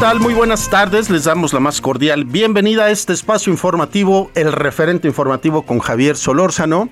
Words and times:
Tal? 0.00 0.18
Muy 0.18 0.32
buenas 0.32 0.70
tardes, 0.70 1.10
les 1.10 1.24
damos 1.24 1.52
la 1.52 1.60
más 1.60 1.82
cordial 1.82 2.24
bienvenida 2.24 2.84
a 2.84 2.90
este 2.90 3.12
espacio 3.12 3.52
informativo, 3.52 4.30
el 4.34 4.50
referente 4.50 5.06
informativo 5.06 5.66
con 5.66 5.78
Javier 5.78 6.16
Solórzano. 6.16 6.88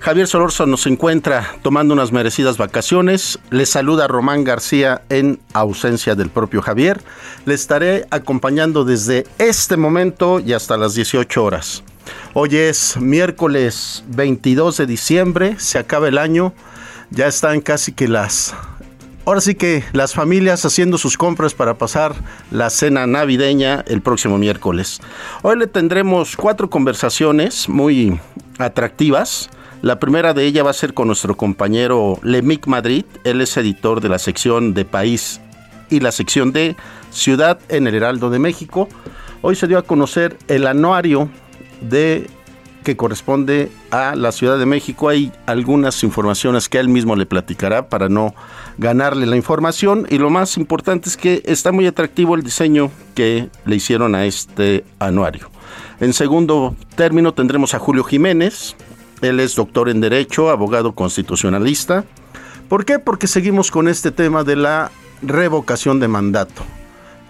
Javier 0.00 0.26
Solórzano 0.26 0.76
se 0.76 0.90
encuentra 0.90 1.56
tomando 1.62 1.94
unas 1.94 2.12
merecidas 2.12 2.58
vacaciones. 2.58 3.38
Les 3.48 3.70
saluda 3.70 4.06
Román 4.06 4.44
García 4.44 5.00
en 5.08 5.40
ausencia 5.54 6.14
del 6.14 6.28
propio 6.28 6.60
Javier. 6.60 7.00
Le 7.46 7.54
estaré 7.54 8.06
acompañando 8.10 8.84
desde 8.84 9.24
este 9.38 9.78
momento 9.78 10.38
y 10.38 10.52
hasta 10.52 10.76
las 10.76 10.94
18 10.94 11.42
horas. 11.42 11.82
Hoy 12.34 12.54
es 12.56 12.98
miércoles 12.98 14.04
22 14.08 14.76
de 14.76 14.86
diciembre, 14.86 15.54
se 15.58 15.78
acaba 15.78 16.06
el 16.06 16.18
año. 16.18 16.52
Ya 17.08 17.28
están 17.28 17.62
casi 17.62 17.92
que 17.92 18.08
las 18.08 18.54
Ahora 19.24 19.40
sí 19.40 19.54
que 19.54 19.84
las 19.92 20.14
familias 20.14 20.64
haciendo 20.64 20.98
sus 20.98 21.16
compras 21.16 21.54
para 21.54 21.74
pasar 21.74 22.16
la 22.50 22.70
cena 22.70 23.06
navideña 23.06 23.84
el 23.86 24.02
próximo 24.02 24.36
miércoles. 24.36 25.00
Hoy 25.42 25.56
le 25.58 25.68
tendremos 25.68 26.36
cuatro 26.36 26.68
conversaciones 26.68 27.68
muy 27.68 28.18
atractivas. 28.58 29.48
La 29.80 30.00
primera 30.00 30.34
de 30.34 30.44
ellas 30.44 30.66
va 30.66 30.70
a 30.70 30.74
ser 30.74 30.92
con 30.92 31.06
nuestro 31.06 31.36
compañero 31.36 32.18
Lemic 32.24 32.66
Madrid. 32.66 33.04
Él 33.22 33.40
es 33.40 33.56
editor 33.56 34.00
de 34.00 34.08
la 34.08 34.18
sección 34.18 34.74
de 34.74 34.84
País 34.84 35.40
y 35.88 36.00
la 36.00 36.10
sección 36.10 36.50
de 36.50 36.74
Ciudad 37.12 37.60
en 37.68 37.86
el 37.86 37.94
Heraldo 37.94 38.28
de 38.28 38.40
México. 38.40 38.88
Hoy 39.40 39.54
se 39.54 39.68
dio 39.68 39.78
a 39.78 39.82
conocer 39.82 40.36
el 40.48 40.66
anuario 40.66 41.28
de 41.80 42.28
que 42.82 42.96
corresponde 42.96 43.70
a 43.90 44.14
la 44.14 44.32
Ciudad 44.32 44.58
de 44.58 44.66
México. 44.66 45.08
Hay 45.08 45.32
algunas 45.46 46.02
informaciones 46.02 46.68
que 46.68 46.78
él 46.78 46.88
mismo 46.88 47.16
le 47.16 47.26
platicará 47.26 47.88
para 47.88 48.08
no 48.08 48.34
ganarle 48.78 49.26
la 49.26 49.36
información. 49.36 50.06
Y 50.10 50.18
lo 50.18 50.30
más 50.30 50.56
importante 50.56 51.08
es 51.08 51.16
que 51.16 51.42
está 51.46 51.72
muy 51.72 51.86
atractivo 51.86 52.34
el 52.34 52.42
diseño 52.42 52.90
que 53.14 53.48
le 53.64 53.76
hicieron 53.76 54.14
a 54.14 54.26
este 54.26 54.84
anuario. 54.98 55.48
En 56.00 56.12
segundo 56.12 56.74
término 56.96 57.32
tendremos 57.32 57.74
a 57.74 57.78
Julio 57.78 58.04
Jiménez. 58.04 58.76
Él 59.20 59.40
es 59.40 59.54
doctor 59.54 59.88
en 59.88 60.00
Derecho, 60.00 60.50
abogado 60.50 60.94
constitucionalista. 60.94 62.04
¿Por 62.68 62.84
qué? 62.84 62.98
Porque 62.98 63.26
seguimos 63.26 63.70
con 63.70 63.88
este 63.88 64.10
tema 64.10 64.44
de 64.44 64.56
la 64.56 64.90
revocación 65.22 66.00
de 66.00 66.08
mandato 66.08 66.64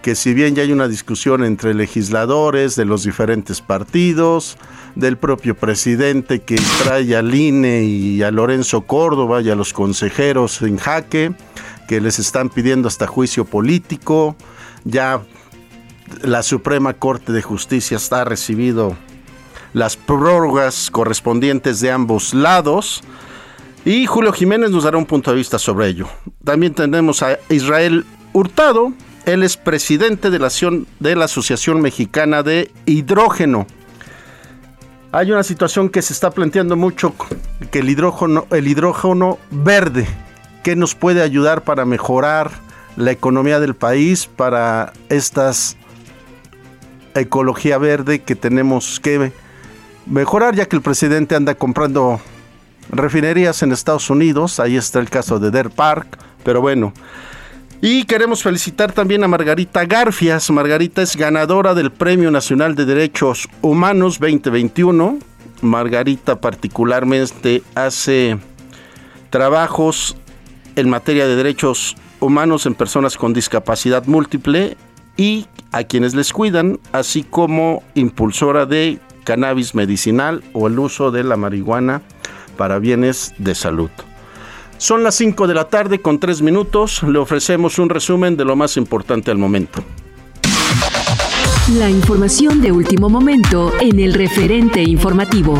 que 0.02 0.14
si 0.14 0.34
bien 0.34 0.54
ya 0.54 0.62
hay 0.62 0.72
una 0.72 0.88
discusión 0.88 1.44
entre 1.44 1.74
legisladores 1.74 2.76
de 2.76 2.84
los 2.84 3.04
diferentes 3.04 3.60
partidos, 3.60 4.58
del 4.94 5.16
propio 5.16 5.56
presidente 5.56 6.42
que 6.42 6.56
trae 6.82 7.16
al 7.16 7.34
INE 7.34 7.84
y 7.84 8.22
a 8.22 8.30
Lorenzo 8.30 8.82
Córdoba 8.82 9.40
y 9.40 9.50
a 9.50 9.54
los 9.54 9.72
consejeros 9.72 10.60
en 10.62 10.76
jaque, 10.76 11.32
que 11.88 12.00
les 12.00 12.18
están 12.18 12.50
pidiendo 12.50 12.88
hasta 12.88 13.06
juicio 13.06 13.44
político. 13.44 14.36
Ya 14.84 15.22
la 16.22 16.42
Suprema 16.42 16.94
Corte 16.94 17.32
de 17.32 17.42
Justicia 17.42 17.96
está 17.96 18.24
recibido 18.24 18.96
las 19.72 19.96
prórrogas 19.96 20.90
correspondientes 20.90 21.80
de 21.80 21.90
ambos 21.90 22.34
lados. 22.34 23.02
Y 23.84 24.06
Julio 24.06 24.32
Jiménez 24.32 24.70
nos 24.70 24.84
dará 24.84 24.98
un 24.98 25.06
punto 25.06 25.30
de 25.30 25.38
vista 25.38 25.58
sobre 25.58 25.88
ello. 25.88 26.06
También 26.44 26.74
tenemos 26.74 27.22
a 27.22 27.38
Israel 27.48 28.04
Hurtado. 28.32 28.92
Él 29.24 29.42
es 29.42 29.56
presidente 29.56 30.30
de 30.30 30.38
la, 30.38 31.24
Asociación 31.24 31.80
Mexicana 31.80 32.42
de 32.42 32.70
Hidrógeno. 32.86 33.66
Hay 35.12 35.30
una 35.30 35.44
situación 35.44 35.90
que 35.90 36.02
se 36.02 36.12
está 36.12 36.30
planteando 36.30 36.76
mucho, 36.76 37.14
que 37.70 37.80
el 37.80 37.90
hidrógeno, 37.90 39.38
verde, 39.50 40.06
que 40.64 40.74
nos 40.74 40.94
puede 40.94 41.22
ayudar 41.22 41.62
para 41.62 41.84
mejorar 41.84 42.50
la 42.96 43.12
economía 43.12 43.60
del 43.60 43.74
país, 43.74 44.26
para 44.26 44.92
estas 45.08 45.76
ecología 47.14 47.78
verde 47.78 48.22
que 48.22 48.34
tenemos 48.34 48.98
que 48.98 49.32
mejorar, 50.06 50.54
ya 50.54 50.66
que 50.66 50.76
el 50.76 50.82
presidente 50.82 51.36
anda 51.36 51.54
comprando 51.54 52.20
refinerías 52.90 53.62
en 53.62 53.72
Estados 53.72 54.10
Unidos, 54.10 54.58
ahí 54.60 54.76
está 54.76 54.98
el 54.98 55.10
caso 55.10 55.38
de 55.38 55.50
Deer 55.50 55.70
Park, 55.70 56.18
pero 56.42 56.60
bueno, 56.60 56.92
y 57.84 58.04
queremos 58.04 58.44
felicitar 58.44 58.92
también 58.92 59.24
a 59.24 59.28
Margarita 59.28 59.84
Garfias. 59.84 60.48
Margarita 60.52 61.02
es 61.02 61.16
ganadora 61.16 61.74
del 61.74 61.90
Premio 61.90 62.30
Nacional 62.30 62.76
de 62.76 62.84
Derechos 62.84 63.48
Humanos 63.60 64.20
2021. 64.20 65.18
Margarita 65.62 66.40
particularmente 66.40 67.64
hace 67.74 68.38
trabajos 69.30 70.16
en 70.76 70.88
materia 70.88 71.26
de 71.26 71.34
derechos 71.34 71.96
humanos 72.20 72.66
en 72.66 72.76
personas 72.76 73.16
con 73.16 73.32
discapacidad 73.32 74.06
múltiple 74.06 74.76
y 75.16 75.48
a 75.72 75.82
quienes 75.82 76.14
les 76.14 76.32
cuidan, 76.32 76.78
así 76.92 77.24
como 77.24 77.82
impulsora 77.96 78.64
de 78.64 79.00
cannabis 79.24 79.74
medicinal 79.74 80.44
o 80.52 80.68
el 80.68 80.78
uso 80.78 81.10
de 81.10 81.24
la 81.24 81.36
marihuana 81.36 82.00
para 82.56 82.78
bienes 82.78 83.34
de 83.38 83.56
salud. 83.56 83.90
Son 84.82 85.04
las 85.04 85.14
5 85.14 85.46
de 85.46 85.54
la 85.54 85.68
tarde 85.68 86.00
con 86.00 86.18
3 86.18 86.42
minutos. 86.42 87.04
Le 87.04 87.20
ofrecemos 87.20 87.78
un 87.78 87.88
resumen 87.88 88.36
de 88.36 88.44
lo 88.44 88.56
más 88.56 88.76
importante 88.76 89.30
al 89.30 89.38
momento. 89.38 89.80
La 91.78 91.88
información 91.88 92.60
de 92.60 92.72
último 92.72 93.08
momento 93.08 93.72
en 93.80 94.00
el 94.00 94.12
referente 94.12 94.82
informativo. 94.82 95.54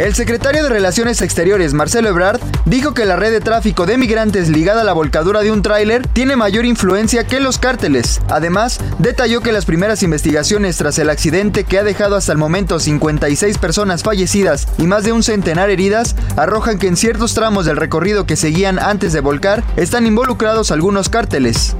El 0.00 0.14
secretario 0.14 0.62
de 0.62 0.70
Relaciones 0.70 1.20
Exteriores, 1.20 1.74
Marcelo 1.74 2.08
Ebrard, 2.08 2.40
dijo 2.64 2.94
que 2.94 3.04
la 3.04 3.16
red 3.16 3.32
de 3.32 3.42
tráfico 3.42 3.84
de 3.84 3.98
migrantes 3.98 4.48
ligada 4.48 4.80
a 4.80 4.84
la 4.84 4.94
volcadura 4.94 5.42
de 5.42 5.52
un 5.52 5.60
tráiler 5.60 6.06
tiene 6.06 6.36
mayor 6.36 6.64
influencia 6.64 7.26
que 7.26 7.38
los 7.38 7.58
cárteles. 7.58 8.22
Además, 8.30 8.80
detalló 8.98 9.42
que 9.42 9.52
las 9.52 9.66
primeras 9.66 10.02
investigaciones 10.02 10.78
tras 10.78 10.98
el 10.98 11.10
accidente 11.10 11.64
que 11.64 11.78
ha 11.78 11.84
dejado 11.84 12.16
hasta 12.16 12.32
el 12.32 12.38
momento 12.38 12.80
56 12.80 13.58
personas 13.58 14.02
fallecidas 14.02 14.68
y 14.78 14.86
más 14.86 15.04
de 15.04 15.12
un 15.12 15.22
centenar 15.22 15.68
heridas 15.68 16.16
arrojan 16.34 16.78
que 16.78 16.86
en 16.86 16.96
ciertos 16.96 17.34
tramos 17.34 17.66
del 17.66 17.76
recorrido 17.76 18.24
que 18.24 18.36
seguían 18.36 18.78
antes 18.78 19.12
de 19.12 19.20
volcar 19.20 19.62
están 19.76 20.06
involucrados 20.06 20.70
algunos 20.70 21.10
cárteles. 21.10 21.76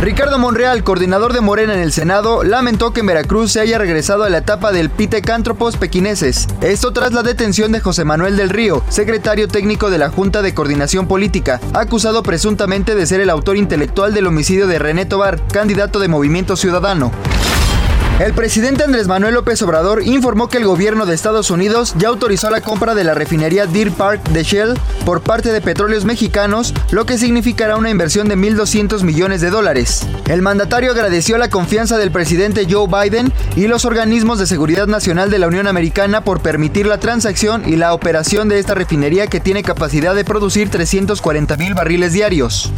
Ricardo 0.00 0.38
Monreal, 0.38 0.84
coordinador 0.84 1.32
de 1.32 1.40
Morena 1.40 1.74
en 1.74 1.80
el 1.80 1.92
Senado, 1.92 2.44
lamentó 2.44 2.92
que 2.92 3.00
en 3.00 3.06
Veracruz 3.06 3.50
se 3.50 3.60
haya 3.60 3.78
regresado 3.78 4.22
a 4.22 4.30
la 4.30 4.38
etapa 4.38 4.70
del 4.70 4.90
pitecántropos 4.90 5.76
pequineses. 5.76 6.46
Esto 6.60 6.92
tras 6.92 7.12
la 7.12 7.24
detención 7.24 7.72
de 7.72 7.80
José 7.80 8.04
Manuel 8.04 8.36
del 8.36 8.48
Río, 8.48 8.84
secretario 8.88 9.48
técnico 9.48 9.90
de 9.90 9.98
la 9.98 10.08
Junta 10.08 10.40
de 10.40 10.54
Coordinación 10.54 11.08
Política, 11.08 11.60
acusado 11.74 12.22
presuntamente 12.22 12.94
de 12.94 13.06
ser 13.06 13.20
el 13.20 13.28
autor 13.28 13.56
intelectual 13.56 14.14
del 14.14 14.28
homicidio 14.28 14.68
de 14.68 14.78
René 14.78 15.04
Tobar, 15.04 15.44
candidato 15.48 15.98
de 15.98 16.06
Movimiento 16.06 16.56
Ciudadano. 16.56 17.10
El 18.18 18.34
presidente 18.34 18.82
Andrés 18.82 19.06
Manuel 19.06 19.34
López 19.34 19.62
Obrador 19.62 20.02
informó 20.02 20.48
que 20.48 20.56
el 20.56 20.64
gobierno 20.64 21.06
de 21.06 21.14
Estados 21.14 21.52
Unidos 21.52 21.94
ya 21.98 22.08
autorizó 22.08 22.50
la 22.50 22.60
compra 22.60 22.96
de 22.96 23.04
la 23.04 23.14
refinería 23.14 23.66
Deer 23.66 23.92
Park 23.92 24.30
de 24.30 24.42
Shell 24.42 24.74
por 25.06 25.20
parte 25.20 25.52
de 25.52 25.60
Petróleos 25.60 26.04
Mexicanos, 26.04 26.74
lo 26.90 27.06
que 27.06 27.16
significará 27.16 27.76
una 27.76 27.90
inversión 27.90 28.28
de 28.28 28.36
1.200 28.36 29.04
millones 29.04 29.40
de 29.40 29.50
dólares. 29.50 30.04
El 30.26 30.42
mandatario 30.42 30.90
agradeció 30.90 31.38
la 31.38 31.48
confianza 31.48 31.96
del 31.96 32.10
presidente 32.10 32.66
Joe 32.68 32.88
Biden 32.88 33.32
y 33.54 33.68
los 33.68 33.84
organismos 33.84 34.40
de 34.40 34.48
seguridad 34.48 34.88
nacional 34.88 35.30
de 35.30 35.38
la 35.38 35.46
Unión 35.46 35.68
Americana 35.68 36.24
por 36.24 36.40
permitir 36.40 36.88
la 36.88 36.98
transacción 36.98 37.68
y 37.68 37.76
la 37.76 37.94
operación 37.94 38.48
de 38.48 38.58
esta 38.58 38.74
refinería 38.74 39.28
que 39.28 39.38
tiene 39.38 39.62
capacidad 39.62 40.16
de 40.16 40.24
producir 40.24 40.70
340 40.70 41.56
mil 41.56 41.74
barriles 41.74 42.12
diarios. 42.14 42.72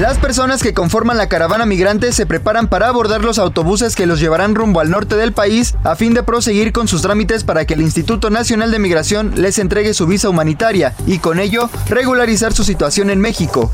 Las 0.00 0.16
personas 0.16 0.62
que 0.62 0.72
conforman 0.72 1.18
la 1.18 1.28
caravana 1.28 1.66
migrante 1.66 2.12
se 2.12 2.24
preparan 2.24 2.66
para 2.66 2.88
abordar 2.88 3.22
los 3.22 3.38
autobuses 3.38 3.94
que 3.94 4.06
los 4.06 4.20
llevarán 4.20 4.54
rumbo 4.54 4.80
al 4.80 4.90
norte 4.90 5.16
del 5.16 5.32
país 5.32 5.74
a 5.84 5.96
fin 5.96 6.14
de 6.14 6.22
proseguir 6.22 6.72
con 6.72 6.88
sus 6.88 7.02
trámites 7.02 7.44
para 7.44 7.66
que 7.66 7.74
el 7.74 7.82
Instituto 7.82 8.30
Nacional 8.30 8.70
de 8.70 8.78
Migración 8.78 9.34
les 9.36 9.58
entregue 9.58 9.92
su 9.92 10.06
visa 10.06 10.30
humanitaria 10.30 10.94
y 11.06 11.18
con 11.18 11.38
ello 11.38 11.68
regularizar 11.90 12.54
su 12.54 12.64
situación 12.64 13.10
en 13.10 13.20
México. 13.20 13.70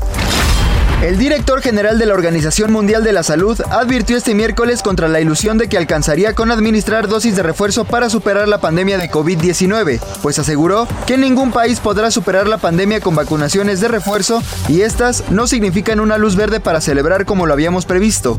El 1.01 1.17
director 1.17 1.61
general 1.61 1.97
de 1.97 2.05
la 2.05 2.13
Organización 2.13 2.73
Mundial 2.73 3.03
de 3.03 3.13
la 3.13 3.23
Salud 3.23 3.59
advirtió 3.69 4.17
este 4.17 4.35
miércoles 4.35 4.81
contra 4.81 5.07
la 5.07 5.21
ilusión 5.21 5.57
de 5.57 5.69
que 5.69 5.77
alcanzaría 5.77 6.35
con 6.35 6.51
administrar 6.51 7.07
dosis 7.07 7.37
de 7.37 7.43
refuerzo 7.43 7.85
para 7.85 8.09
superar 8.09 8.49
la 8.49 8.59
pandemia 8.59 8.97
de 8.97 9.09
COVID-19, 9.09 10.01
pues 10.21 10.39
aseguró 10.39 10.87
que 11.07 11.17
ningún 11.17 11.51
país 11.51 11.79
podrá 11.79 12.11
superar 12.11 12.47
la 12.47 12.57
pandemia 12.57 12.99
con 12.99 13.15
vacunaciones 13.15 13.79
de 13.79 13.87
refuerzo 13.87 14.43
y 14.67 14.81
estas 14.81 15.23
no 15.31 15.47
significan 15.47 16.01
una 16.01 16.17
luz 16.17 16.35
verde 16.35 16.59
para 16.59 16.81
celebrar 16.81 17.25
como 17.25 17.45
lo 17.45 17.53
habíamos 17.53 17.85
previsto. 17.85 18.37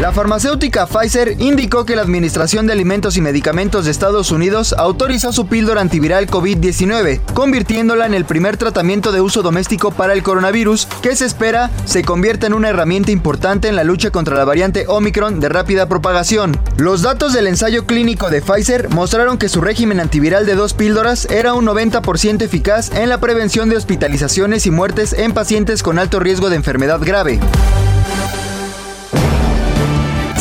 La 0.00 0.10
farmacéutica 0.10 0.86
Pfizer 0.86 1.36
indicó 1.38 1.84
que 1.84 1.94
la 1.94 2.02
Administración 2.02 2.66
de 2.66 2.72
Alimentos 2.72 3.16
y 3.16 3.20
Medicamentos 3.20 3.84
de 3.84 3.92
Estados 3.92 4.32
Unidos 4.32 4.74
autorizó 4.76 5.32
su 5.32 5.46
píldora 5.46 5.80
antiviral 5.80 6.26
COVID-19, 6.26 7.20
convirtiéndola 7.34 8.06
en 8.06 8.14
el 8.14 8.24
primer 8.24 8.56
tratamiento 8.56 9.12
de 9.12 9.20
uso 9.20 9.42
doméstico 9.42 9.92
para 9.92 10.12
el 10.12 10.24
coronavirus, 10.24 10.86
que 11.02 11.14
se 11.14 11.26
espera 11.26 11.70
se 11.84 12.02
convierta 12.02 12.48
en 12.48 12.54
una 12.54 12.70
herramienta 12.70 13.12
importante 13.12 13.68
en 13.68 13.76
la 13.76 13.84
lucha 13.84 14.10
contra 14.10 14.36
la 14.36 14.44
variante 14.44 14.86
Omicron 14.88 15.38
de 15.38 15.48
rápida 15.48 15.88
propagación. 15.88 16.58
Los 16.76 17.02
datos 17.02 17.32
del 17.32 17.46
ensayo 17.46 17.86
clínico 17.86 18.28
de 18.28 18.42
Pfizer 18.42 18.88
mostraron 18.88 19.38
que 19.38 19.48
su 19.48 19.60
régimen 19.60 20.00
antiviral 20.00 20.46
de 20.46 20.56
dos 20.56 20.74
píldoras 20.74 21.26
era 21.30 21.54
un 21.54 21.64
90% 21.64 22.42
eficaz 22.42 22.90
en 22.92 23.08
la 23.08 23.20
prevención 23.20 23.68
de 23.68 23.76
hospitalizaciones 23.76 24.66
y 24.66 24.70
muertes 24.72 25.12
en 25.12 25.32
pacientes 25.32 25.82
con 25.82 25.98
alto 26.00 26.18
riesgo 26.18 26.50
de 26.50 26.56
enfermedad 26.56 27.00
grave. 27.00 27.38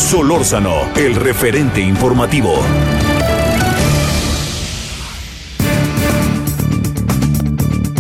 Solórzano, 0.01 0.89
el 0.95 1.15
referente 1.15 1.79
informativo. 1.79 2.55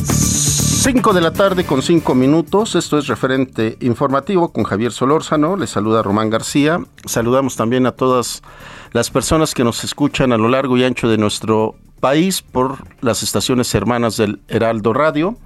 Cinco 0.03 1.13
de 1.13 1.21
la 1.21 1.31
tarde 1.31 1.63
con 1.63 1.81
cinco 1.81 2.13
minutos. 2.15 2.75
Esto 2.75 2.97
es 2.97 3.07
referente 3.07 3.77
informativo 3.79 4.51
con 4.51 4.65
Javier 4.65 4.91
Solórzano. 4.91 5.55
Les 5.55 5.69
saluda 5.69 6.01
Román 6.01 6.29
García. 6.29 6.81
Saludamos 7.05 7.55
también 7.55 7.85
a 7.85 7.91
todas 7.91 8.41
las 8.91 9.09
personas 9.09 9.53
que 9.53 9.63
nos 9.63 9.83
escuchan 9.85 10.33
a 10.33 10.37
lo 10.37 10.49
largo 10.49 10.77
y 10.77 10.83
ancho 10.83 11.07
de 11.07 11.17
nuestro 11.17 11.75
país 12.01 12.41
por 12.41 12.79
las 13.01 13.23
estaciones 13.23 13.73
hermanas 13.73 14.17
del 14.17 14.41
Heraldo 14.49 14.91
Radio. 14.91 15.37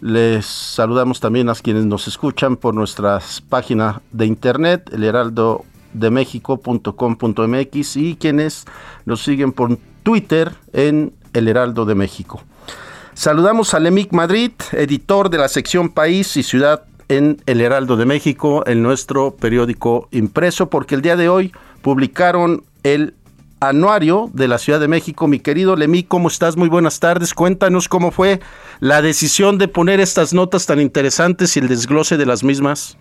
Les 0.00 0.46
saludamos 0.46 1.20
también 1.20 1.50
a 1.50 1.54
quienes 1.54 1.84
nos 1.84 2.08
escuchan 2.08 2.56
por 2.56 2.74
nuestra 2.74 3.20
página 3.50 4.00
de 4.12 4.26
internet, 4.26 4.90
el 4.92 5.04
Heraldo 5.04 5.64
de 5.94 6.10
México.com.mx 6.10 7.96
y 7.96 8.16
quienes 8.16 8.66
nos 9.06 9.22
siguen 9.22 9.52
por 9.52 9.78
Twitter 10.02 10.52
en 10.72 11.14
El 11.32 11.48
Heraldo 11.48 11.86
de 11.86 11.94
México. 11.94 12.42
Saludamos 13.14 13.74
a 13.74 13.80
Lemic 13.80 14.12
Madrid, 14.12 14.52
editor 14.72 15.30
de 15.30 15.38
la 15.38 15.48
sección 15.48 15.88
País 15.88 16.36
y 16.36 16.42
Ciudad 16.42 16.82
en 17.08 17.40
El 17.46 17.60
Heraldo 17.60 17.96
de 17.96 18.06
México, 18.06 18.64
en 18.66 18.82
nuestro 18.82 19.36
periódico 19.36 20.08
impreso, 20.10 20.68
porque 20.68 20.94
el 20.94 21.02
día 21.02 21.16
de 21.16 21.28
hoy 21.28 21.52
publicaron 21.80 22.64
el 22.82 23.14
anuario 23.60 24.30
de 24.32 24.48
la 24.48 24.58
Ciudad 24.58 24.80
de 24.80 24.88
México. 24.88 25.26
Mi 25.28 25.38
querido 25.40 25.76
Lemic, 25.76 26.08
¿cómo 26.08 26.28
estás? 26.28 26.56
Muy 26.56 26.68
buenas 26.68 27.00
tardes. 27.00 27.34
Cuéntanos 27.34 27.88
cómo 27.88 28.10
fue 28.10 28.40
la 28.80 29.02
decisión 29.02 29.58
de 29.58 29.68
poner 29.68 30.00
estas 30.00 30.34
notas 30.34 30.66
tan 30.66 30.80
interesantes 30.80 31.56
y 31.56 31.60
el 31.60 31.68
desglose 31.68 32.16
de 32.16 32.26
las 32.26 32.44
mismas. 32.44 32.96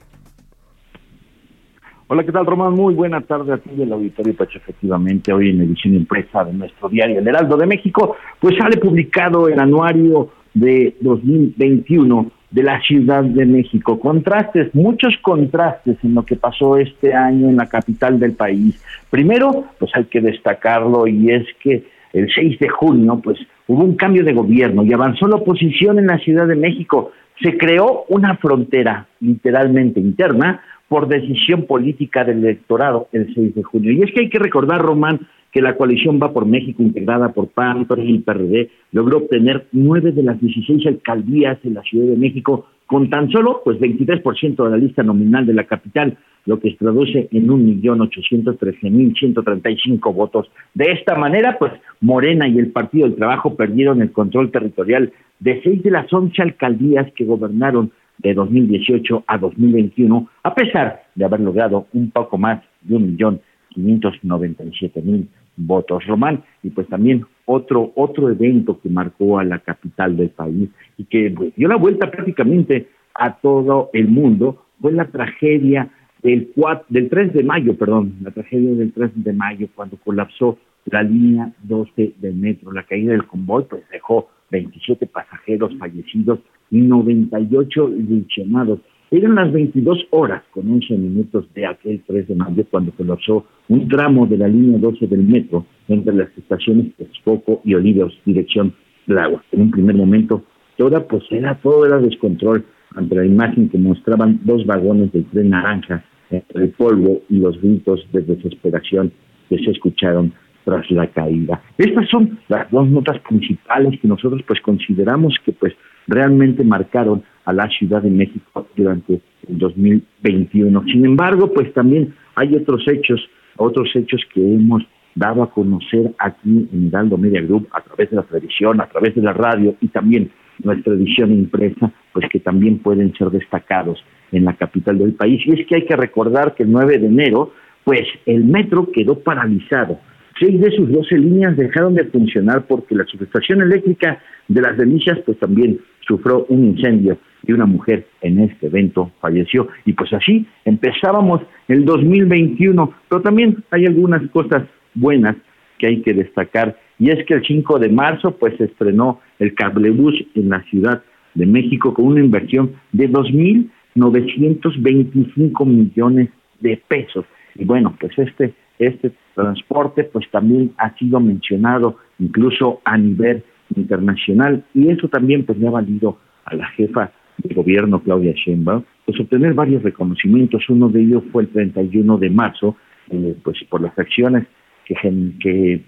Hola, 2.13 2.23
¿qué 2.23 2.31
tal, 2.31 2.45
Román? 2.45 2.75
Muy 2.75 2.93
buena 2.93 3.21
tarde 3.21 3.53
a 3.53 3.57
ti 3.57 3.71
del 3.75 3.91
auditorio 3.91 4.35
Pacho. 4.35 4.59
Efectivamente, 4.59 5.33
hoy 5.33 5.49
en 5.49 5.61
edición 5.61 5.95
impresa 5.95 6.45
de 6.45 6.53
nuestro 6.53 6.87
diario 6.87 7.17
El 7.17 7.27
Heraldo 7.27 7.57
de 7.57 7.65
México, 7.65 8.15
pues 8.39 8.55
sale 8.55 8.77
publicado 8.77 9.47
el 9.47 9.59
anuario 9.59 10.29
de 10.53 10.95
2021 11.01 12.31
de 12.51 12.61
la 12.61 12.79
Ciudad 12.81 13.23
de 13.23 13.47
México. 13.47 13.99
Contrastes, 13.99 14.75
muchos 14.75 15.15
contrastes 15.23 15.97
en 16.03 16.13
lo 16.13 16.23
que 16.23 16.35
pasó 16.35 16.77
este 16.77 17.15
año 17.15 17.49
en 17.49 17.55
la 17.55 17.65
capital 17.65 18.19
del 18.19 18.33
país. 18.33 18.79
Primero, 19.09 19.65
pues 19.79 19.89
hay 19.95 20.03
que 20.03 20.21
destacarlo 20.21 21.07
y 21.07 21.31
es 21.31 21.47
que 21.63 21.83
el 22.13 22.31
6 22.31 22.59
de 22.59 22.69
junio, 22.69 23.21
pues 23.23 23.39
hubo 23.67 23.83
un 23.83 23.95
cambio 23.95 24.23
de 24.23 24.33
gobierno 24.33 24.83
y 24.83 24.93
avanzó 24.93 25.27
la 25.27 25.37
oposición 25.37 25.97
en 25.97 26.05
la 26.05 26.19
Ciudad 26.19 26.45
de 26.45 26.57
México. 26.57 27.11
Se 27.41 27.57
creó 27.57 28.05
una 28.09 28.37
frontera 28.37 29.07
literalmente 29.19 29.99
interna 29.99 30.61
por 30.93 31.07
decisión 31.07 31.65
política 31.65 32.23
del 32.23 32.45
electorado 32.45 33.07
el 33.13 33.33
6 33.33 33.55
de 33.55 33.63
junio. 33.63 33.93
Y 33.93 34.03
es 34.03 34.11
que 34.11 34.21
hay 34.21 34.29
que 34.29 34.37
recordar, 34.37 34.79
Román, 34.79 35.21
que 35.51 35.59
la 35.59 35.75
coalición 35.75 36.19
Va 36.21 36.31
por 36.31 36.45
México, 36.45 36.83
integrada 36.83 37.29
por 37.29 37.47
PAN, 37.47 37.87
PRI 37.87 38.13
y 38.13 38.19
PRD, 38.19 38.69
logró 38.91 39.17
obtener 39.17 39.65
nueve 39.71 40.11
de 40.11 40.21
las 40.21 40.39
16 40.39 40.85
alcaldías 40.85 41.57
en 41.63 41.73
la 41.73 41.81
Ciudad 41.81 42.11
de 42.11 42.15
México 42.15 42.67
con 42.85 43.09
tan 43.09 43.31
solo 43.31 43.63
pues 43.65 43.79
23% 43.79 44.63
de 44.63 44.69
la 44.69 44.77
lista 44.77 45.01
nominal 45.01 45.47
de 45.47 45.55
la 45.55 45.63
capital, 45.63 46.15
lo 46.45 46.59
que 46.59 46.69
se 46.69 46.77
traduce 46.77 47.27
en 47.31 47.47
1.813.135 47.47 50.13
votos. 50.13 50.51
De 50.75 50.91
esta 50.91 51.15
manera, 51.15 51.57
pues 51.57 51.71
Morena 52.01 52.47
y 52.47 52.59
el 52.59 52.71
Partido 52.71 53.07
del 53.07 53.15
Trabajo 53.15 53.55
perdieron 53.55 54.03
el 54.03 54.11
control 54.11 54.51
territorial 54.51 55.11
de 55.39 55.59
seis 55.63 55.81
de 55.81 55.89
las 55.89 56.13
once 56.13 56.39
alcaldías 56.39 57.11
que 57.15 57.25
gobernaron 57.25 57.91
de 58.19 58.33
2018 58.33 59.23
a 59.27 59.37
2021, 59.37 60.29
a 60.43 60.55
pesar 60.55 61.03
de 61.15 61.25
haber 61.25 61.39
logrado 61.41 61.87
un 61.93 62.11
poco 62.11 62.37
más 62.37 62.61
de 62.81 62.95
un 62.95 63.11
millón 63.11 63.41
quinientos 63.69 64.13
noventa 64.23 64.63
y 64.63 64.71
siete 64.71 65.01
mil 65.01 65.27
votos, 65.57 66.05
Román, 66.05 66.43
y 66.63 66.69
pues 66.69 66.87
también 66.87 67.25
otro 67.45 67.91
otro 67.95 68.29
evento 68.29 68.79
que 68.79 68.89
marcó 68.89 69.39
a 69.39 69.43
la 69.43 69.59
capital 69.59 70.15
del 70.15 70.29
país 70.29 70.69
y 70.97 71.05
que 71.05 71.31
pues, 71.35 71.53
dio 71.55 71.67
la 71.67 71.75
vuelta 71.75 72.09
prácticamente 72.09 72.87
a 73.13 73.35
todo 73.37 73.89
el 73.93 74.07
mundo 74.07 74.65
fue 74.79 74.91
la 74.91 75.05
tragedia 75.05 75.89
del 76.21 76.51
del 76.89 77.09
3 77.09 77.33
de 77.33 77.43
mayo, 77.43 77.77
perdón, 77.77 78.15
la 78.21 78.31
tragedia 78.31 78.75
del 78.75 78.93
3 78.93 79.11
de 79.15 79.33
mayo 79.33 79.67
cuando 79.75 79.97
colapsó 79.97 80.57
la 80.85 81.03
línea 81.03 81.51
12 81.63 82.13
del 82.17 82.35
metro, 82.35 82.71
la 82.71 82.83
caída 82.83 83.11
del 83.11 83.25
convoy 83.25 83.65
pues 83.69 83.83
dejó 83.91 84.29
27 84.51 85.07
pasajeros 85.07 85.75
fallecidos 85.77 86.39
98 86.81 87.87
lesionados. 88.09 88.79
Eran 89.11 89.35
las 89.35 89.51
22 89.51 90.07
horas 90.09 90.43
con 90.51 90.69
11 90.69 90.97
minutos 90.97 91.45
de 91.53 91.67
aquel 91.67 92.01
3 92.07 92.27
de 92.27 92.35
mayo 92.35 92.65
cuando 92.71 92.91
colapsó 92.93 93.45
un 93.69 93.87
tramo 93.87 94.25
de 94.25 94.37
la 94.37 94.47
línea 94.47 94.79
12 94.79 95.05
del 95.07 95.23
metro 95.23 95.65
entre 95.87 96.15
las 96.15 96.29
estaciones 96.37 96.95
Texcoco 96.97 97.61
y 97.63 97.75
Olivos, 97.75 98.13
dirección 98.25 98.73
agua. 99.07 99.43
En 99.51 99.61
un 99.61 99.71
primer 99.71 99.95
momento, 99.95 100.43
toda 100.77 101.07
pues 101.07 101.23
era, 101.29 101.55
todo 101.61 101.85
era 101.85 101.99
descontrol 101.99 102.65
ante 102.95 103.15
la 103.15 103.25
imagen 103.25 103.69
que 103.69 103.77
mostraban 103.77 104.39
dos 104.43 104.65
vagones 104.65 105.11
del 105.11 105.25
tren 105.25 105.49
naranja 105.49 106.03
entre 106.31 106.63
el 106.63 106.69
polvo 106.71 107.21
y 107.29 107.37
los 107.37 107.59
gritos 107.61 108.05
de 108.11 108.21
desesperación 108.21 109.11
que 109.49 109.57
se 109.59 109.71
escucharon 109.71 110.33
tras 110.63 110.89
la 110.91 111.07
caída. 111.07 111.61
Estas 111.77 112.07
son 112.09 112.39
las 112.47 112.69
dos 112.71 112.87
notas 112.87 113.19
principales 113.19 113.99
que 113.99 114.07
nosotros 114.07 114.41
pues 114.47 114.61
consideramos 114.61 115.35
que 115.45 115.51
pues 115.53 115.73
realmente 116.07 116.63
marcaron 116.63 117.23
a 117.45 117.53
la 117.53 117.67
Ciudad 117.69 118.01
de 118.01 118.09
México 118.09 118.67
durante 118.75 119.21
el 119.47 119.57
2021. 119.57 120.83
Sin 120.85 121.05
embargo, 121.05 121.51
pues 121.53 121.73
también 121.73 122.13
hay 122.35 122.55
otros 122.55 122.83
hechos, 122.87 123.21
otros 123.57 123.89
hechos 123.95 124.21
que 124.33 124.41
hemos 124.41 124.83
dado 125.15 125.43
a 125.43 125.51
conocer 125.51 126.11
aquí 126.17 126.67
en 126.71 126.87
Hidalgo 126.87 127.17
Media 127.17 127.41
Group 127.41 127.67
a 127.71 127.81
través 127.81 128.09
de 128.09 128.15
la 128.15 128.23
televisión, 128.23 128.81
a 128.81 128.87
través 128.87 129.13
de 129.15 129.21
la 129.21 129.33
radio 129.33 129.75
y 129.81 129.87
también 129.89 130.31
nuestra 130.63 130.93
edición 130.93 131.31
impresa, 131.31 131.91
pues 132.13 132.27
que 132.29 132.39
también 132.39 132.79
pueden 132.79 133.13
ser 133.15 133.29
destacados 133.29 134.03
en 134.31 134.45
la 134.45 134.53
capital 134.53 134.97
del 134.97 135.13
país. 135.13 135.41
Y 135.45 135.59
es 135.59 135.67
que 135.67 135.75
hay 135.75 135.85
que 135.85 135.95
recordar 135.95 136.55
que 136.55 136.63
el 136.63 136.71
9 136.71 136.99
de 136.99 137.07
enero, 137.07 137.51
pues 137.83 138.03
el 138.25 138.45
metro 138.45 138.91
quedó 138.91 139.19
paralizado 139.19 139.99
Seis 140.39 140.59
de 140.59 140.71
sus 140.71 140.91
doce 140.91 141.17
líneas 141.17 141.55
dejaron 141.55 141.95
de 141.95 142.05
funcionar 142.05 142.65
porque 142.65 142.95
la 142.95 143.05
subestación 143.05 143.61
eléctrica 143.61 144.19
de 144.47 144.61
las 144.61 144.77
Delicias 144.77 145.19
pues 145.25 145.37
también 145.39 145.79
sufrió 146.07 146.45
un 146.49 146.65
incendio 146.65 147.17
y 147.45 147.51
una 147.51 147.65
mujer 147.65 148.07
en 148.21 148.39
este 148.39 148.67
evento 148.67 149.11
falleció. 149.21 149.67
Y 149.85 149.93
pues 149.93 150.11
así 150.13 150.45
empezábamos 150.65 151.41
el 151.67 151.83
2021, 151.85 152.93
pero 153.09 153.21
también 153.21 153.63
hay 153.71 153.85
algunas 153.85 154.21
cosas 154.31 154.63
buenas 154.95 155.35
que 155.77 155.87
hay 155.87 156.01
que 156.01 156.13
destacar 156.13 156.77
y 156.99 157.09
es 157.09 157.25
que 157.25 157.35
el 157.35 157.45
5 157.45 157.79
de 157.79 157.89
marzo 157.89 158.37
pues 158.37 158.55
se 158.57 158.65
estrenó 158.65 159.21
el 159.39 159.55
cablebús 159.55 160.13
en 160.35 160.49
la 160.49 160.61
Ciudad 160.63 161.01
de 161.33 161.45
México 161.45 161.93
con 161.93 162.05
una 162.05 162.19
inversión 162.21 162.73
de 162.91 163.09
2.925 163.09 165.65
millones 165.65 166.29
de 166.59 166.81
pesos. 166.87 167.25
Y 167.55 167.63
bueno, 167.65 167.95
pues 167.99 168.17
este 168.17 168.53
este 168.79 169.11
transporte 169.35 170.03
pues 170.05 170.29
también 170.31 170.73
ha 170.77 170.95
sido 170.97 171.19
mencionado 171.19 171.97
incluso 172.19 172.81
a 172.85 172.97
nivel 172.97 173.43
internacional 173.75 174.63
y 174.73 174.89
eso 174.89 175.07
también 175.07 175.45
pues 175.45 175.57
le 175.57 175.67
ha 175.67 175.71
valido 175.71 176.17
a 176.45 176.55
la 176.55 176.67
jefa 176.69 177.11
del 177.37 177.55
gobierno 177.55 178.01
Claudia 178.01 178.33
Sheinbaum, 178.33 178.83
pues 179.05 179.19
obtener 179.19 179.53
varios 179.53 179.83
reconocimientos. 179.83 180.69
Uno 180.69 180.89
de 180.89 181.01
ellos 181.01 181.23
fue 181.31 181.43
el 181.43 181.49
31 181.49 182.17
de 182.17 182.29
marzo, 182.29 182.77
eh, 183.09 183.35
pues 183.43 183.57
por 183.69 183.81
las 183.81 183.97
acciones 183.97 184.45
que, 184.85 184.95
que 185.39 185.83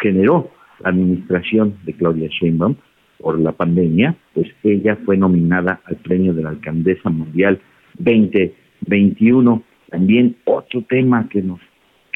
generó 0.00 0.50
la 0.80 0.90
administración 0.90 1.74
de 1.84 1.94
Claudia 1.94 2.28
Sheinbaum 2.28 2.76
por 3.18 3.38
la 3.38 3.52
pandemia, 3.52 4.14
pues 4.32 4.48
ella 4.62 4.96
fue 5.04 5.16
nominada 5.16 5.80
al 5.84 5.96
premio 5.96 6.32
de 6.34 6.42
la 6.42 6.50
alcaldesa 6.50 7.10
mundial 7.10 7.60
2021. 7.98 9.62
También 9.90 10.36
otro 10.44 10.82
tema 10.82 11.28
que 11.28 11.42
nos 11.42 11.60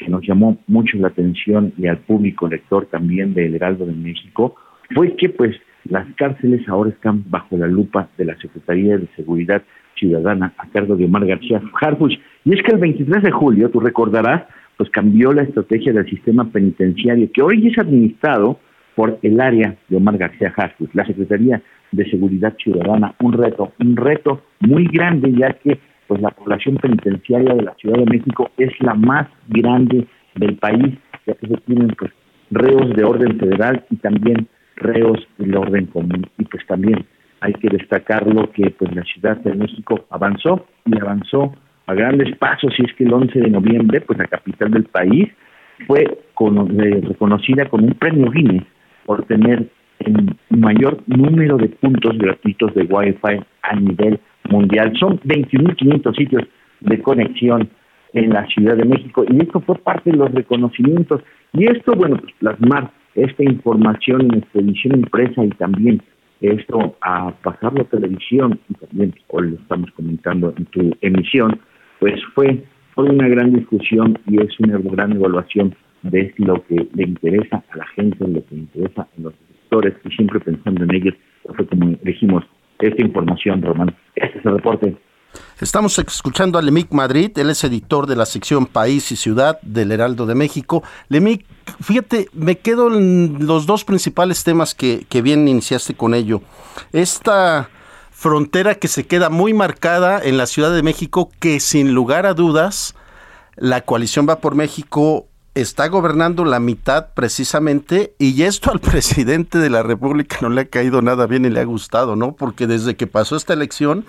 que 0.03 0.11
nos 0.11 0.25
llamó 0.25 0.57
mucho 0.67 0.97
la 0.97 1.07
atención 1.07 1.73
y 1.77 1.87
al 1.87 1.97
público 1.97 2.47
lector 2.47 2.85
también 2.87 3.33
del 3.33 3.55
Heraldo 3.55 3.85
de 3.85 3.93
México 3.93 4.55
fue 4.93 5.15
que 5.15 5.29
pues 5.29 5.55
las 5.85 6.05
cárceles 6.15 6.67
ahora 6.67 6.89
están 6.89 7.23
bajo 7.29 7.57
la 7.57 7.67
lupa 7.67 8.09
de 8.17 8.25
la 8.25 8.37
Secretaría 8.37 8.97
de 8.97 9.07
Seguridad 9.15 9.61
Ciudadana 9.95 10.53
a 10.57 10.67
cargo 10.69 10.95
de 10.95 11.05
Omar 11.05 11.25
García 11.25 11.61
Harfuch. 11.81 12.13
Y 12.45 12.53
es 12.53 12.63
que 12.63 12.71
el 12.73 12.79
23 12.79 13.23
de 13.23 13.31
julio, 13.31 13.69
tú 13.69 13.79
recordarás, 13.79 14.43
pues 14.77 14.89
cambió 14.89 15.31
la 15.33 15.43
estrategia 15.43 15.93
del 15.93 16.09
sistema 16.09 16.45
penitenciario 16.45 17.29
que 17.31 17.41
hoy 17.41 17.67
es 17.67 17.77
administrado 17.77 18.59
por 18.95 19.19
el 19.21 19.39
área 19.39 19.75
de 19.89 19.97
Omar 19.97 20.17
García 20.17 20.53
Harfuch, 20.55 20.93
la 20.93 21.05
Secretaría 21.05 21.61
de 21.91 22.09
Seguridad 22.09 22.55
Ciudadana. 22.57 23.15
Un 23.21 23.33
reto, 23.33 23.71
un 23.79 23.95
reto 23.95 24.41
muy 24.59 24.85
grande 24.85 25.33
ya 25.33 25.53
que 25.53 25.79
pues 26.07 26.21
la 26.21 26.31
población 26.31 26.77
penitenciaria 26.77 27.53
de 27.53 27.63
la 27.63 27.73
Ciudad 27.75 27.97
de 27.97 28.05
México 28.05 28.51
es 28.57 28.71
la 28.81 28.93
más 28.93 29.27
grande 29.47 30.05
del 30.35 30.55
país, 30.57 30.95
ya 31.25 31.33
que 31.35 31.47
se 31.47 31.57
tienen 31.57 31.89
pues 31.97 32.11
reos 32.51 32.95
de 32.95 33.03
orden 33.03 33.39
federal 33.39 33.85
y 33.89 33.95
también 33.97 34.47
reos 34.75 35.19
del 35.37 35.55
orden 35.55 35.85
común. 35.87 36.27
Y 36.37 36.45
pues 36.45 36.65
también 36.67 37.05
hay 37.41 37.53
que 37.53 37.69
destacar 37.69 38.25
lo 38.27 38.51
que 38.51 38.71
pues 38.71 38.95
la 38.95 39.03
Ciudad 39.03 39.37
de 39.37 39.53
México 39.53 40.05
avanzó 40.09 40.65
y 40.85 40.97
avanzó 40.97 41.53
a 41.87 41.93
grandes 41.93 42.35
pasos 42.37 42.73
y 42.77 42.85
es 42.85 42.93
que 42.93 43.03
el 43.03 43.13
11 43.13 43.39
de 43.39 43.49
noviembre 43.49 44.01
pues 44.01 44.17
la 44.17 44.27
capital 44.27 44.71
del 44.71 44.85
país 44.85 45.29
fue 45.87 46.03
eh, 46.03 47.01
reconocida 47.01 47.65
con 47.65 47.83
un 47.83 47.93
premio 47.95 48.31
Guinness 48.31 48.63
por 49.05 49.25
tener 49.25 49.67
el 49.99 50.35
mayor 50.49 51.01
número 51.07 51.57
de 51.57 51.69
puntos 51.69 52.17
gratuitos 52.17 52.73
de 52.73 52.83
Wi-Fi 52.83 53.39
a 53.61 53.75
nivel 53.75 54.19
mundial. 54.49 54.93
Son 54.99 55.19
21.500 55.21 56.15
sitios 56.15 56.43
de 56.81 57.01
conexión 57.01 57.69
en 58.13 58.29
la 58.29 58.45
Ciudad 58.47 58.77
de 58.77 58.85
México 58.85 59.25
y 59.27 59.41
esto 59.41 59.59
fue 59.61 59.77
parte 59.79 60.11
de 60.11 60.17
los 60.17 60.31
reconocimientos. 60.31 61.21
Y 61.53 61.65
esto, 61.65 61.93
bueno, 61.93 62.17
pues 62.17 62.33
plasmar 62.39 62.91
esta 63.15 63.43
información 63.43 64.21
en 64.21 64.27
nuestra 64.27 64.61
edición 64.61 64.99
impresa 64.99 65.43
y 65.43 65.49
también 65.49 66.01
esto 66.41 66.95
a 67.01 67.31
pasarlo 67.41 67.81
a 67.81 67.85
televisión 67.85 68.59
y 68.69 68.73
también 68.73 69.13
hoy 69.29 69.51
lo 69.51 69.55
estamos 69.55 69.89
comentando 69.91 70.53
en 70.57 70.65
tu 70.65 70.95
emisión, 71.01 71.59
pues 71.99 72.19
fue, 72.35 72.63
fue 72.93 73.05
una 73.05 73.27
gran 73.29 73.53
discusión 73.53 74.19
y 74.27 74.41
es 74.41 74.59
una 74.59 74.77
gran 74.77 75.13
evaluación 75.13 75.75
de 76.01 76.33
lo 76.37 76.61
que 76.65 76.87
le 76.93 77.03
interesa 77.03 77.63
a 77.71 77.77
la 77.77 77.87
gente, 77.87 78.27
lo 78.27 78.45
que 78.45 78.55
le 78.55 78.61
interesa 78.61 79.03
a 79.03 79.21
los 79.21 79.33
sectores 79.47 79.93
y 80.03 80.09
siempre 80.09 80.39
pensando 80.41 80.83
en 80.83 80.93
ellos, 80.93 81.15
fue 81.55 81.65
como 81.65 81.95
dijimos, 82.03 82.43
esta 82.79 83.01
información, 83.01 83.61
Román. 83.61 83.95
Este 84.15 84.39
es 84.39 84.45
el 84.45 84.53
reporte. 84.53 84.95
Estamos 85.59 85.97
escuchando 85.97 86.59
a 86.59 86.61
Lemic 86.61 86.91
Madrid, 86.91 87.31
él 87.37 87.49
es 87.49 87.63
editor 87.63 88.05
de 88.05 88.15
la 88.15 88.25
sección 88.25 88.65
País 88.65 89.11
y 89.11 89.15
Ciudad 89.15 89.59
del 89.61 89.91
Heraldo 89.91 90.25
de 90.25 90.35
México. 90.35 90.83
Lemic, 91.09 91.45
fíjate, 91.81 92.27
me 92.33 92.57
quedo 92.57 92.95
en 92.95 93.47
los 93.47 93.65
dos 93.65 93.83
principales 93.83 94.43
temas 94.43 94.75
que, 94.75 95.05
que 95.09 95.21
bien 95.21 95.47
iniciaste 95.47 95.95
con 95.95 96.13
ello. 96.13 96.41
Esta 96.91 97.69
frontera 98.11 98.75
que 98.75 98.87
se 98.87 99.07
queda 99.07 99.29
muy 99.29 99.53
marcada 99.53 100.21
en 100.23 100.37
la 100.37 100.45
Ciudad 100.45 100.73
de 100.73 100.83
México, 100.83 101.31
que 101.39 101.59
sin 101.59 101.93
lugar 101.93 102.25
a 102.25 102.33
dudas, 102.33 102.95
la 103.55 103.81
coalición 103.81 104.27
va 104.27 104.39
por 104.39 104.55
México 104.55 105.27
está 105.55 105.87
gobernando 105.87 106.45
la 106.45 106.59
mitad 106.59 107.13
precisamente 107.13 108.13
y 108.19 108.43
esto 108.43 108.71
al 108.71 108.79
presidente 108.91 109.59
de 109.59 109.69
la 109.69 109.83
República 109.83 110.37
no 110.41 110.49
le 110.49 110.61
ha 110.61 110.65
caído 110.65 111.01
nada 111.01 111.27
bien 111.27 111.45
y 111.45 111.49
le 111.49 111.59
ha 111.59 111.65
gustado, 111.65 112.15
¿no? 112.15 112.35
Porque 112.35 112.67
desde 112.67 112.95
que 112.95 113.07
pasó 113.07 113.35
esta 113.35 113.53
elección, 113.53 114.05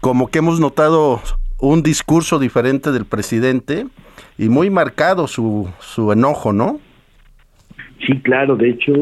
como 0.00 0.28
que 0.28 0.38
hemos 0.38 0.60
notado 0.60 1.20
un 1.58 1.82
discurso 1.82 2.38
diferente 2.38 2.92
del 2.92 3.04
presidente 3.04 3.86
y 4.38 4.48
muy 4.48 4.70
marcado 4.70 5.26
su, 5.26 5.68
su 5.80 6.12
enojo, 6.12 6.52
¿no? 6.52 6.80
Sí, 8.06 8.18
claro, 8.20 8.56
de 8.56 8.70
hecho, 8.70 8.92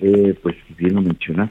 eh, 0.00 0.34
pues 0.42 0.56
bien 0.78 0.94
lo 0.94 1.02
mencionas, 1.02 1.50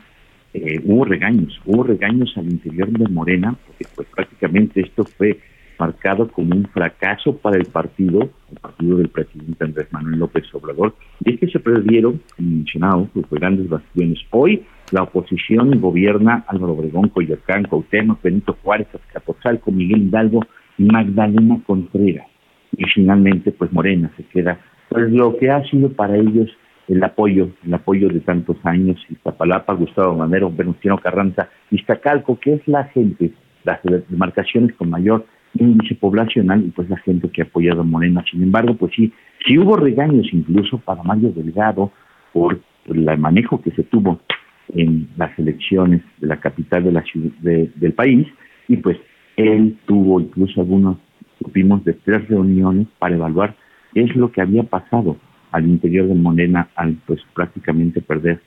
eh, 0.54 0.82
hubo 0.84 1.06
regaños, 1.06 1.60
hubo 1.66 1.84
regaños 1.84 2.34
al 2.38 2.50
interior 2.50 2.90
de 2.90 3.08
Morena, 3.08 3.56
porque 3.68 3.86
pues 3.96 4.08
prácticamente 4.16 4.82
esto 4.82 5.06
fue 5.06 5.40
marcado 5.80 6.28
como 6.30 6.56
un 6.56 6.66
fracaso 6.66 7.38
para 7.38 7.58
el 7.58 7.66
partido, 7.66 8.30
el 8.52 8.60
partido 8.60 8.98
del 8.98 9.10
presidente 9.10 9.64
Andrés 9.64 9.88
Manuel 9.92 10.20
López 10.20 10.44
Obrador, 10.54 10.96
y 11.24 11.34
es 11.34 11.40
que 11.40 11.48
se 11.48 11.60
perdieron, 11.60 12.22
mencionado, 12.38 13.10
los 13.14 13.30
grandes 13.30 13.70
bastiones. 13.70 14.20
Hoy 14.32 14.66
la 14.92 15.04
oposición 15.04 15.80
gobierna 15.80 16.46
Álvaro 16.48 16.74
Obregón, 16.74 17.10
Coyoacán, 17.10 17.64
Cuauhtémoc, 17.64 18.22
Benito 18.22 18.58
Juárez, 18.64 18.88
Azcapotzalco, 18.94 19.72
Miguel 19.72 20.04
Hidalgo 20.04 20.42
Magdalena 20.78 21.60
Contreras. 21.66 22.28
Y 22.72 22.84
finalmente, 22.94 23.52
pues 23.52 23.72
Morena 23.72 24.12
se 24.18 24.24
queda, 24.24 24.60
pues 24.90 25.12
lo 25.12 25.38
que 25.38 25.50
ha 25.50 25.64
sido 25.64 25.90
para 25.92 26.16
ellos 26.16 26.50
el 26.88 27.04
apoyo, 27.04 27.50
el 27.66 27.74
apoyo 27.74 28.08
de 28.08 28.22
tantos 28.22 28.58
años, 28.64 28.98
Iztapalapa, 29.10 29.74
Gustavo 29.74 30.16
Manero, 30.16 30.50
Venustiano 30.52 30.98
Carranza, 30.98 31.50
Iztacalco, 31.70 32.40
que 32.40 32.54
es 32.54 32.68
la 32.68 32.86
gente, 32.86 33.34
las 33.64 33.82
demarcaciones 34.10 34.74
con 34.76 34.90
mayor 34.90 35.26
índice 35.60 35.96
poblacional 35.96 36.66
y 36.66 36.70
pues 36.70 36.90
la 36.90 36.98
gente 36.98 37.30
que 37.30 37.42
ha 37.42 37.46
apoyado 37.46 37.82
a 37.82 37.84
Morena. 37.84 38.24
Sin 38.30 38.44
embargo, 38.44 38.76
pues 38.76 38.94
sí, 38.96 39.12
sí 39.46 39.58
hubo 39.58 39.76
regaños 39.76 40.28
incluso 40.32 40.78
para 40.80 41.04
Mario 41.04 41.32
Delgado 41.32 41.92
por 42.34 42.60
el 42.86 43.18
manejo 43.18 43.62
que 43.62 43.72
se 43.72 43.84
tuvo 43.84 44.20
en 44.74 45.08
las 45.18 45.38
elecciones 45.40 46.02
de 46.20 46.28
la 46.28 46.38
capital 46.40 46.84
de 46.84 46.92
la 46.92 47.04
ciudad 47.04 47.32
del 47.42 47.94
país 47.94 48.28
y 48.68 48.78
pues 48.78 48.98
él 49.36 49.78
tuvo 49.86 50.20
incluso 50.20 50.62
algunos, 50.62 50.98
supimos, 51.40 51.84
de 51.86 51.94
tres 51.94 52.28
reuniones 52.28 52.88
para 53.00 53.16
evaluar 53.16 53.56
qué 53.94 54.02
es 54.02 54.16
lo 54.16 54.32
que 54.32 54.42
había 54.42 54.64
pasado 54.64 55.18
al 55.52 55.68
interior 55.68 56.08
de 56.08 56.16
Morena 56.16 56.70
al 56.76 56.98
pues 57.06 57.22
prácticamente 57.34 58.02
perder 58.02 58.42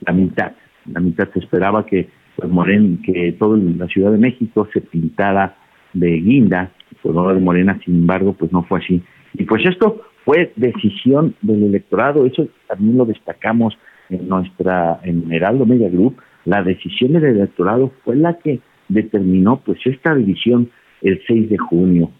la 0.00 0.12
mitad. 0.12 0.52
La 0.86 1.00
mitad 1.00 1.28
se 1.32 1.38
esperaba 1.38 1.86
que 1.86 2.08
pues 2.36 2.50
Morena, 2.50 2.98
que 3.04 3.32
toda 3.32 3.56
la 3.56 3.86
Ciudad 3.88 4.10
de 4.10 4.18
México 4.18 4.68
se 4.72 4.80
pintara 4.80 5.56
de 5.92 6.08
Guinda, 6.08 6.72
por 7.02 7.34
de 7.34 7.40
Morena, 7.40 7.78
sin 7.84 7.96
embargo, 7.96 8.34
pues 8.34 8.52
no 8.52 8.62
fue 8.64 8.80
así. 8.80 9.02
Y 9.34 9.44
pues 9.44 9.64
esto 9.64 10.02
fue 10.24 10.52
decisión 10.56 11.34
del 11.42 11.64
electorado, 11.64 12.26
eso 12.26 12.46
también 12.68 12.96
lo 12.96 13.04
destacamos 13.04 13.76
en 14.08 14.28
nuestra, 14.28 15.00
en 15.04 15.32
Heraldo 15.32 15.66
Media 15.66 15.88
Group, 15.88 16.16
la 16.44 16.62
decisión 16.62 17.12
del 17.12 17.24
electorado 17.24 17.92
fue 18.04 18.16
la 18.16 18.38
que 18.38 18.60
determinó 18.88 19.60
pues 19.60 19.78
esta 19.84 20.14
división 20.14 20.70
el 21.00 21.20
6 21.26 21.50
de 21.50 21.58
junio. 21.58 22.10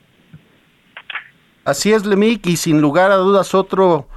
Así 1.64 1.92
es, 1.92 2.04
Lemic, 2.04 2.46
y 2.46 2.56
sin 2.56 2.80
lugar 2.80 3.12
a 3.12 3.16
dudas 3.16 3.54
otro 3.54 4.08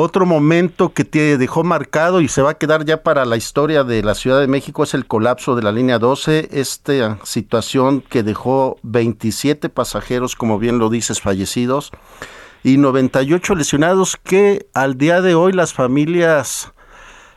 otro 0.00 0.26
momento 0.26 0.92
que 0.92 1.04
te 1.04 1.36
dejó 1.38 1.64
marcado 1.64 2.20
y 2.20 2.28
se 2.28 2.40
va 2.40 2.50
a 2.50 2.58
quedar 2.58 2.84
ya 2.84 3.02
para 3.02 3.24
la 3.24 3.36
historia 3.36 3.82
de 3.82 4.04
la 4.04 4.14
Ciudad 4.14 4.38
de 4.38 4.46
México 4.46 4.84
es 4.84 4.94
el 4.94 5.06
colapso 5.06 5.56
de 5.56 5.62
la 5.62 5.72
línea 5.72 5.98
12, 5.98 6.50
esta 6.52 7.18
situación 7.24 8.00
que 8.02 8.22
dejó 8.22 8.78
27 8.84 9.68
pasajeros, 9.68 10.36
como 10.36 10.60
bien 10.60 10.78
lo 10.78 10.88
dices, 10.88 11.20
fallecidos 11.20 11.90
y 12.62 12.76
98 12.76 13.56
lesionados 13.56 14.16
que 14.16 14.68
al 14.72 14.96
día 14.98 15.20
de 15.20 15.34
hoy 15.34 15.52
las 15.52 15.74
familias 15.74 16.72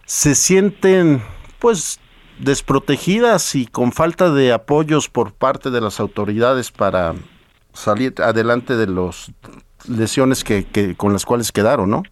se 0.06 0.36
sienten 0.36 1.24
pues 1.58 2.00
desprotegidas 2.38 3.56
y 3.56 3.66
con 3.66 3.92
falta 3.92 4.32
de 4.32 4.54
apoyos 4.54 5.10
por 5.10 5.34
parte 5.34 5.72
de 5.72 5.82
las 5.82 6.00
autoridades 6.00 6.70
para 6.72 7.16
salir 7.74 8.14
adelante 8.22 8.76
de 8.76 8.86
las 8.86 9.32
lesiones 9.88 10.44
que, 10.44 10.64
que 10.64 10.96
con 10.96 11.12
las 11.12 11.26
cuales 11.26 11.52
quedaron, 11.52 11.90
¿no? 11.90 12.04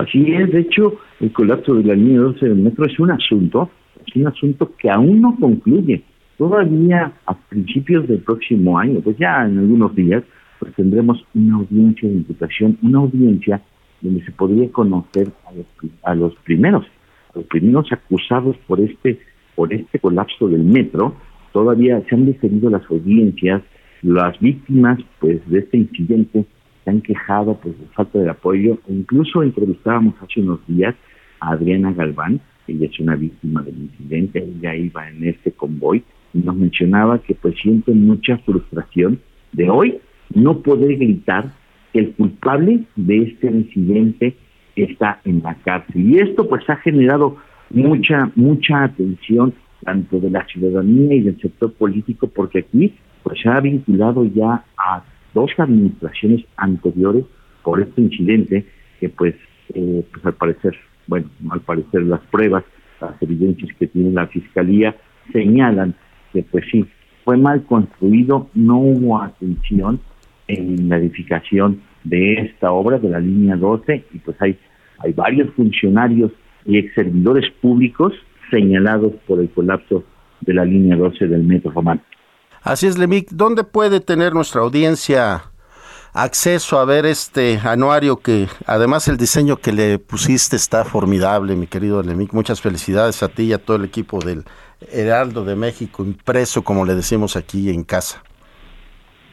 Así 0.00 0.32
es, 0.32 0.50
de 0.50 0.60
hecho, 0.60 0.94
el 1.20 1.30
colapso 1.30 1.74
de 1.74 1.84
la 1.84 1.94
línea 1.94 2.20
12 2.20 2.48
del 2.48 2.56
metro 2.56 2.86
es 2.86 2.98
un 2.98 3.10
asunto, 3.10 3.68
es 4.06 4.16
un 4.16 4.26
asunto 4.26 4.72
que 4.78 4.88
aún 4.88 5.20
no 5.20 5.36
concluye. 5.38 6.02
Todavía 6.38 7.12
a 7.26 7.34
principios 7.34 8.08
del 8.08 8.20
próximo 8.20 8.78
año, 8.78 9.00
pues 9.00 9.18
ya 9.18 9.44
en 9.44 9.58
algunos 9.58 9.94
días, 9.94 10.24
pues 10.58 10.74
tendremos 10.74 11.22
una 11.34 11.56
audiencia 11.56 12.08
de 12.08 12.14
imputación, 12.14 12.78
una 12.82 13.00
audiencia 13.00 13.60
donde 14.00 14.24
se 14.24 14.32
podría 14.32 14.70
conocer 14.72 15.28
a 15.46 15.52
los, 15.52 15.66
a 16.02 16.14
los 16.14 16.34
primeros, 16.44 16.86
a 17.34 17.38
los 17.38 17.44
primeros 17.48 17.92
acusados 17.92 18.56
por 18.66 18.80
este, 18.80 19.20
por 19.54 19.70
este 19.74 19.98
colapso 19.98 20.48
del 20.48 20.64
metro. 20.64 21.14
Todavía 21.52 22.02
se 22.08 22.14
han 22.14 22.24
definido 22.24 22.70
las 22.70 22.90
audiencias, 22.90 23.60
las 24.00 24.40
víctimas, 24.40 24.98
pues, 25.18 25.46
de 25.50 25.58
este 25.58 25.76
incidente 25.76 26.46
se 26.84 26.90
han 26.90 27.00
quejado 27.00 27.58
pues, 27.60 27.74
falta 27.94 28.18
de 28.18 28.30
apoyo. 28.30 28.78
Incluso 28.88 29.42
entrevistábamos 29.42 30.14
hace 30.22 30.40
unos 30.40 30.60
días 30.66 30.94
a 31.40 31.50
Adriana 31.50 31.92
Galván, 31.92 32.40
ella 32.66 32.86
es 32.86 33.00
una 33.00 33.16
víctima 33.16 33.62
del 33.62 33.76
incidente, 33.78 34.44
ella 34.44 34.74
iba 34.74 35.08
en 35.08 35.24
este 35.24 35.52
convoy 35.52 36.04
nos 36.32 36.56
mencionaba 36.56 37.18
que 37.18 37.34
pues 37.34 37.56
siente 37.60 37.92
mucha 37.92 38.38
frustración 38.38 39.20
de 39.52 39.68
hoy 39.68 39.98
no 40.34 40.60
poder 40.60 40.96
gritar 40.96 41.52
que 41.92 42.00
el 42.00 42.12
culpable 42.12 42.84
de 42.96 43.22
este 43.22 43.48
incidente 43.48 44.36
está 44.76 45.20
en 45.24 45.42
la 45.42 45.54
cárcel. 45.56 46.08
Y 46.08 46.18
esto 46.18 46.48
pues 46.48 46.68
ha 46.70 46.76
generado 46.76 47.36
mucha, 47.70 48.30
mucha 48.36 48.84
atención 48.84 49.54
tanto 49.84 50.20
de 50.20 50.30
la 50.30 50.44
ciudadanía 50.46 51.14
y 51.14 51.20
del 51.22 51.40
sector 51.40 51.72
político, 51.72 52.28
porque 52.28 52.60
aquí 52.60 52.94
pues 53.22 53.40
se 53.40 53.48
ha 53.48 53.60
vinculado 53.60 54.24
ya 54.24 54.64
a 54.76 55.02
dos 55.34 55.50
administraciones 55.58 56.44
anteriores 56.56 57.24
por 57.62 57.80
este 57.80 58.00
incidente 58.00 58.66
que 58.98 59.08
pues, 59.08 59.34
eh, 59.74 60.04
pues 60.12 60.24
al 60.24 60.34
parecer, 60.34 60.76
bueno, 61.06 61.28
al 61.50 61.60
parecer 61.60 62.02
las 62.02 62.20
pruebas, 62.30 62.64
las 63.00 63.20
evidencias 63.22 63.70
que 63.78 63.86
tiene 63.86 64.10
la 64.10 64.26
fiscalía 64.26 64.96
señalan 65.32 65.94
que 66.32 66.42
pues 66.42 66.64
sí, 66.70 66.84
fue 67.24 67.36
mal 67.36 67.64
construido, 67.64 68.48
no 68.54 68.78
hubo 68.78 69.20
atención 69.20 70.00
en 70.48 70.88
la 70.88 70.98
edificación 70.98 71.80
de 72.04 72.34
esta 72.34 72.72
obra 72.72 72.98
de 72.98 73.08
la 73.08 73.20
línea 73.20 73.56
12 73.56 74.04
y 74.12 74.18
pues 74.18 74.36
hay, 74.40 74.58
hay 74.98 75.12
varios 75.12 75.50
funcionarios 75.54 76.32
y 76.64 76.78
ex 76.78 76.94
servidores 76.94 77.50
públicos 77.60 78.12
señalados 78.50 79.12
por 79.26 79.40
el 79.40 79.48
colapso 79.50 80.04
de 80.40 80.54
la 80.54 80.64
línea 80.64 80.96
12 80.96 81.26
del 81.28 81.44
metro 81.44 81.70
romano. 81.70 82.00
Así 82.62 82.86
es, 82.86 82.98
Lemic. 82.98 83.30
¿Dónde 83.30 83.64
puede 83.64 84.00
tener 84.00 84.34
nuestra 84.34 84.60
audiencia 84.60 85.50
acceso 86.12 86.78
a 86.78 86.84
ver 86.84 87.06
este 87.06 87.58
anuario 87.62 88.18
que 88.18 88.46
además 88.66 89.08
el 89.08 89.16
diseño 89.16 89.56
que 89.56 89.72
le 89.72 89.98
pusiste 89.98 90.56
está 90.56 90.84
formidable, 90.84 91.56
mi 91.56 91.66
querido 91.66 92.02
Lemic. 92.02 92.32
Muchas 92.32 92.60
felicidades 92.60 93.22
a 93.22 93.28
ti 93.28 93.44
y 93.44 93.52
a 93.52 93.58
todo 93.58 93.76
el 93.76 93.84
equipo 93.84 94.18
del 94.18 94.44
Heraldo 94.92 95.44
de 95.44 95.56
México, 95.56 96.04
impreso 96.04 96.62
como 96.62 96.84
le 96.84 96.94
decimos 96.94 97.36
aquí 97.36 97.70
en 97.70 97.84
casa. 97.84 98.22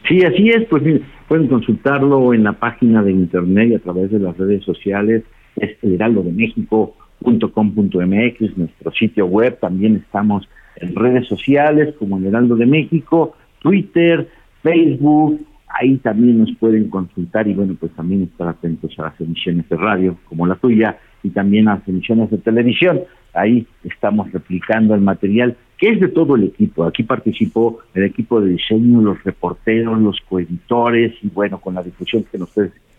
Sí, 0.08 0.24
así 0.24 0.50
es, 0.50 0.66
pues 0.70 0.84
pueden 1.28 1.48
consultarlo 1.48 2.34
en 2.34 2.44
la 2.44 2.54
página 2.54 3.04
de 3.04 3.12
internet 3.12 3.72
y 3.72 3.76
a 3.76 3.80
través 3.80 4.12
de 4.12 4.20
las 4.20 4.38
redes 4.38 4.64
sociales, 4.64 5.24
es 5.58 5.76
heraldodemexico.com.mx, 5.82 8.58
nuestro 8.58 8.92
sitio 8.92 9.26
web, 9.26 9.60
también 9.60 9.98
estamos 9.98 10.48
en 10.80 10.96
redes 10.96 11.28
sociales 11.28 11.96
como 11.98 12.18
el 12.18 12.26
Heraldo 12.26 12.56
de 12.56 12.66
México, 12.66 13.36
Twitter, 13.60 14.28
Facebook, 14.62 15.40
ahí 15.68 15.98
también 15.98 16.40
nos 16.40 16.52
pueden 16.58 16.90
consultar 16.90 17.48
y 17.48 17.54
bueno, 17.54 17.76
pues 17.80 17.92
también 17.94 18.24
estar 18.24 18.48
atentos 18.48 18.98
a 19.00 19.04
las 19.04 19.22
emisiones 19.22 19.68
de 19.70 19.76
radio 19.76 20.18
como 20.26 20.48
la 20.48 20.56
tuya 20.56 20.98
y 21.24 21.30
también 21.30 21.68
a 21.68 21.76
las 21.76 21.88
emisiones 21.88 22.30
de 22.32 22.38
televisión. 22.38 23.02
Ahí 23.34 23.68
estamos 23.84 24.32
replicando 24.32 24.96
el 24.96 25.02
material 25.02 25.56
que 25.78 25.90
es 25.90 26.00
de 26.00 26.08
todo 26.08 26.36
el 26.36 26.46
equipo. 26.46 26.86
Aquí 26.86 27.04
participó 27.04 27.80
el 27.94 28.04
equipo 28.04 28.42
de 28.42 28.52
diseño, 28.52 29.02
los 29.02 29.24
reporteros, 29.24 30.00
los 30.00 30.20
coeditores 30.28 31.14
y 31.22 31.30
bueno, 31.30 31.60
con 31.60 31.76
la 31.76 31.84
difusión 31.84 32.26
que 32.32 32.38
nos, 32.38 32.52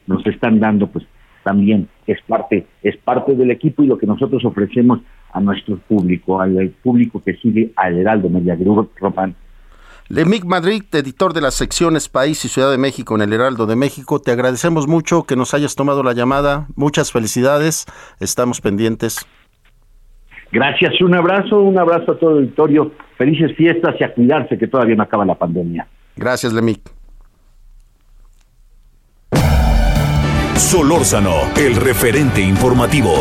nos 0.06 0.26
están 0.26 0.60
dando, 0.60 0.86
pues 0.86 1.04
también 1.42 1.88
es 2.06 2.20
parte, 2.22 2.66
es 2.82 2.96
parte 2.98 3.34
del 3.34 3.50
equipo 3.50 3.82
y 3.82 3.86
lo 3.86 3.98
que 3.98 4.06
nosotros 4.06 4.44
ofrecemos 4.44 5.00
a 5.32 5.40
nuestro 5.40 5.78
público, 5.78 6.40
al 6.40 6.70
público 6.82 7.22
que 7.22 7.34
sigue 7.34 7.72
al 7.76 7.98
Heraldo 7.98 8.28
Media 8.28 8.56
Group 8.56 8.90
Román. 8.98 9.34
Lemic 10.08 10.44
Madrid, 10.44 10.84
editor 10.92 11.34
de 11.34 11.42
las 11.42 11.54
secciones 11.54 12.08
País 12.08 12.42
y 12.44 12.48
Ciudad 12.48 12.70
de 12.70 12.78
México 12.78 13.14
en 13.14 13.20
el 13.20 13.32
Heraldo 13.34 13.66
de 13.66 13.76
México, 13.76 14.20
te 14.20 14.30
agradecemos 14.30 14.88
mucho 14.88 15.24
que 15.24 15.36
nos 15.36 15.52
hayas 15.52 15.74
tomado 15.74 16.02
la 16.02 16.14
llamada. 16.14 16.66
Muchas 16.76 17.12
felicidades. 17.12 17.84
Estamos 18.18 18.62
pendientes. 18.62 19.26
Gracias, 20.50 20.98
un 21.02 21.14
abrazo, 21.14 21.60
un 21.60 21.78
abrazo 21.78 22.12
a 22.12 22.18
todo 22.18 22.30
el 22.30 22.44
auditorio. 22.44 22.92
Felices 23.18 23.54
fiestas 23.54 23.96
y 24.00 24.04
a 24.04 24.14
cuidarse 24.14 24.56
que 24.56 24.66
todavía 24.66 24.96
no 24.96 25.02
acaba 25.02 25.26
la 25.26 25.34
pandemia. 25.34 25.86
Gracias, 26.16 26.54
Lemic. 26.54 26.80
Solórzano, 30.54 31.34
el 31.56 31.76
referente 31.76 32.40
informativo. 32.40 33.12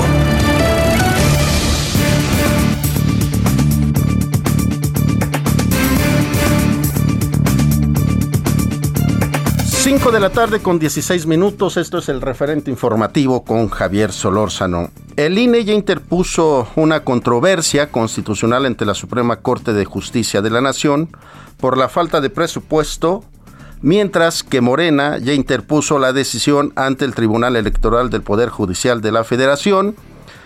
5 9.89 10.11
de 10.11 10.19
la 10.19 10.31
tarde 10.31 10.59
con 10.59 10.79
16 10.79 11.27
minutos, 11.27 11.77
esto 11.77 11.99
es 11.99 12.09
el 12.09 12.19
referente 12.19 12.69
informativo 12.69 13.45
con 13.45 13.69
Javier 13.69 14.11
Solórzano. 14.11 14.91
El 15.15 15.37
INE 15.37 15.63
ya 15.63 15.73
interpuso 15.73 16.67
una 16.75 17.05
controversia 17.05 17.89
constitucional 17.89 18.65
ante 18.65 18.83
la 18.83 18.93
Suprema 18.93 19.37
Corte 19.37 19.71
de 19.71 19.85
Justicia 19.85 20.41
de 20.41 20.49
la 20.49 20.59
Nación 20.59 21.07
por 21.55 21.77
la 21.77 21.87
falta 21.87 22.19
de 22.19 22.29
presupuesto, 22.29 23.23
mientras 23.81 24.43
que 24.43 24.59
Morena 24.59 25.19
ya 25.19 25.31
interpuso 25.31 25.99
la 25.99 26.11
decisión 26.11 26.73
ante 26.75 27.05
el 27.05 27.15
Tribunal 27.15 27.55
Electoral 27.55 28.09
del 28.09 28.23
Poder 28.23 28.49
Judicial 28.49 28.99
de 28.99 29.13
la 29.13 29.23
Federación 29.23 29.95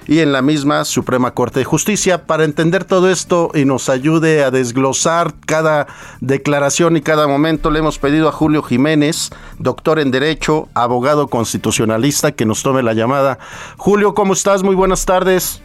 y 0.07 0.19
en 0.19 0.31
la 0.31 0.41
misma 0.41 0.85
Suprema 0.85 1.33
Corte 1.33 1.59
de 1.59 1.65
Justicia 1.65 2.25
para 2.25 2.43
entender 2.43 2.85
todo 2.85 3.09
esto 3.09 3.49
y 3.53 3.65
nos 3.65 3.89
ayude 3.89 4.43
a 4.43 4.51
desglosar 4.51 5.33
cada 5.45 5.87
declaración 6.19 6.97
y 6.97 7.01
cada 7.01 7.27
momento. 7.27 7.71
Le 7.71 7.79
hemos 7.79 7.99
pedido 7.99 8.27
a 8.27 8.31
Julio 8.31 8.61
Jiménez, 8.61 9.29
doctor 9.59 9.99
en 9.99 10.11
Derecho, 10.11 10.67
abogado 10.73 11.27
constitucionalista, 11.27 12.31
que 12.33 12.45
nos 12.45 12.63
tome 12.63 12.83
la 12.83 12.93
llamada. 12.93 13.39
Julio, 13.77 14.13
¿cómo 14.13 14.33
estás? 14.33 14.63
Muy 14.63 14.75
buenas 14.75 15.05
tardes. 15.05 15.61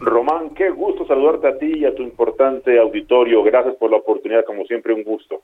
Román, 0.00 0.50
qué 0.54 0.70
gusto 0.70 1.06
saludarte 1.06 1.48
a 1.48 1.58
ti 1.58 1.80
y 1.80 1.84
a 1.84 1.94
tu 1.94 2.02
importante 2.02 2.78
auditorio. 2.78 3.42
Gracias 3.42 3.74
por 3.76 3.90
la 3.90 3.98
oportunidad, 3.98 4.44
como 4.46 4.64
siempre, 4.64 4.94
un 4.94 5.04
gusto. 5.04 5.42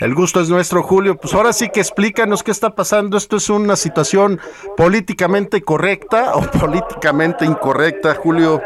El 0.00 0.14
gusto 0.14 0.40
es 0.40 0.50
nuestro, 0.50 0.82
Julio. 0.82 1.16
Pues 1.16 1.34
ahora 1.34 1.54
sí 1.54 1.68
que 1.72 1.80
explícanos 1.80 2.42
qué 2.42 2.50
está 2.50 2.74
pasando. 2.74 3.16
¿Esto 3.16 3.36
es 3.36 3.48
una 3.48 3.76
situación 3.76 4.38
políticamente 4.76 5.62
correcta 5.62 6.34
o 6.34 6.42
políticamente 6.60 7.46
incorrecta, 7.46 8.14
Julio? 8.14 8.60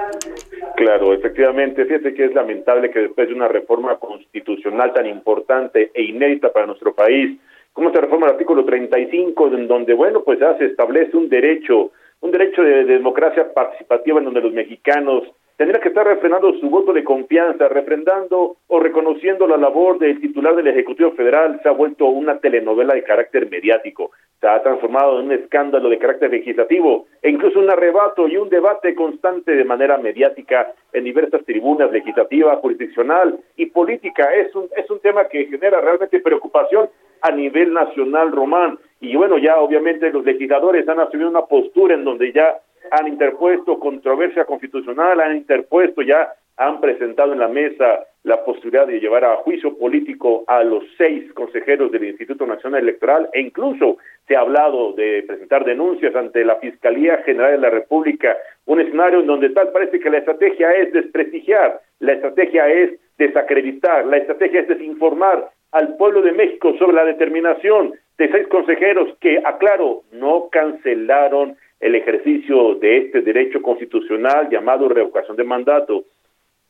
Claro, 0.77 1.13
efectivamente. 1.13 1.85
Fíjate 1.85 2.15
que 2.15 2.25
es 2.25 2.35
lamentable 2.35 2.91
que 2.91 3.01
después 3.01 3.29
de 3.29 3.35
una 3.35 3.47
reforma 3.47 3.97
constitucional 3.99 4.93
tan 4.93 5.07
importante 5.07 5.93
e 5.95 6.03
inédita 6.03 6.53
para 6.53 6.67
nuestro 6.67 6.95
país, 6.95 7.39
como 7.73 7.89
esta 7.89 8.01
reforma 8.01 8.27
del 8.27 8.35
artículo 8.35 8.65
35, 8.65 9.49
en 9.55 9.69
donde, 9.69 9.95
bueno, 9.95 10.23
pues 10.25 10.41
ya 10.41 10.59
se 10.59 10.67
establece 10.67 11.17
un 11.17 11.29
derecho, 11.29 11.93
un 12.23 12.33
derecho 12.33 12.63
de 12.63 12.85
democracia 12.85 13.53
participativa 13.55 14.19
en 14.19 14.25
donde 14.25 14.41
los 14.41 14.53
mexicanos 14.53 15.25
tendría 15.61 15.79
que 15.79 15.89
estar 15.89 16.07
refrendando 16.07 16.55
su 16.55 16.71
voto 16.71 16.95
de 16.95 17.05
confianza, 17.05 17.69
refrendando 17.69 18.57
o 18.67 18.81
reconociendo 18.81 19.47
la 19.47 19.59
labor 19.59 19.99
del 19.99 20.19
titular 20.19 20.57
del 20.57 20.69
Ejecutivo 20.69 21.11
Federal, 21.11 21.61
se 21.63 21.69
ha 21.69 21.73
vuelto 21.73 22.07
una 22.07 22.39
telenovela 22.39 22.95
de 22.95 23.03
carácter 23.03 23.47
mediático, 23.51 24.11
se 24.41 24.49
ha 24.49 24.63
transformado 24.63 25.21
en 25.21 25.27
un 25.27 25.33
escándalo 25.33 25.91
de 25.91 25.99
carácter 25.99 26.31
legislativo 26.31 27.09
e 27.21 27.29
incluso 27.29 27.61
un 27.61 27.69
arrebato 27.69 28.27
y 28.27 28.39
un 28.39 28.49
debate 28.49 28.95
constante 28.95 29.55
de 29.55 29.65
manera 29.67 29.99
mediática 29.99 30.73
en 30.95 31.05
diversas 31.05 31.45
tribunas 31.45 31.93
legislativas, 31.93 32.59
jurisdiccional 32.61 33.39
y 33.57 33.67
política. 33.67 34.33
Es 34.35 34.55
un, 34.55 34.67
es 34.75 34.89
un 34.89 35.01
tema 35.01 35.29
que 35.29 35.45
genera 35.45 35.83
realmente 35.83 36.21
preocupación 36.21 36.89
a 37.21 37.33
nivel 37.33 37.75
nacional 37.75 38.33
román. 38.33 38.79
Y 38.99 39.15
bueno, 39.15 39.37
ya 39.37 39.59
obviamente 39.59 40.11
los 40.11 40.25
legisladores 40.25 40.89
han 40.89 41.01
asumido 41.01 41.29
una 41.29 41.45
postura 41.45 41.97
en 41.97 42.05
donde 42.05 42.33
ya 42.33 42.61
han 42.91 43.09
interpuesto 43.09 43.79
controversia 43.79 44.45
constitucional, 44.45 45.21
han 45.21 45.37
interpuesto 45.37 46.03
ya, 46.03 46.33
han 46.57 46.81
presentado 46.81 47.33
en 47.33 47.39
la 47.39 47.49
mesa 47.49 48.05
la 48.23 48.45
posibilidad 48.45 48.87
de 48.87 49.01
llevar 49.01 49.25
a 49.25 49.37
juicio 49.37 49.79
político 49.79 50.45
a 50.47 50.63
los 50.63 50.85
seis 50.99 51.33
consejeros 51.33 51.91
del 51.91 52.05
Instituto 52.05 52.47
Nacional 52.47 52.83
Electoral. 52.83 53.31
E 53.33 53.41
incluso 53.41 53.97
se 54.29 54.37
ha 54.37 54.41
hablado 54.41 54.93
de 54.93 55.25
presentar 55.27 55.65
denuncias 55.65 56.15
ante 56.15 56.45
la 56.45 56.57
Fiscalía 56.57 57.19
General 57.25 57.53
de 57.53 57.59
la 57.59 57.71
República, 57.71 58.37
un 58.67 58.81
escenario 58.81 59.21
en 59.21 59.27
donde 59.27 59.51
tal 59.51 59.71
parece 59.71 60.01
que 60.01 60.11
la 60.11 60.19
estrategia 60.19 60.73
es 60.75 60.93
desprestigiar, 60.93 61.81
la 62.01 62.13
estrategia 62.13 62.69
es 62.69 62.91
desacreditar, 63.17 64.05
la 64.07 64.19
estrategia 64.19 64.61
es 64.61 64.69
desinformar 64.69 65.49
al 65.73 65.97
pueblo 65.97 66.21
de 66.21 66.33
México 66.33 66.75
sobre 66.79 66.97
la 66.97 67.05
determinación 67.05 67.95
de 68.19 68.31
seis 68.31 68.47
consejeros 68.49 69.17
que, 69.21 69.39
aclaro, 69.43 70.03
no 70.13 70.49
cancelaron 70.51 71.57
el 71.81 71.95
ejercicio 71.95 72.75
de 72.75 72.99
este 72.99 73.23
derecho 73.23 73.63
constitucional 73.63 74.49
llamado 74.51 74.89
revocación 74.89 75.37
de 75.37 75.45
mandato. 75.45 76.05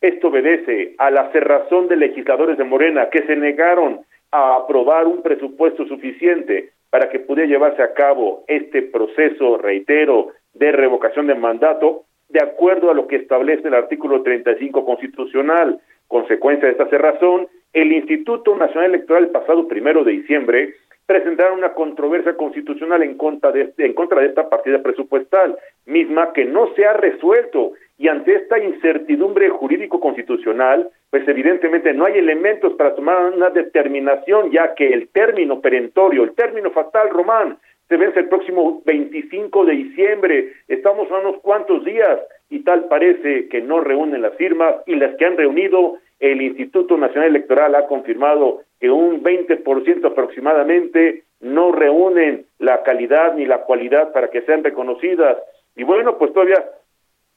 Esto 0.01 0.29
obedece 0.29 0.95
a 0.99 1.11
la 1.11 1.31
cerrazón 1.33 1.89
de 1.89 1.97
legisladores 1.97 2.57
de 2.57 2.65
Morena 2.65 3.11
que 3.11 3.27
se 3.27 3.37
negaron 3.37 4.01
a 4.31 4.57
aprobar 4.57 5.07
un 5.07 5.23
presupuesto 5.23 5.85
suficiente 5.87 6.71
para 6.91 7.09
que 7.11 7.19
pudiera 7.19 7.49
llevarse 7.51 7.83
a 7.83 7.93
cabo 7.93 8.45
este 8.47 8.83
proceso, 8.83 9.59
reitero, 9.59 10.29
de 10.55 10.73
revocación 10.73 11.27
de 11.27 11.35
mandato, 11.35 12.05
de 12.29 12.41
acuerdo 12.41 12.91
a 12.91 12.95
lo 12.95 13.07
que 13.07 13.17
establece 13.17 13.69
el 13.69 13.75
artículo 13.75 14.23
35 14.23 14.85
constitucional. 14.85 15.81
Consecuencia 16.07 16.67
de 16.67 16.73
esta 16.73 16.89
cerrazón, 16.89 17.49
el 17.73 17.93
Instituto 17.93 18.57
Nacional 18.57 18.95
Electoral 18.95 19.25
el 19.25 19.31
pasado 19.31 19.69
primero 19.69 20.03
de 20.05 20.13
diciembre 20.13 20.75
presentaron 21.11 21.59
una 21.59 21.75
controversia 21.75 22.37
constitucional 22.37 23.03
en 23.03 23.17
contra 23.17 23.51
de 23.51 23.63
este, 23.63 23.85
en 23.85 23.95
contra 23.95 24.21
de 24.21 24.29
esta 24.29 24.49
partida 24.49 24.81
presupuestal, 24.81 25.59
misma 25.87 26.33
que 26.33 26.45
no 26.45 26.73
se 26.77 26.87
ha 26.87 26.93
resuelto. 26.93 27.73
Y 27.99 28.07
ante 28.07 28.37
esta 28.37 28.61
incertidumbre 28.61 29.49
jurídico 29.49 29.99
constitucional 29.99 30.89
pues 31.11 31.27
evidentemente 31.27 31.93
no 31.93 32.05
hay 32.05 32.19
elementos 32.19 32.75
para 32.75 32.95
tomar 32.95 33.33
una 33.33 33.51
determinación, 33.51 34.53
ya 34.53 34.75
que 34.77 34.93
el 34.93 35.09
término 35.09 35.61
perentorio, 35.61 36.23
el 36.23 36.35
término 36.37 36.71
fatal, 36.71 37.11
Román, 37.11 37.59
se 37.89 37.97
vence 37.97 38.21
el 38.21 38.29
próximo 38.29 38.81
25 38.87 39.65
de 39.65 39.73
diciembre, 39.73 40.53
estamos 40.69 41.11
a 41.11 41.19
unos 41.19 41.41
cuantos 41.41 41.85
días 41.85 42.21
y 42.49 42.61
tal 42.61 42.85
parece 42.85 43.49
que 43.49 43.61
no 43.61 43.81
reúnen 43.81 44.23
las 44.23 44.37
firmas 44.37 44.77
y 44.87 44.95
las 44.95 45.17
que 45.17 45.25
han 45.25 45.37
reunido, 45.37 45.99
el 46.21 46.43
Instituto 46.43 46.97
Nacional 46.97 47.31
Electoral 47.31 47.75
ha 47.75 47.87
confirmado 47.87 48.63
que 48.79 48.91
un 48.91 49.23
20% 49.23 50.05
aproximadamente 50.05 51.25
no 51.41 51.73
reúnen 51.73 52.47
la 52.59 52.83
calidad 52.83 53.35
ni 53.35 53.47
la 53.47 53.63
cualidad 53.63 54.13
para 54.13 54.29
que 54.29 54.43
sean 54.43 54.63
reconocidas. 54.63 55.39
Y 55.75 55.85
bueno, 55.85 56.19
pues 56.19 56.33
todavía 56.33 56.63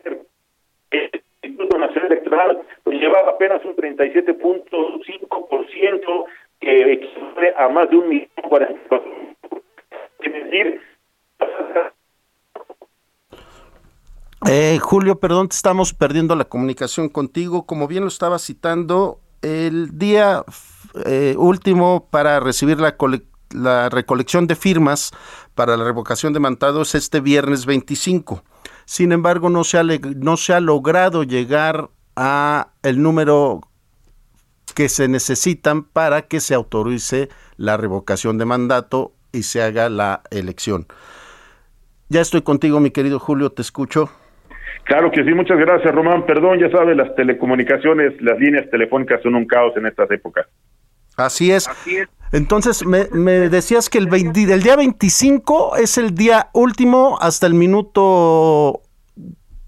el 0.04 0.20
Instituto 1.42 1.78
Nacional 1.78 2.12
Electoral 2.12 2.60
pues 2.84 3.00
llevaba 3.00 3.32
apenas 3.32 3.64
un 3.66 3.76
37.5% 3.76 6.26
que 6.60 6.94
equivale 6.94 7.54
a 7.58 7.70
más 7.70 7.90
de 7.90 7.98
un 7.98 8.10
millón 8.10 8.30
cuarenta 8.48 9.02
es 10.24 10.34
decir, 10.34 10.82
eh, 14.46 14.80
Julio, 14.82 15.20
perdón, 15.20 15.50
estamos 15.52 15.94
perdiendo 15.94 16.36
la 16.36 16.46
comunicación 16.46 17.10
contigo. 17.10 17.66
Como 17.66 17.88
bien 17.88 18.04
lo 18.04 18.10
estaba 18.10 18.40
citando, 18.40 19.20
el 19.42 19.98
día 19.98 20.44
eh, 21.06 21.36
último 21.38 22.08
para 22.10 22.40
recibir 22.40 22.80
la, 22.80 23.90
recolección 23.90 24.48
de 24.48 24.56
firmas 24.56 25.12
para 25.56 25.78
la 25.78 25.84
revocación 25.84 26.34
de 26.34 26.40
mandatos 26.40 26.96
este 26.96 27.20
viernes 27.20 27.66
25. 27.66 28.44
Sin 28.86 29.12
embargo, 29.12 29.50
no 29.50 29.64
se 29.64 29.78
ha, 29.78 29.84
no 29.84 30.38
se 30.38 30.54
ha 30.54 30.60
logrado 30.60 31.24
llegar 31.24 31.90
a 32.16 32.70
el 32.84 33.02
número 33.02 33.62
que 34.76 34.90
se 34.90 35.08
necesitan 35.08 35.84
para 35.84 36.24
que 36.24 36.40
se 36.40 36.54
autorice 36.54 37.30
la 37.58 37.78
revocación 37.78 38.38
de 38.38 38.46
mandato 38.46 39.14
y 39.32 39.44
se 39.44 39.62
haga 39.62 39.90
la 39.90 40.24
elección. 40.32 40.88
Ya 42.10 42.22
estoy 42.22 42.42
contigo, 42.42 42.80
mi 42.80 42.92
querido 42.92 43.20
Julio, 43.20 43.52
te 43.52 43.62
escucho. 43.62 44.10
Claro 44.84 45.12
que 45.12 45.24
sí, 45.24 45.34
muchas 45.34 45.58
gracias, 45.58 45.94
Román. 45.94 46.26
Perdón, 46.26 46.60
ya 46.60 46.70
sabes, 46.70 46.96
las 46.98 47.16
telecomunicaciones, 47.16 48.22
las 48.22 48.38
líneas 48.40 48.70
telefónicas 48.70 49.22
son 49.22 49.36
un 49.36 49.46
caos 49.46 49.76
en 49.78 49.86
estas 49.86 50.10
épocas. 50.12 50.46
Así 51.16 51.52
es. 51.52 51.70
Entonces, 52.32 52.86
me, 52.86 53.06
decías 53.50 53.90
que 53.90 54.00
el, 54.00 54.14
el 54.14 54.64
día 54.64 54.76
25 54.76 55.78
es 55.78 55.98
el 55.98 56.16
día 56.16 56.50
último 56.54 57.18
hasta 57.22 57.46
el 57.46 57.54
minuto 57.54 58.82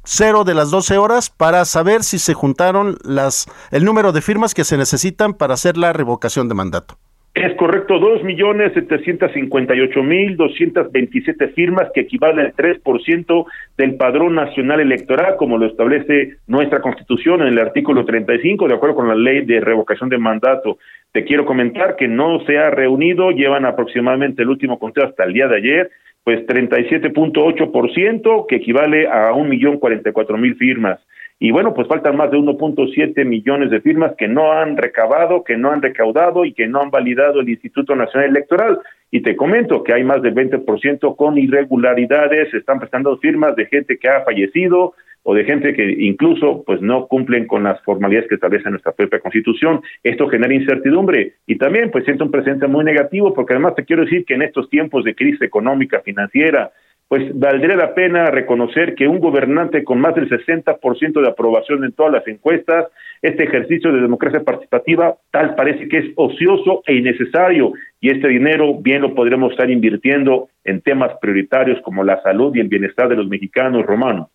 cero 0.04 0.44
de 0.44 0.54
las 0.54 0.72
12 0.72 0.98
horas 0.98 1.30
para 1.30 1.66
saber 1.66 2.04
si 2.04 2.20
se 2.20 2.34
juntaron 2.34 2.98
las 3.04 3.48
el 3.72 3.84
número 3.84 4.12
de 4.12 4.22
firmas 4.22 4.54
que 4.54 4.64
se 4.64 4.78
necesitan 4.78 5.34
para 5.34 5.56
hacer 5.56 5.78
la 5.78 5.94
revocación 5.94 6.48
de 6.48 6.56
mandato. 6.56 6.98
Es 7.36 7.54
correcto, 7.56 8.00
dos 8.00 8.24
millones 8.24 8.72
setecientos 8.74 9.30
cincuenta 9.34 9.76
y 9.76 9.82
ocho 9.82 10.02
mil 10.02 10.38
doscientas 10.38 10.90
veintisiete 10.90 11.50
firmas 11.50 11.90
que 11.94 12.00
equivalen 12.00 12.46
al 12.46 12.54
tres 12.54 12.80
por 12.80 13.04
ciento 13.04 13.46
del 13.78 13.96
padrón 13.96 14.36
nacional 14.36 14.80
electoral, 14.80 15.36
como 15.36 15.58
lo 15.58 15.66
establece 15.66 16.38
nuestra 16.48 16.80
constitución 16.80 17.42
en 17.42 17.50
el 17.50 17.60
artículo 17.60 18.06
treinta 18.06 18.34
y 18.36 18.40
cinco, 18.40 18.70
de 18.70 18.76
acuerdo 18.76 18.96
con 18.96 19.10
la 19.10 19.16
ley 19.16 19.42
de 19.46 19.60
revocación 19.60 20.08
de 20.08 20.18
mandato. 20.18 20.78
Te 21.12 21.26
quiero 21.26 21.46
comentar 21.46 21.98
que 21.98 22.08
no 22.08 22.40
se 22.46 22.58
ha 22.58 22.70
reunido, 22.70 23.32
llevan 23.32 23.66
aproximadamente 23.66 24.44
el 24.44 24.50
último 24.50 24.80
conteo 24.80 25.04
hasta 25.04 25.26
el 25.26 25.34
día 25.34 25.50
de 25.50 25.58
ayer, 25.58 25.90
pues 26.24 26.46
treinta 26.46 26.80
y 26.80 26.86
siete 26.86 27.10
punto 27.10 27.44
ocho 27.44 27.70
por 27.70 27.94
ciento, 27.94 28.46
que 28.48 28.56
equivale 28.56 29.10
a 29.10 29.34
un 29.34 29.50
millón 29.50 29.78
cuarenta 29.78 30.10
y 30.10 30.14
cuatro 30.14 30.38
mil 30.38 30.56
firmas. 30.56 31.06
Y 31.38 31.52
bueno, 31.52 31.74
pues 31.74 31.88
faltan 31.88 32.16
más 32.16 32.32
de 32.32 32.38
1.7 32.38 33.26
millones 33.26 33.70
de 33.70 33.82
firmas 33.82 34.14
que 34.18 34.28
no 34.28 34.54
han 34.54 34.78
recabado, 34.78 35.44
que 35.44 35.58
no 35.58 35.72
han 35.72 35.82
recaudado 35.82 36.46
y 36.46 36.54
que 36.54 36.68
no 36.68 36.82
han 36.82 36.92
validado 36.92 37.42
el 37.42 37.50
Instituto 37.50 37.94
Nacional 37.96 38.30
Electoral. 38.30 38.80
Y 39.12 39.22
te 39.22 39.36
comento 39.36 39.84
que 39.84 39.94
hay 39.94 40.04
más 40.04 40.22
del 40.22 40.34
20% 40.34 41.16
con 41.18 41.38
irregularidades, 41.38 42.54
están 42.54 42.80
prestando 42.80 43.18
firmas 43.18 43.56
de 43.56 43.66
gente 43.66 43.98
que 43.98 44.08
ha 44.08 44.22
fallecido 44.22 44.94
o 45.28 45.34
de 45.34 45.44
gente 45.44 45.74
que 45.74 45.84
incluso 46.00 46.64
pues 46.66 46.82
no 46.82 47.08
cumplen 47.08 47.48
con 47.48 47.64
las 47.64 47.82
formalidades 47.82 48.30
que 48.30 48.36
establece 48.36 48.70
nuestra 48.70 48.94
propia 48.94 49.20
Constitución. 49.20 49.82
Esto 50.04 50.30
genera 50.30 50.54
incertidumbre 50.54 51.34
y 51.48 51.58
también 51.58 51.92
pues 51.92 52.06
siento 52.06 52.26
un 52.26 52.32
presente 52.32 52.68
muy 52.68 52.86
negativo 52.86 53.34
porque 53.34 53.54
además 53.54 53.76
te 53.76 53.84
quiero 53.84 54.04
decir 54.04 54.24
que 54.24 54.36
en 54.36 54.44
estos 54.44 54.70
tiempos 54.70 55.04
de 55.04 55.16
crisis 55.16 55.42
económica, 55.42 56.00
financiera, 56.02 56.72
pues 57.08 57.38
valdría 57.38 57.76
la 57.76 57.94
pena 57.94 58.26
reconocer 58.26 58.96
que 58.96 59.08
un 59.08 59.20
gobernante 59.20 59.84
con 59.84 60.00
más 60.00 60.16
del 60.16 60.28
60% 60.30 61.22
de 61.22 61.28
aprobación 61.28 61.84
en 61.84 61.92
todas 61.92 62.12
las 62.12 62.28
encuestas, 62.28 62.88
este 63.22 63.44
ejercicio 63.44 63.92
de 63.92 64.02
democracia 64.02 64.44
participativa 64.44 65.16
tal 65.32 65.56
parece 65.56 65.88
que 65.88 66.00
es 66.00 66.06
ocioso 66.16 66.82
e 66.88 66.96
innecesario 66.96 67.74
y 68.02 68.10
este 68.10 68.28
dinero 68.28 68.76
bien 68.82 69.02
lo 69.02 69.14
podremos 69.14 69.52
estar 69.52 69.70
invirtiendo 69.70 70.50
en 70.64 70.82
temas 70.82 71.12
prioritarios 71.22 71.80
como 71.84 72.04
la 72.04 72.22
salud 72.24 72.56
y 72.56 72.60
el 72.60 72.68
bienestar 72.68 73.08
de 73.08 73.16
los 73.16 73.28
mexicanos 73.28 73.86
romanos. 73.86 74.30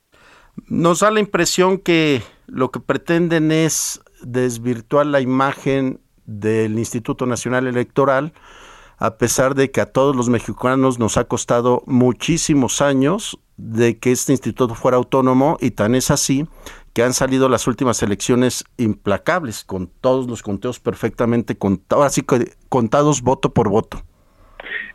Nos 0.69 1.01
da 1.01 1.11
la 1.11 1.21
impresión 1.21 1.79
que 1.79 2.21
lo 2.47 2.71
que 2.71 2.81
pretenden 2.81 3.51
es 3.51 4.03
desvirtuar 4.23 5.07
la 5.07 5.21
imagen 5.21 5.99
del 6.27 6.79
Instituto 6.79 7.27
Nacional 7.27 7.67
Electoral, 7.67 8.33
a 9.01 9.17
pesar 9.17 9.55
de 9.55 9.71
que 9.71 9.81
a 9.81 9.87
todos 9.87 10.15
los 10.15 10.29
mexicanos 10.29 10.99
nos 10.99 11.17
ha 11.17 11.25
costado 11.25 11.83
muchísimos 11.87 12.83
años 12.83 13.41
de 13.57 13.99
que 13.99 14.13
este 14.13 14.33
instituto 14.33 14.75
fuera 14.75 14.99
autónomo 14.99 15.57
y 15.61 15.71
tan 15.71 15.95
es 15.95 16.11
así 16.11 16.45
que 16.95 17.03
han 17.03 17.15
salido 17.15 17.49
las 17.49 17.67
últimas 17.67 18.03
elecciones 18.03 18.65
implacables, 18.77 19.65
con 19.65 19.89
todos 20.01 20.29
los 20.29 20.43
conteos 20.43 20.81
perfectamente 20.81 21.57
contados, 21.57 22.05
así 22.05 22.23
que 22.23 22.53
contados 22.69 23.23
voto 23.23 23.55
por 23.55 23.71
voto. 23.71 23.99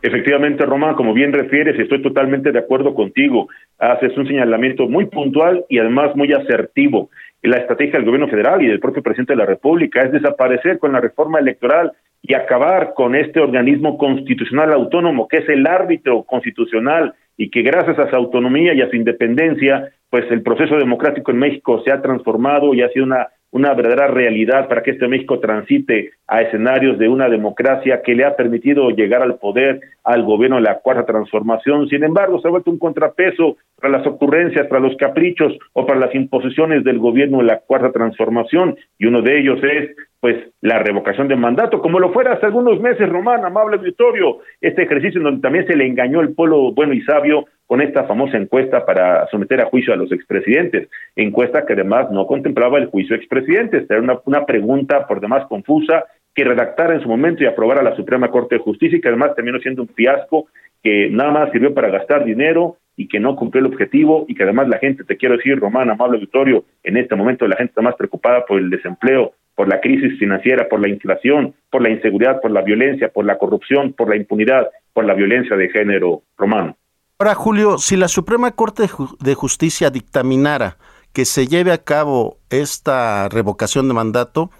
Efectivamente, 0.02 0.64
Román, 0.64 0.94
como 0.94 1.12
bien 1.12 1.32
refieres, 1.32 1.78
estoy 1.78 2.00
totalmente 2.00 2.52
de 2.52 2.58
acuerdo 2.60 2.94
contigo. 2.94 3.48
Haces 3.78 4.16
un 4.16 4.26
señalamiento 4.26 4.88
muy 4.88 5.06
puntual 5.06 5.64
y 5.68 5.78
además 5.78 6.14
muy 6.14 6.32
asertivo. 6.32 7.10
La 7.42 7.56
estrategia 7.56 7.94
del 7.94 8.04
gobierno 8.04 8.28
federal 8.28 8.62
y 8.62 8.68
del 8.68 8.78
propio 8.78 9.02
presidente 9.02 9.32
de 9.32 9.38
la 9.38 9.46
República 9.46 10.02
es 10.02 10.12
desaparecer 10.12 10.78
con 10.78 10.92
la 10.92 11.00
reforma 11.00 11.40
electoral 11.40 11.92
y 12.26 12.34
acabar 12.34 12.94
con 12.94 13.14
este 13.14 13.40
organismo 13.40 13.98
constitucional 13.98 14.72
autónomo 14.72 15.28
que 15.28 15.38
es 15.38 15.48
el 15.48 15.66
árbitro 15.66 16.24
constitucional 16.24 17.14
y 17.36 17.50
que 17.50 17.62
gracias 17.62 17.98
a 17.98 18.08
su 18.08 18.16
autonomía 18.16 18.74
y 18.74 18.80
a 18.80 18.88
su 18.88 18.96
independencia, 18.96 19.90
pues 20.10 20.24
el 20.30 20.42
proceso 20.42 20.76
democrático 20.76 21.30
en 21.30 21.38
México 21.38 21.82
se 21.84 21.92
ha 21.92 22.02
transformado 22.02 22.74
y 22.74 22.82
ha 22.82 22.88
sido 22.88 23.04
una 23.04 23.28
una 23.56 23.72
verdadera 23.72 24.08
realidad 24.08 24.68
para 24.68 24.82
que 24.82 24.90
este 24.90 25.08
México 25.08 25.40
transite 25.40 26.10
a 26.26 26.42
escenarios 26.42 26.98
de 26.98 27.08
una 27.08 27.28
democracia 27.28 28.02
que 28.02 28.14
le 28.14 28.24
ha 28.24 28.36
permitido 28.36 28.90
llegar 28.90 29.22
al 29.22 29.38
poder 29.38 29.80
al 30.04 30.24
gobierno 30.24 30.56
de 30.56 30.62
la 30.62 30.80
cuarta 30.80 31.06
transformación. 31.06 31.88
Sin 31.88 32.04
embargo, 32.04 32.38
se 32.40 32.48
ha 32.48 32.50
vuelto 32.50 32.70
un 32.70 32.78
contrapeso 32.78 33.56
para 33.80 33.98
las 33.98 34.06
ocurrencias, 34.06 34.66
para 34.66 34.80
los 34.80 34.96
caprichos 34.96 35.54
o 35.72 35.86
para 35.86 35.98
las 35.98 36.14
imposiciones 36.14 36.84
del 36.84 36.98
gobierno 36.98 37.38
de 37.38 37.44
la 37.44 37.60
cuarta 37.60 37.92
transformación 37.92 38.76
y 38.98 39.06
uno 39.06 39.22
de 39.22 39.38
ellos 39.38 39.58
es 39.62 39.96
pues 40.26 40.44
la 40.60 40.80
revocación 40.80 41.28
de 41.28 41.36
mandato, 41.36 41.80
como 41.80 42.00
lo 42.00 42.12
fuera 42.12 42.32
hace 42.32 42.46
algunos 42.46 42.80
meses, 42.80 43.08
Román, 43.08 43.44
amable 43.44 43.76
auditorio, 43.76 44.38
este 44.60 44.82
ejercicio 44.82 45.20
en 45.20 45.24
donde 45.24 45.40
también 45.40 45.68
se 45.68 45.76
le 45.76 45.86
engañó 45.86 46.20
el 46.20 46.34
pueblo 46.34 46.72
bueno 46.72 46.94
y 46.94 47.02
sabio 47.02 47.44
con 47.64 47.80
esta 47.80 48.02
famosa 48.08 48.36
encuesta 48.36 48.84
para 48.84 49.28
someter 49.28 49.60
a 49.60 49.66
juicio 49.66 49.94
a 49.94 49.96
los 49.96 50.10
expresidentes, 50.10 50.88
encuesta 51.14 51.64
que 51.64 51.74
además 51.74 52.10
no 52.10 52.26
contemplaba 52.26 52.78
el 52.78 52.86
juicio 52.86 53.14
de 53.14 53.22
expresidentes, 53.22 53.88
era 53.88 54.00
una, 54.00 54.18
una 54.24 54.44
pregunta 54.44 55.06
por 55.06 55.20
demás 55.20 55.46
confusa 55.46 56.06
que 56.34 56.42
redactara 56.42 56.94
en 56.94 57.02
su 57.02 57.08
momento 57.08 57.44
y 57.44 57.46
aprobara 57.46 57.84
la 57.84 57.94
Suprema 57.94 58.28
Corte 58.28 58.56
de 58.56 58.62
Justicia 58.62 58.98
y 58.98 59.00
que 59.00 59.06
además 59.06 59.36
terminó 59.36 59.60
siendo 59.60 59.82
un 59.82 59.88
fiasco 59.90 60.48
que 60.82 61.08
nada 61.08 61.30
más 61.30 61.52
sirvió 61.52 61.72
para 61.72 61.90
gastar 61.90 62.24
dinero 62.24 62.78
y 62.96 63.06
que 63.06 63.20
no 63.20 63.36
cumplió 63.36 63.64
el 63.64 63.72
objetivo 63.72 64.24
y 64.26 64.34
que 64.34 64.42
además 64.42 64.66
la 64.66 64.78
gente, 64.78 65.04
te 65.04 65.16
quiero 65.16 65.36
decir, 65.36 65.60
Román, 65.60 65.88
amable 65.88 66.16
auditorio, 66.16 66.64
en 66.82 66.96
este 66.96 67.14
momento 67.14 67.46
la 67.46 67.56
gente 67.56 67.70
está 67.70 67.82
más 67.82 67.94
preocupada 67.94 68.44
por 68.44 68.58
el 68.58 68.70
desempleo, 68.70 69.34
por 69.56 69.68
la 69.68 69.80
crisis 69.80 70.18
financiera, 70.18 70.68
por 70.68 70.80
la 70.80 70.88
inflación, 70.88 71.54
por 71.70 71.82
la 71.82 71.90
inseguridad, 71.90 72.40
por 72.40 72.52
la 72.52 72.62
violencia, 72.62 73.08
por 73.08 73.24
la 73.24 73.38
corrupción, 73.38 73.94
por 73.94 74.08
la 74.08 74.16
impunidad, 74.16 74.68
por 74.92 75.04
la 75.04 75.14
violencia 75.14 75.56
de 75.56 75.68
género, 75.70 76.22
Román. 76.36 76.76
Ahora, 77.18 77.34
Julio, 77.34 77.78
si 77.78 77.96
la 77.96 78.08
Suprema 78.08 78.52
Corte 78.52 78.84
de 79.18 79.34
Justicia 79.34 79.90
dictaminara 79.90 80.76
que 81.14 81.24
se 81.24 81.46
lleve 81.46 81.72
a 81.72 81.82
cabo 81.82 82.36
esta 82.50 83.30
revocación 83.30 83.88
de 83.88 83.94
mandato, 83.94 84.50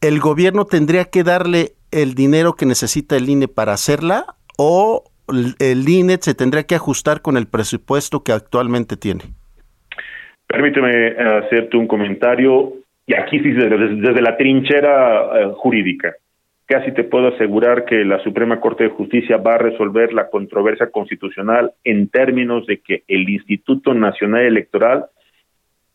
¿el 0.00 0.18
gobierno 0.18 0.64
tendría 0.64 1.04
que 1.04 1.22
darle 1.22 1.74
el 1.90 2.14
dinero 2.14 2.54
que 2.54 2.64
necesita 2.64 3.16
el 3.16 3.28
INE 3.28 3.48
para 3.48 3.74
hacerla 3.74 4.36
o 4.56 5.04
el 5.58 5.86
INE 5.86 6.16
se 6.20 6.34
tendría 6.34 6.64
que 6.64 6.76
ajustar 6.76 7.20
con 7.20 7.36
el 7.36 7.46
presupuesto 7.46 8.22
que 8.22 8.32
actualmente 8.32 8.96
tiene? 8.96 9.24
Permíteme 10.46 11.10
hacerte 11.18 11.76
un 11.76 11.86
comentario, 11.86 12.72
y 13.06 13.14
aquí 13.14 13.38
sí 13.40 13.52
desde, 13.52 14.22
la 14.22 14.36
trinchera 14.36 15.40
eh, 15.40 15.52
jurídica 15.54 16.14
casi 16.66 16.92
te 16.92 17.04
puedo 17.04 17.28
asegurar 17.28 17.84
que 17.84 18.04
la 18.04 18.22
Suprema 18.22 18.60
Corte 18.60 18.84
de 18.84 18.90
Justicia 18.90 19.36
va 19.36 19.54
a 19.54 19.58
resolver 19.58 20.12
la 20.12 20.28
controversia 20.28 20.90
constitucional 20.90 21.72
en 21.84 22.08
términos 22.08 22.66
de 22.66 22.78
que 22.78 23.04
el 23.06 23.28
Instituto 23.30 23.94
Nacional 23.94 24.42
Electoral 24.42 25.06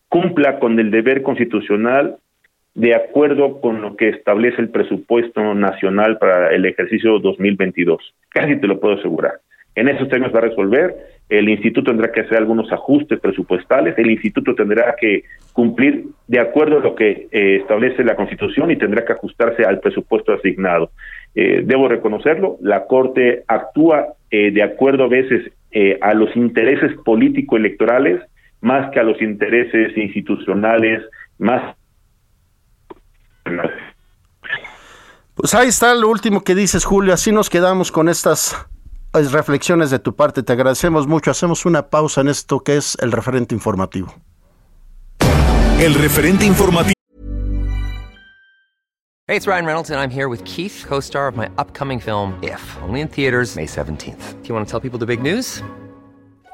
cumpla 0.08 0.60
con 0.60 0.80
el 0.80 0.90
deber 0.90 1.22
constitucional 1.24 2.18
de 2.74 2.96
acuerdo 2.96 3.60
con 3.60 3.82
lo 3.82 3.98
que 3.98 4.10
establece 4.10 4.62
el 4.62 4.70
presupuesto 4.70 5.54
nacional 5.54 6.18
para 6.18 6.54
el 6.54 6.66
ejercicio 6.66 7.20
2022. 7.20 8.14
Casi 8.30 8.56
te 8.56 8.68
lo 8.68 8.80
puedo 8.80 8.96
asegurar. 8.96 9.40
En 9.76 9.90
esos 9.90 10.08
términos 10.08 10.34
va 10.34 10.40
a 10.40 10.50
resolver. 10.50 10.96
El 11.32 11.48
instituto 11.48 11.92
tendrá 11.92 12.12
que 12.12 12.20
hacer 12.20 12.38
algunos 12.38 12.70
ajustes 12.74 13.18
presupuestales. 13.22 13.98
El 13.98 14.12
instituto 14.12 14.54
tendrá 14.54 14.94
que 15.00 15.24
cumplir 15.54 16.08
de 16.28 16.40
acuerdo 16.40 16.80
a 16.80 16.82
lo 16.82 16.94
que 16.94 17.30
eh, 17.32 17.60
establece 17.62 18.04
la 18.04 18.18
Constitución 18.18 18.70
y 18.70 18.76
tendrá 18.76 19.06
que 19.06 19.14
ajustarse 19.14 19.64
al 19.64 19.80
presupuesto 19.80 20.34
asignado. 20.34 20.92
Eh, 21.34 21.62
debo 21.64 21.88
reconocerlo, 21.88 22.58
la 22.60 22.86
Corte 22.86 23.46
actúa 23.48 24.08
eh, 24.30 24.52
de 24.52 24.62
acuerdo 24.62 25.06
a 25.06 25.08
veces 25.08 25.54
a 26.02 26.14
los 26.14 26.36
intereses 26.36 26.92
político-electorales 27.06 28.20
más 28.60 28.92
que 28.92 29.00
a 29.00 29.04
los 29.04 29.22
intereses 29.22 29.96
institucionales, 29.96 31.02
más 31.38 31.78
pues 35.34 35.56
ahí 35.56 35.70
está 35.70 35.96
lo 35.96 36.10
último 36.10 36.44
que 36.44 36.56
dices, 36.56 36.84
Julio. 36.84 37.14
Así 37.14 37.32
nos 37.32 37.50
quedamos 37.50 37.92
con 37.92 38.10
estas 38.10 38.68
reflexiones 39.14 39.90
de 39.90 40.00
tu 40.00 40.16
parte. 40.16 40.44
Te 40.44 40.54
agradecemos 40.54 41.08
mucho. 41.08 41.32
Hacemos 41.32 41.66
una 41.66 41.90
pausa 41.90 42.22
en 42.22 42.30
esto 42.30 42.62
que 42.62 42.78
es 42.78 42.98
el 43.02 43.12
referente 43.12 43.54
informativo. 43.54 44.14
El 45.80 45.94
referente 45.96 46.46
informativo. 46.46 46.94
Hey, 49.28 49.38
it's 49.38 49.48
Ryan 49.48 49.66
Reynolds 49.66 49.90
and 49.90 50.00
I'm 50.00 50.10
here 50.10 50.28
with 50.28 50.44
Keith, 50.44 50.84
co-star 50.86 51.28
of 51.28 51.38
my 51.38 51.50
upcoming 51.58 52.00
film 52.00 52.38
If, 52.44 52.62
only 52.84 53.02
in 53.02 53.08
theaters 53.08 53.56
May 53.56 53.66
17th. 53.66 54.42
Do 54.42 54.48
you 54.50 54.54
want 54.54 54.68
to 54.68 54.70
tell 54.70 54.82
people 54.82 55.00
the 55.00 55.06
big 55.06 55.22
news? 55.22 55.64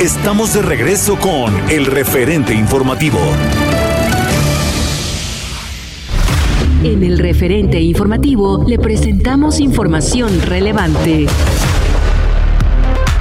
Estamos 0.00 0.54
de 0.54 0.62
regreso 0.62 1.18
con 1.18 1.54
el 1.68 1.84
referente 1.84 2.54
informativo. 2.54 3.18
En 6.82 7.04
el 7.04 7.18
referente 7.18 7.78
informativo 7.80 8.64
le 8.66 8.78
presentamos 8.78 9.60
información 9.60 10.40
relevante. 10.40 11.26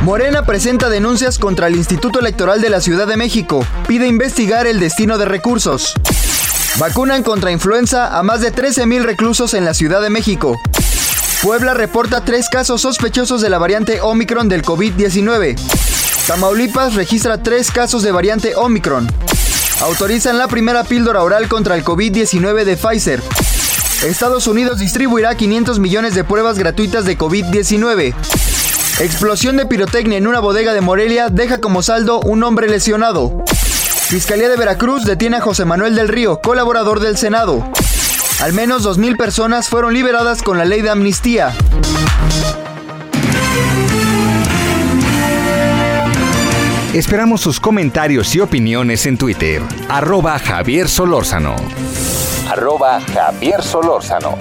Morena 0.03 0.45
presenta 0.45 0.87
denuncias 0.87 1.37
contra 1.37 1.67
el 1.67 1.75
Instituto 1.75 2.21
Electoral 2.21 2.61
de 2.61 2.69
la 2.69 2.79
Ciudad 2.79 3.07
de 3.07 3.17
México. 3.17 3.65
Pide 3.85 4.07
investigar 4.07 4.65
el 4.65 4.79
destino 4.79 5.17
de 5.17 5.25
recursos. 5.25 5.95
Vacunan 6.79 7.23
contra 7.23 7.51
influenza 7.51 8.17
a 8.17 8.23
más 8.23 8.39
de 8.39 8.53
13.000 8.53 9.01
reclusos 9.03 9.53
en 9.53 9.65
la 9.65 9.73
Ciudad 9.73 10.01
de 10.01 10.11
México. 10.11 10.57
Puebla 11.43 11.73
reporta 11.73 12.23
tres 12.23 12.47
casos 12.47 12.79
sospechosos 12.79 13.41
de 13.41 13.49
la 13.49 13.57
variante 13.57 13.99
Omicron 13.99 14.47
del 14.47 14.63
COVID-19. 14.63 15.98
Tamaulipas 16.27 16.95
registra 16.95 17.41
tres 17.41 17.71
casos 17.71 18.03
de 18.03 18.11
variante 18.11 18.55
Omicron. 18.55 19.07
Autorizan 19.81 20.37
la 20.37 20.47
primera 20.47 20.83
píldora 20.83 21.23
oral 21.23 21.47
contra 21.47 21.75
el 21.75 21.83
COVID-19 21.83 22.63
de 22.65 22.77
Pfizer. 22.77 23.21
Estados 24.03 24.47
Unidos 24.47 24.79
distribuirá 24.79 25.35
500 25.35 25.79
millones 25.79 26.15
de 26.15 26.23
pruebas 26.23 26.57
gratuitas 26.57 27.05
de 27.05 27.17
COVID-19. 27.17 28.13
Explosión 28.99 29.57
de 29.57 29.65
pirotecnia 29.65 30.17
en 30.17 30.27
una 30.27 30.39
bodega 30.39 30.73
de 30.73 30.81
Morelia 30.81 31.29
deja 31.29 31.59
como 31.59 31.81
saldo 31.81 32.19
un 32.19 32.43
hombre 32.43 32.67
lesionado. 32.67 33.43
Fiscalía 34.07 34.49
de 34.49 34.57
Veracruz 34.57 35.05
detiene 35.05 35.37
a 35.37 35.41
José 35.41 35.65
Manuel 35.65 35.95
del 35.95 36.07
Río, 36.07 36.41
colaborador 36.41 36.99
del 36.99 37.17
Senado. 37.17 37.63
Al 38.41 38.53
menos 38.53 38.85
2.000 38.85 39.17
personas 39.17 39.67
fueron 39.67 39.93
liberadas 39.93 40.41
con 40.41 40.57
la 40.57 40.65
ley 40.65 40.81
de 40.81 40.89
amnistía. 40.89 41.53
Esperamos 46.93 47.41
sus 47.41 47.59
comentarios 47.59 48.33
y 48.33 48.39
opiniones 48.39 49.05
en 49.05 49.15
Twitter. 49.15 49.61
Arroba 49.89 50.39
Javier 50.39 50.89
Solórzano. 50.89 51.55
Arroba 52.49 52.99
Javier 52.99 53.61
Solórzano. 53.61 54.35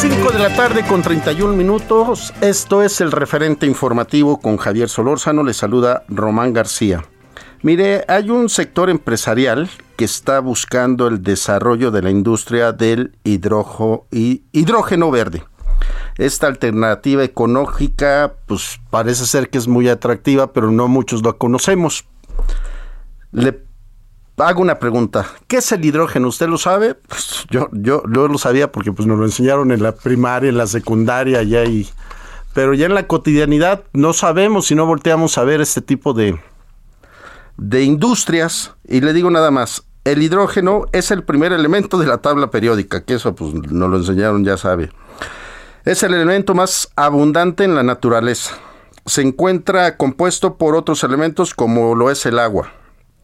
Cinco 0.00 0.30
de 0.32 0.38
la 0.38 0.56
tarde 0.56 0.86
con 0.86 1.02
31 1.02 1.52
minutos. 1.52 2.32
Esto 2.40 2.82
es 2.82 3.02
el 3.02 3.12
referente 3.12 3.66
informativo 3.66 4.40
con 4.40 4.56
Javier 4.56 4.88
Solórzano. 4.88 5.42
Le 5.42 5.52
saluda 5.52 6.02
Román 6.08 6.54
García. 6.54 7.04
Mire, 7.64 8.04
hay 8.08 8.28
un 8.28 8.50
sector 8.50 8.90
empresarial 8.90 9.70
que 9.96 10.04
está 10.04 10.38
buscando 10.40 11.06
el 11.06 11.22
desarrollo 11.22 11.90
de 11.90 12.02
la 12.02 12.10
industria 12.10 12.72
del 12.72 13.16
hidrógeno 13.24 15.10
verde. 15.10 15.44
Esta 16.18 16.46
alternativa 16.46 17.24
ecológica, 17.24 18.34
pues 18.44 18.80
parece 18.90 19.24
ser 19.24 19.48
que 19.48 19.56
es 19.56 19.66
muy 19.66 19.88
atractiva, 19.88 20.52
pero 20.52 20.70
no 20.70 20.88
muchos 20.88 21.22
lo 21.22 21.38
conocemos. 21.38 22.04
Le 23.32 23.62
hago 24.36 24.60
una 24.60 24.78
pregunta. 24.78 25.26
¿Qué 25.48 25.56
es 25.56 25.72
el 25.72 25.86
hidrógeno? 25.86 26.28
¿Usted 26.28 26.48
lo 26.48 26.58
sabe? 26.58 26.92
Pues 26.92 27.46
yo, 27.48 27.70
yo, 27.72 28.02
yo 28.12 28.28
lo 28.28 28.36
sabía 28.36 28.70
porque 28.70 28.92
pues 28.92 29.08
nos 29.08 29.18
lo 29.18 29.24
enseñaron 29.24 29.72
en 29.72 29.82
la 29.82 29.92
primaria, 29.92 30.50
en 30.50 30.58
la 30.58 30.66
secundaria, 30.66 31.42
ya 31.42 31.64
y, 31.64 31.88
pero 32.52 32.74
ya 32.74 32.84
en 32.84 32.94
la 32.94 33.06
cotidianidad 33.06 33.84
no 33.94 34.12
sabemos 34.12 34.66
si 34.66 34.74
no 34.74 34.84
volteamos 34.84 35.38
a 35.38 35.44
ver 35.44 35.62
este 35.62 35.80
tipo 35.80 36.12
de, 36.12 36.38
de 37.56 37.82
industrias, 37.82 38.74
y 38.86 39.00
le 39.00 39.12
digo 39.12 39.30
nada 39.30 39.50
más, 39.50 39.84
el 40.04 40.22
hidrógeno 40.22 40.84
es 40.92 41.10
el 41.10 41.24
primer 41.24 41.52
elemento 41.52 41.98
de 41.98 42.06
la 42.06 42.18
tabla 42.18 42.50
periódica, 42.50 43.04
que 43.04 43.14
eso 43.14 43.34
pues 43.34 43.54
nos 43.54 43.90
lo 43.90 43.96
enseñaron, 43.96 44.44
ya 44.44 44.56
sabe. 44.56 44.90
Es 45.84 46.02
el 46.02 46.14
elemento 46.14 46.54
más 46.54 46.90
abundante 46.96 47.64
en 47.64 47.74
la 47.74 47.82
naturaleza. 47.82 48.54
Se 49.06 49.22
encuentra 49.22 49.96
compuesto 49.96 50.56
por 50.56 50.76
otros 50.76 51.04
elementos 51.04 51.54
como 51.54 51.94
lo 51.94 52.10
es 52.10 52.24
el 52.26 52.38
agua. 52.38 52.72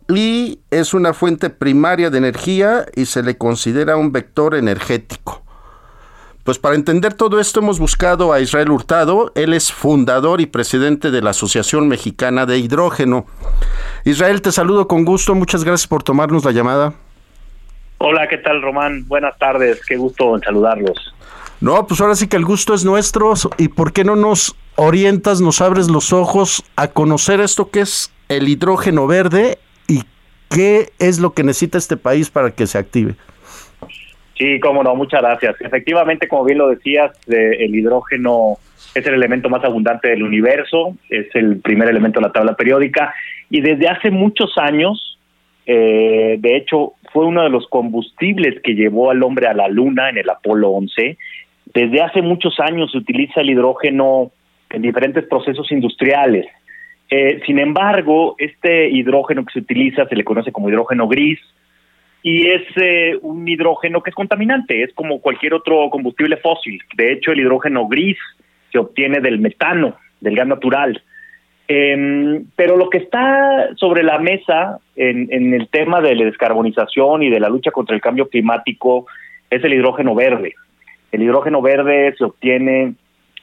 Y 0.08 0.60
es 0.70 0.92
una 0.92 1.14
fuente 1.14 1.50
primaria 1.50 2.10
de 2.10 2.18
energía 2.18 2.86
y 2.94 3.06
se 3.06 3.22
le 3.22 3.38
considera 3.38 3.96
un 3.96 4.12
vector 4.12 4.54
energético. 4.54 5.42
Pues 6.44 6.58
para 6.58 6.74
entender 6.74 7.14
todo 7.14 7.38
esto 7.38 7.60
hemos 7.60 7.78
buscado 7.78 8.32
a 8.32 8.40
Israel 8.40 8.70
Hurtado. 8.70 9.30
Él 9.34 9.52
es 9.52 9.70
fundador 9.70 10.40
y 10.40 10.46
presidente 10.46 11.10
de 11.10 11.22
la 11.22 11.30
Asociación 11.30 11.86
Mexicana 11.88 12.44
de 12.46 12.58
Hidrógeno. 12.58 13.26
Israel, 14.04 14.42
te 14.42 14.52
saludo 14.52 14.88
con 14.88 15.04
gusto. 15.04 15.34
Muchas 15.34 15.64
gracias 15.64 15.86
por 15.86 16.02
tomarnos 16.02 16.44
la 16.44 16.52
llamada. 16.52 16.94
Hola, 17.98 18.28
¿qué 18.28 18.38
tal, 18.38 18.62
Román? 18.62 19.06
Buenas 19.06 19.36
tardes. 19.38 19.84
Qué 19.86 19.96
gusto 19.96 20.34
en 20.34 20.42
saludarlos. 20.42 21.14
No, 21.60 21.86
pues 21.86 22.00
ahora 22.00 22.14
sí 22.14 22.26
que 22.26 22.36
el 22.36 22.44
gusto 22.44 22.72
es 22.72 22.84
nuestro. 22.84 23.34
¿Y 23.58 23.68
por 23.68 23.92
qué 23.92 24.04
no 24.04 24.16
nos 24.16 24.56
orientas, 24.76 25.42
nos 25.42 25.60
abres 25.60 25.88
los 25.88 26.12
ojos 26.12 26.64
a 26.76 26.88
conocer 26.88 27.40
esto 27.40 27.70
que 27.70 27.80
es 27.80 28.10
el 28.28 28.48
hidrógeno 28.48 29.06
verde 29.06 29.58
y 29.86 30.04
qué 30.48 30.92
es 30.98 31.18
lo 31.18 31.34
que 31.34 31.44
necesita 31.44 31.76
este 31.76 31.98
país 31.98 32.30
para 32.30 32.52
que 32.52 32.66
se 32.66 32.78
active? 32.78 33.16
Sí, 34.40 34.58
cómo 34.58 34.82
no, 34.82 34.96
muchas 34.96 35.20
gracias. 35.20 35.60
Efectivamente, 35.60 36.26
como 36.26 36.44
bien 36.44 36.56
lo 36.56 36.68
decías, 36.68 37.10
el 37.28 37.74
hidrógeno 37.74 38.56
es 38.94 39.06
el 39.06 39.12
elemento 39.12 39.50
más 39.50 39.62
abundante 39.62 40.08
del 40.08 40.22
universo, 40.22 40.96
es 41.10 41.26
el 41.34 41.60
primer 41.60 41.90
elemento 41.90 42.20
de 42.20 42.26
la 42.26 42.32
tabla 42.32 42.54
periódica 42.54 43.12
y 43.50 43.60
desde 43.60 43.88
hace 43.88 44.10
muchos 44.10 44.56
años, 44.56 45.18
eh, 45.66 46.36
de 46.38 46.56
hecho, 46.56 46.94
fue 47.12 47.26
uno 47.26 47.42
de 47.42 47.50
los 47.50 47.66
combustibles 47.68 48.62
que 48.62 48.72
llevó 48.72 49.10
al 49.10 49.22
hombre 49.22 49.46
a 49.46 49.52
la 49.52 49.68
luna 49.68 50.08
en 50.08 50.16
el 50.16 50.30
Apolo 50.30 50.70
11. 50.70 51.18
Desde 51.74 52.00
hace 52.00 52.22
muchos 52.22 52.58
años 52.60 52.92
se 52.92 52.96
utiliza 52.96 53.42
el 53.42 53.50
hidrógeno 53.50 54.30
en 54.70 54.80
diferentes 54.80 55.26
procesos 55.26 55.70
industriales. 55.70 56.46
Eh, 57.10 57.42
sin 57.44 57.58
embargo, 57.58 58.36
este 58.38 58.88
hidrógeno 58.88 59.44
que 59.44 59.52
se 59.52 59.58
utiliza 59.58 60.06
se 60.06 60.16
le 60.16 60.24
conoce 60.24 60.50
como 60.50 60.70
hidrógeno 60.70 61.08
gris, 61.08 61.40
y 62.22 62.48
es 62.48 62.62
eh, 62.76 63.18
un 63.22 63.48
hidrógeno 63.48 64.02
que 64.02 64.10
es 64.10 64.16
contaminante, 64.16 64.82
es 64.82 64.92
como 64.94 65.20
cualquier 65.20 65.54
otro 65.54 65.88
combustible 65.90 66.36
fósil. 66.36 66.80
De 66.94 67.12
hecho, 67.12 67.32
el 67.32 67.40
hidrógeno 67.40 67.88
gris 67.88 68.18
se 68.70 68.78
obtiene 68.78 69.20
del 69.20 69.38
metano, 69.38 69.96
del 70.20 70.36
gas 70.36 70.46
natural. 70.46 71.02
Em, 71.66 72.44
pero 72.56 72.76
lo 72.76 72.90
que 72.90 72.98
está 72.98 73.68
sobre 73.76 74.02
la 74.02 74.18
mesa 74.18 74.78
en, 74.96 75.28
en, 75.32 75.54
el 75.54 75.68
tema 75.68 76.00
de 76.00 76.16
la 76.16 76.24
descarbonización 76.24 77.22
y 77.22 77.30
de 77.30 77.40
la 77.40 77.48
lucha 77.48 77.70
contra 77.70 77.94
el 77.94 78.02
cambio 78.02 78.28
climático 78.28 79.06
es 79.48 79.62
el 79.64 79.74
hidrógeno 79.74 80.14
verde. 80.14 80.54
El 81.12 81.22
hidrógeno 81.22 81.62
verde 81.62 82.14
se 82.18 82.24
obtiene 82.24 82.94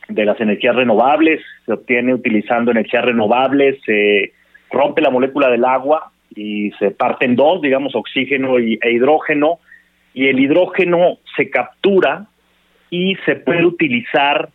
de 0.09 0.25
las 0.25 0.39
energías 0.39 0.75
renovables, 0.75 1.41
se 1.65 1.73
obtiene 1.73 2.13
utilizando 2.13 2.71
energías 2.71 3.05
renovables, 3.05 3.79
se 3.85 4.33
rompe 4.71 5.01
la 5.01 5.09
molécula 5.09 5.49
del 5.49 5.65
agua 5.65 6.11
y 6.35 6.71
se 6.79 6.91
parte 6.91 7.25
en 7.25 7.35
dos, 7.35 7.61
digamos, 7.61 7.95
oxígeno 7.95 8.59
y, 8.59 8.79
e 8.81 8.91
hidrógeno, 8.91 9.59
y 10.13 10.27
el 10.27 10.39
hidrógeno 10.39 11.17
se 11.35 11.49
captura 11.49 12.27
y 12.89 13.15
se 13.25 13.35
puede 13.35 13.65
utilizar 13.65 14.49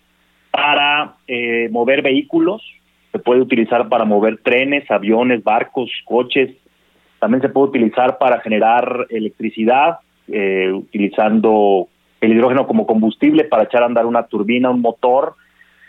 para 0.50 1.14
eh, 1.26 1.68
mover 1.70 2.02
vehículos, 2.02 2.62
se 3.10 3.18
puede 3.18 3.40
utilizar 3.40 3.88
para 3.88 4.04
mover 4.04 4.38
trenes, 4.38 4.90
aviones, 4.90 5.42
barcos, 5.44 5.90
coches, 6.04 6.50
también 7.18 7.42
se 7.42 7.48
puede 7.48 7.68
utilizar 7.68 8.18
para 8.18 8.40
generar 8.40 9.06
electricidad, 9.10 9.98
eh, 10.28 10.72
utilizando 10.72 11.88
el 12.20 12.32
hidrógeno 12.32 12.66
como 12.66 12.86
combustible 12.86 13.44
para 13.44 13.64
echar 13.64 13.82
a 13.82 13.86
andar 13.86 14.06
una 14.06 14.24
turbina, 14.24 14.70
un 14.70 14.80
motor, 14.80 15.34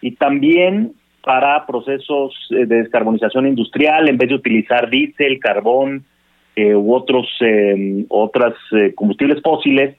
y 0.01 0.11
también 0.11 0.93
para 1.23 1.65
procesos 1.65 2.33
eh, 2.51 2.65
de 2.65 2.83
descarbonización 2.83 3.47
industrial, 3.47 4.09
en 4.09 4.17
vez 4.17 4.29
de 4.29 4.35
utilizar 4.35 4.89
diésel, 4.89 5.39
carbón 5.39 6.03
eh, 6.55 6.75
u 6.75 6.93
otros 6.93 7.27
eh, 7.39 8.05
otras 8.09 8.53
combustibles 8.95 9.41
fósiles, 9.41 9.95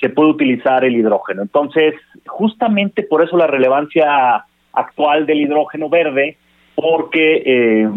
se 0.00 0.10
puede 0.10 0.30
utilizar 0.30 0.84
el 0.84 0.96
hidrógeno. 0.96 1.42
Entonces, 1.42 1.94
justamente 2.26 3.02
por 3.04 3.22
eso 3.22 3.36
la 3.36 3.46
relevancia 3.46 4.44
actual 4.72 5.26
del 5.26 5.40
hidrógeno 5.40 5.88
verde, 5.88 6.36
porque 6.74 7.90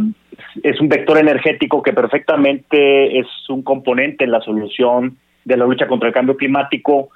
es 0.64 0.82
un 0.82 0.90
vector 0.90 1.20
energético 1.20 1.84
que 1.84 1.94
perfectamente 1.94 3.20
es 3.20 3.28
un 3.50 3.62
componente 3.62 4.24
en 4.24 4.32
la 4.32 4.42
solución 4.42 5.18
de 5.46 5.58
la 5.58 5.66
lucha 5.66 5.88
contra 5.88 6.08
el 6.08 6.14
cambio 6.14 6.36
climático, 6.36 7.10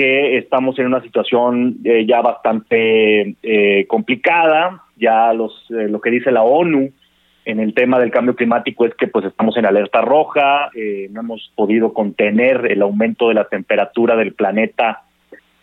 que 0.00 0.38
estamos 0.38 0.78
en 0.78 0.86
una 0.86 1.02
situación 1.02 1.76
eh, 1.84 2.06
ya 2.06 2.22
bastante 2.22 3.36
eh, 3.42 3.86
complicada, 3.86 4.82
ya 4.96 5.30
los 5.34 5.52
eh, 5.68 5.88
lo 5.90 6.00
que 6.00 6.08
dice 6.08 6.30
la 6.30 6.42
ONU 6.42 6.90
en 7.44 7.60
el 7.60 7.74
tema 7.74 7.98
del 7.98 8.10
cambio 8.10 8.34
climático 8.34 8.86
es 8.86 8.94
que 8.94 9.08
pues 9.08 9.26
estamos 9.26 9.58
en 9.58 9.66
alerta 9.66 10.00
roja, 10.00 10.70
no 11.10 11.20
hemos 11.20 11.52
podido 11.54 11.92
contener 11.92 12.64
el 12.70 12.80
aumento 12.80 13.28
de 13.28 13.34
la 13.34 13.44
temperatura 13.44 14.16
del 14.16 14.32
planeta 14.32 15.02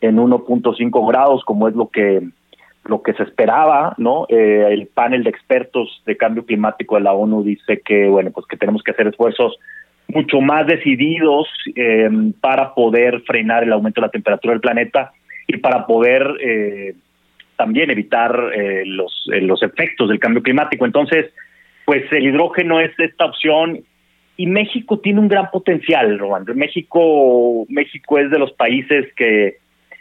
en 0.01 0.17
1.5 0.17 1.07
grados 1.07 1.43
como 1.43 1.67
es 1.67 1.75
lo 1.75 1.87
que 1.89 2.21
lo 2.85 3.01
que 3.01 3.13
se 3.13 3.23
esperaba, 3.23 3.95
¿no? 3.97 4.27
el 4.29 4.87
panel 4.87 5.23
de 5.23 5.31
expertos 5.31 6.03
de 6.05 6.15
cambio 6.15 6.45
climático 6.45 6.95
de 6.95 7.01
la 7.01 7.13
ONU 7.13 7.43
dice 7.43 7.81
que 7.83 8.07
bueno, 8.07 8.29
pues 8.31 8.45
que 8.45 8.57
tenemos 8.57 8.83
que 8.83 8.91
hacer 8.91 9.07
esfuerzos 9.07 9.57
mucho 10.07 10.41
más 10.41 10.65
decididos 10.67 11.47
eh, 11.75 12.09
para 12.39 12.73
poder 12.73 13.21
frenar 13.21 13.63
el 13.63 13.73
aumento 13.73 14.01
de 14.01 14.07
la 14.07 14.11
temperatura 14.11 14.53
del 14.53 14.61
planeta 14.61 15.11
y 15.47 15.57
para 15.57 15.85
poder 15.85 16.25
eh, 16.41 16.93
también 17.55 17.89
evitar 17.89 18.51
eh, 18.53 18.83
los, 18.85 19.27
los 19.41 19.61
efectos 19.63 20.09
del 20.09 20.19
cambio 20.19 20.43
climático. 20.43 20.85
Entonces, 20.85 21.33
pues 21.85 22.03
el 22.11 22.27
hidrógeno 22.27 22.79
es 22.79 22.91
esta 22.99 23.25
opción 23.25 23.79
y 24.37 24.45
México 24.45 24.99
tiene 24.99 25.19
un 25.19 25.27
gran 25.27 25.49
potencial, 25.51 26.19
Rolando. 26.19 26.53
México, 26.53 27.65
México 27.69 28.19
es 28.19 28.29
de 28.29 28.39
los 28.39 28.51
países 28.53 29.11
que 29.15 29.57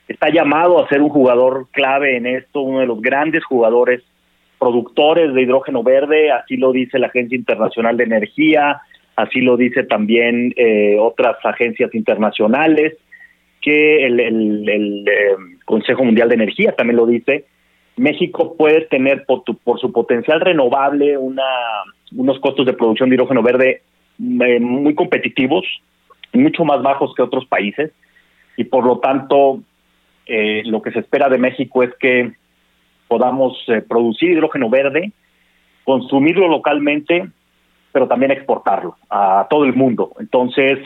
está 0.06 0.28
llamado 0.30 0.82
a 0.82 0.88
ser 0.88 1.00
un 1.00 1.08
jugador 1.08 1.68
clave 1.72 2.16
en 2.16 2.26
esto, 2.26 2.60
uno 2.60 2.80
de 2.80 2.86
los 2.86 3.00
grandes 3.00 3.44
jugadores 3.44 4.02
productores 4.58 5.34
de 5.34 5.42
hidrógeno 5.42 5.82
verde, 5.82 6.30
así 6.30 6.56
lo 6.56 6.72
dice 6.72 6.98
la 6.98 7.08
Agencia 7.08 7.36
Internacional 7.36 7.96
de 7.96 8.04
Energía, 8.04 8.80
así 9.16 9.40
lo 9.40 9.56
dice 9.56 9.82
también 9.82 10.52
eh, 10.56 10.96
otras 11.00 11.36
agencias 11.42 11.94
internacionales, 11.94 12.94
que 13.60 14.06
el, 14.06 14.20
eh, 15.08 15.34
Consejo 15.64 16.04
Mundial 16.04 16.28
de 16.28 16.36
Energía 16.36 16.72
también 16.72 16.98
lo 16.98 17.06
dice. 17.06 17.46
México 17.96 18.54
puede 18.56 18.82
tener 18.82 19.24
por, 19.24 19.42
por 19.64 19.80
su 19.80 19.90
potencial 19.90 20.40
renovable 20.40 21.16
una, 21.16 21.42
unos 22.14 22.38
costos 22.40 22.66
de 22.66 22.74
producción 22.74 23.08
de 23.08 23.16
hidrógeno 23.16 23.42
verde 23.42 23.82
eh, 24.20 24.60
muy 24.60 24.94
competitivos, 24.94 25.64
mucho 26.32 26.64
más 26.64 26.82
bajos 26.82 27.14
que 27.16 27.22
otros 27.22 27.46
países, 27.46 27.90
y 28.56 28.64
por 28.64 28.84
lo 28.84 28.98
tanto 28.98 29.60
lo 30.28 30.82
que 30.82 30.90
se 30.90 30.98
espera 30.98 31.28
de 31.28 31.38
México 31.38 31.84
es 31.84 31.94
que 32.00 32.32
podamos 33.06 33.56
producir 33.88 34.32
hidrógeno 34.32 34.68
verde, 34.68 35.12
consumirlo 35.84 36.48
localmente 36.48 37.28
pero 37.96 38.08
también 38.08 38.30
exportarlo 38.30 38.94
a 39.08 39.46
todo 39.48 39.64
el 39.64 39.74
mundo. 39.74 40.12
Entonces, 40.20 40.78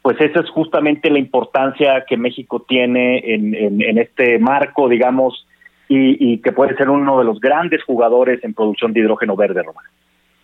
pues 0.00 0.16
esa 0.20 0.38
es 0.38 0.50
justamente 0.50 1.10
la 1.10 1.18
importancia 1.18 2.04
que 2.08 2.16
México 2.16 2.64
tiene 2.68 3.18
en, 3.34 3.98
este 3.98 4.38
marco, 4.38 4.88
digamos, 4.88 5.44
y, 5.88 6.38
que 6.38 6.52
puede 6.52 6.76
ser 6.76 6.88
uno 6.88 7.18
de 7.18 7.24
los 7.24 7.40
grandes 7.40 7.82
jugadores 7.82 8.44
en 8.44 8.54
producción 8.54 8.92
de 8.92 9.00
hidrógeno 9.00 9.34
verde, 9.34 9.60
Román. 9.60 9.86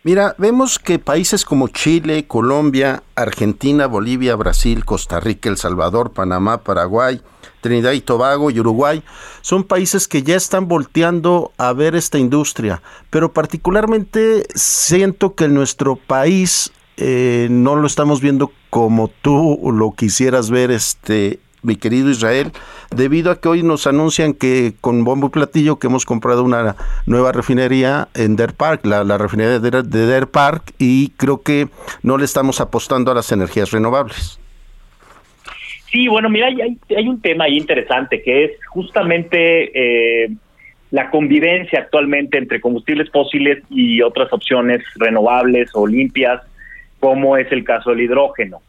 Mira, 0.03 0.35
vemos 0.39 0.81
que 0.81 0.99
países 0.99 1.45
como 1.45 1.69
Chile, 1.69 2.25
Colombia, 2.27 3.05
Argentina, 3.15 3.87
Bolivia, 3.87 4.35
Brasil, 4.35 4.85
Costa 4.85 5.21
Rica, 5.21 5.49
El 5.49 5.57
Salvador, 5.57 6.13
Panamá, 6.13 6.65
Paraguay, 6.65 7.21
Trinidad 7.69 7.93
y 7.93 8.01
Tobago 8.01 8.51
y 8.51 8.59
Uruguay 8.59 9.03
son 9.43 9.63
países 9.63 10.09
que 10.09 10.23
ya 10.23 10.37
están 10.37 10.69
volteando 10.69 11.53
a 11.59 11.75
ver 11.75 11.95
esta 11.95 12.19
industria, 12.19 12.81
pero 13.11 13.35
particularmente 13.35 14.47
siento 14.55 15.35
que 15.35 15.45
en 15.45 15.55
nuestro 15.55 15.97
país 15.97 16.73
eh, 16.97 17.49
no 17.51 17.77
lo 17.77 17.87
estamos 17.87 18.23
viendo 18.23 18.53
como 18.71 19.09
tú 19.09 19.71
lo 19.71 19.93
quisieras 19.93 20.49
ver 20.49 20.71
este 20.71 21.41
mi 21.61 21.77
querido 21.77 22.09
Israel, 22.09 22.53
debido 22.91 23.31
a 23.31 23.41
que 23.41 23.49
hoy 23.49 23.63
nos 23.63 23.87
anuncian 23.87 24.33
que 24.33 24.75
con 24.81 25.05
bombo 25.05 25.27
y 25.27 25.31
platillo 25.31 25.79
que 25.79 25.89
hemos 25.89 26.07
comprado 26.07 26.43
una 26.43 26.77
nueva 27.05 27.33
refinería 27.33 28.09
en 28.15 28.37
Deer 28.37 28.55
Park, 28.55 28.87
la, 28.87 29.19
refinería 29.19 29.59
de, 29.59 29.83
de 29.83 30.07
Deer 30.07 30.31
Park, 30.31 30.73
y 30.79 31.11
creo 31.19 31.43
que 31.43 31.69
no 32.03 32.17
le 32.17 32.25
estamos 32.25 32.61
apostando 32.63 33.11
a 33.11 33.15
las 33.15 33.31
energías 33.33 33.73
renovables. 33.73 34.39
Sí, 35.91 36.09
bueno, 36.09 36.29
mira, 36.29 36.49
hay, 36.49 36.79
hay 36.97 37.09
un 37.09 37.21
tema 37.21 37.45
ahí 37.45 37.57
interesante 37.57 38.23
que 38.23 38.45
es 38.45 38.51
justamente 38.67 39.71
eh, 40.25 40.31
la 40.91 41.11
convivencia 41.11 41.81
actualmente 41.81 42.39
entre 42.39 42.61
combustibles 42.61 43.11
fósiles 43.11 43.63
y 43.71 44.03
otras 44.03 44.33
opciones 44.33 44.83
renovables 44.97 45.71
o 45.75 45.87
limpias, 45.87 46.43
como 47.01 47.37
es 47.37 47.51
el 47.53 47.65
caso 47.65 47.91
del 47.91 48.03
hidrógeno. 48.03 48.61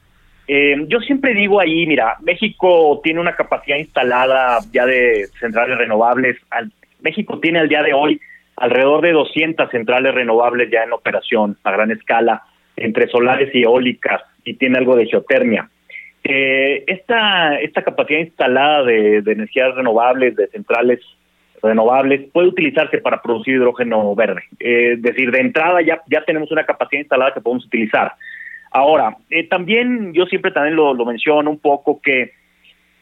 Eh, 0.47 0.75
yo 0.87 0.99
siempre 0.99 1.33
digo 1.33 1.59
ahí, 1.59 1.85
mira, 1.85 2.15
México 2.21 2.99
tiene 3.03 3.19
una 3.19 3.35
capacidad 3.35 3.77
instalada 3.77 4.59
ya 4.71 4.85
de 4.85 5.27
centrales 5.39 5.77
renovables. 5.77 6.37
México 7.01 7.39
tiene 7.39 7.59
al 7.59 7.69
día 7.69 7.83
de 7.83 7.93
hoy 7.93 8.19
alrededor 8.57 9.01
de 9.01 9.11
200 9.11 9.69
centrales 9.69 10.13
renovables 10.13 10.69
ya 10.71 10.83
en 10.83 10.91
operación 10.91 11.57
a 11.63 11.71
gran 11.71 11.91
escala, 11.91 12.43
entre 12.75 13.07
solares 13.07 13.53
y 13.53 13.63
eólicas, 13.63 14.21
y 14.43 14.55
tiene 14.55 14.77
algo 14.77 14.95
de 14.95 15.05
geotermia. 15.05 15.69
Eh, 16.31 16.83
esta, 16.85 17.55
esta 17.59 17.81
capacidad 17.81 18.19
instalada 18.19 18.83
de, 18.83 19.17
energías 19.17 19.73
renovables, 19.73 20.35
de 20.35 20.47
centrales 20.49 20.99
renovables, 21.63 22.29
puede 22.31 22.49
utilizarse 22.49 22.99
para 22.99 23.19
producir 23.21 23.55
hidrógeno 23.55 24.13
verde. 24.13 24.43
Eh, 24.59 24.97
decir, 24.99 25.31
de 25.31 25.39
entrada 25.39 25.81
ya, 25.81 26.01
ya 26.07 26.23
tenemos 26.23 26.51
una 26.51 26.65
capacidad 26.65 27.01
instalada 27.01 27.33
que 27.33 27.41
podemos 27.41 27.65
utilizar. 27.65 28.13
Ahora, 28.71 29.17
eh, 29.31 29.47
también 29.47 30.13
yo 30.13 30.27
siempre 30.27 30.51
también 30.51 30.75
lo, 30.75 30.93
lo, 30.93 31.03
menciono 31.03 31.49
un 31.49 31.57
poco 31.57 31.99
que 31.99 32.33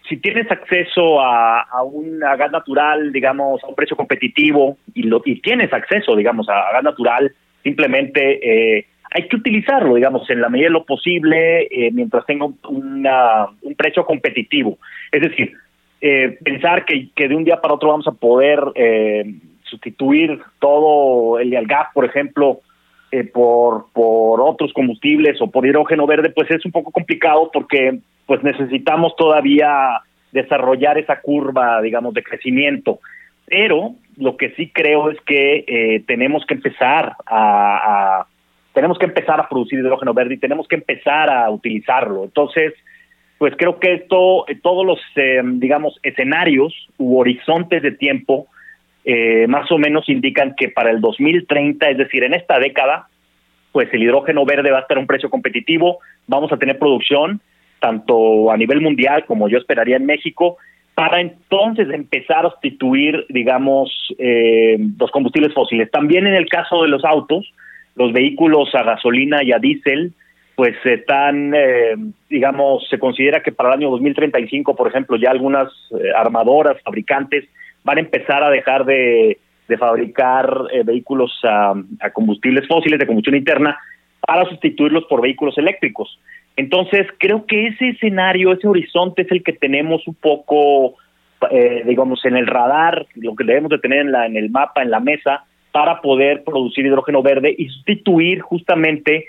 si 0.08 0.16
tienes 0.16 0.50
acceso 0.50 1.20
a, 1.20 1.64
a 1.64 1.84
un 1.84 2.20
gas 2.20 2.50
natural, 2.50 3.12
digamos, 3.12 3.62
a 3.62 3.68
un 3.68 3.76
precio 3.76 3.98
competitivo 3.98 4.78
y, 4.94 5.04
lo, 5.04 5.22
y 5.26 5.42
tienes 5.42 5.74
acceso, 5.74 6.16
digamos, 6.16 6.48
a, 6.48 6.72
gas 6.72 6.84
natural, 6.84 7.34
simplemente 7.62 8.78
eh, 8.78 8.86
hay 9.18 9.28
que 9.28 9.36
utilizarlo, 9.36 9.96
digamos, 9.96 10.30
en 10.30 10.42
la 10.42 10.50
medida 10.50 10.68
de 10.68 10.74
lo 10.74 10.86
posible, 10.86 11.68
eh, 11.72 11.90
mientras 11.92 12.24
tenga 12.28 12.46
un 12.46 13.76
precio 13.76 14.06
competitivo. 14.06 14.78
Es 15.12 15.22
decir, 15.22 15.54
eh, 16.00 16.38
pensar 16.44 16.86
que, 16.86 17.10
de 17.16 17.36
un 17.36 17.44
día 17.44 17.60
para 17.60 17.74
otro 17.74 17.90
vamos 17.90 18.08
a 18.08 18.12
poder 18.12 18.60
eh, 18.76 19.26
sustituir 19.64 20.40
todo 20.60 21.40
el, 21.40 21.50
gas, 21.66 21.88
por 21.96 22.06
ejemplo, 22.06 22.60
por, 23.34 23.88
por 23.92 24.40
otros 24.40 24.72
combustibles 24.72 25.42
o 25.42 25.50
por 25.50 25.66
hidrógeno 25.66 26.06
verde, 26.06 26.30
pues 26.30 26.52
es 26.52 26.64
un 26.64 26.72
poco 26.72 26.92
complicado 26.92 27.50
porque 27.52 27.98
pues 28.28 28.44
necesitamos 28.44 29.16
todavía 29.16 30.02
desarrollar 30.32 31.00
esa 31.00 31.22
curva, 31.22 31.82
digamos, 31.82 32.14
de 32.14 32.22
crecimiento. 32.22 33.00
Pero 33.48 33.96
lo 34.18 34.38
que 34.38 34.52
sí 34.52 34.70
creo 34.70 35.10
es 35.10 35.20
que 35.22 36.04
tenemos 36.06 36.46
que 36.46 36.54
empezar 36.54 37.16
a 37.26 38.28
tenemos 38.78 39.00
que 39.00 39.08
empezar 39.08 39.40
a 39.40 39.50
producir 39.50 39.80
hidrógeno 39.80 40.14
verde 40.14 40.36
y 40.36 40.38
tenemos 40.38 40.68
que 40.68 40.76
empezar 40.76 41.32
a 41.32 41.50
utilizarlo. 41.50 42.26
Entonces, 42.26 42.76
pues 43.40 43.56
creo 43.58 43.80
que 43.80 43.96
esto, 43.96 44.48
eh, 44.48 44.60
todos 44.62 44.86
los, 44.86 45.00
eh, 45.16 45.42
digamos, 45.44 46.00
escenarios 46.04 46.76
u 47.00 47.18
horizontes 47.18 47.82
de 47.82 47.94
tiempo 47.94 48.46
eh, 49.04 49.48
más 49.48 49.72
o 49.72 49.80
menos 49.80 50.08
indican 50.10 50.54
que 50.56 50.70
para 50.70 50.92
el 50.92 51.02
2030, 51.02 51.90
es 51.90 51.98
decir, 51.98 52.24
en 52.24 52.36
esta 52.36 52.60
década, 52.60 53.08
pues 53.72 53.92
el 53.94 54.04
hidrógeno 54.04 54.46
verde 54.46 54.70
va 54.70 54.78
a 54.78 54.82
estar 54.82 54.98
a 54.98 55.00
un 55.00 55.08
precio 55.08 55.32
competitivo, 55.32 55.98
vamos 56.28 56.52
a 56.52 56.58
tener 56.58 56.78
producción 56.78 57.42
tanto 57.80 58.52
a 58.52 58.58
nivel 58.58 58.82
mundial 58.82 59.26
como 59.26 59.50
yo 59.50 59.58
esperaría 59.58 59.96
en 59.96 60.06
México 60.06 60.58
para 60.94 61.20
entonces 61.20 61.90
empezar 61.90 62.46
a 62.46 62.52
sustituir, 62.52 63.26
digamos, 63.30 63.90
eh, 64.20 64.78
los 65.00 65.10
combustibles 65.10 65.56
fósiles. 65.56 65.90
También 65.90 66.28
en 66.28 66.36
el 66.36 66.48
caso 66.48 66.84
de 66.84 66.90
los 66.90 67.04
autos, 67.04 67.52
los 67.98 68.14
vehículos 68.14 68.74
a 68.76 68.84
gasolina 68.84 69.44
y 69.44 69.52
a 69.52 69.60
diésel, 69.60 70.14
pues 70.56 70.76
están, 70.86 71.54
eh, 71.54 71.96
digamos, 72.30 72.88
se 72.90 72.98
considera 72.98 73.44
que 73.44 73.52
para 73.52 73.70
el 73.70 73.76
año 73.80 73.92
2035, 73.92 74.76
por 74.76 74.88
ejemplo, 74.88 75.18
ya 75.18 75.32
algunas 75.32 75.68
eh, 75.92 76.12
armadoras, 76.16 76.82
fabricantes, 76.84 77.46
van 77.84 77.98
a 77.98 78.02
empezar 78.02 78.44
a 78.44 78.50
dejar 78.50 78.86
de, 78.86 79.40
fabricar 79.78 80.50
vehículos 80.86 81.30
a, 81.44 81.74
a 82.00 82.10
combustibles 82.12 82.66
fósiles 82.68 82.98
de 83.00 83.06
combustión 83.06 83.36
interna 83.36 83.78
para 84.22 84.46
sustituirlos 84.46 85.04
por 85.06 85.22
vehículos 85.22 85.58
eléctricos. 85.58 86.18
Entonces, 86.58 87.08
creo 87.20 87.46
que 87.46 87.68
ese 87.68 87.90
escenario, 87.90 88.52
ese 88.52 88.68
horizonte 88.68 89.22
es 89.22 89.32
el 89.32 89.44
que 89.44 89.54
tenemos 89.54 90.08
un 90.08 90.16
poco, 90.16 90.96
eh, 91.52 91.84
digamos, 91.86 92.26
en 92.26 92.36
el 92.36 92.48
radar, 92.48 93.06
lo 93.14 93.36
que 93.36 93.44
debemos 93.44 93.70
de 93.70 93.78
tener 93.78 94.00
en, 94.00 94.12
la, 94.12 94.26
en 94.26 94.36
el 94.36 94.50
mapa, 94.50 94.82
en 94.82 94.90
la 94.90 95.00
mesa, 95.00 95.46
para 95.72 96.02
poder 96.02 96.44
producir 96.44 96.86
hidrógeno 96.86 97.22
verde 97.22 97.54
y 97.58 97.68
sustituir 97.70 98.42
justamente 98.42 99.26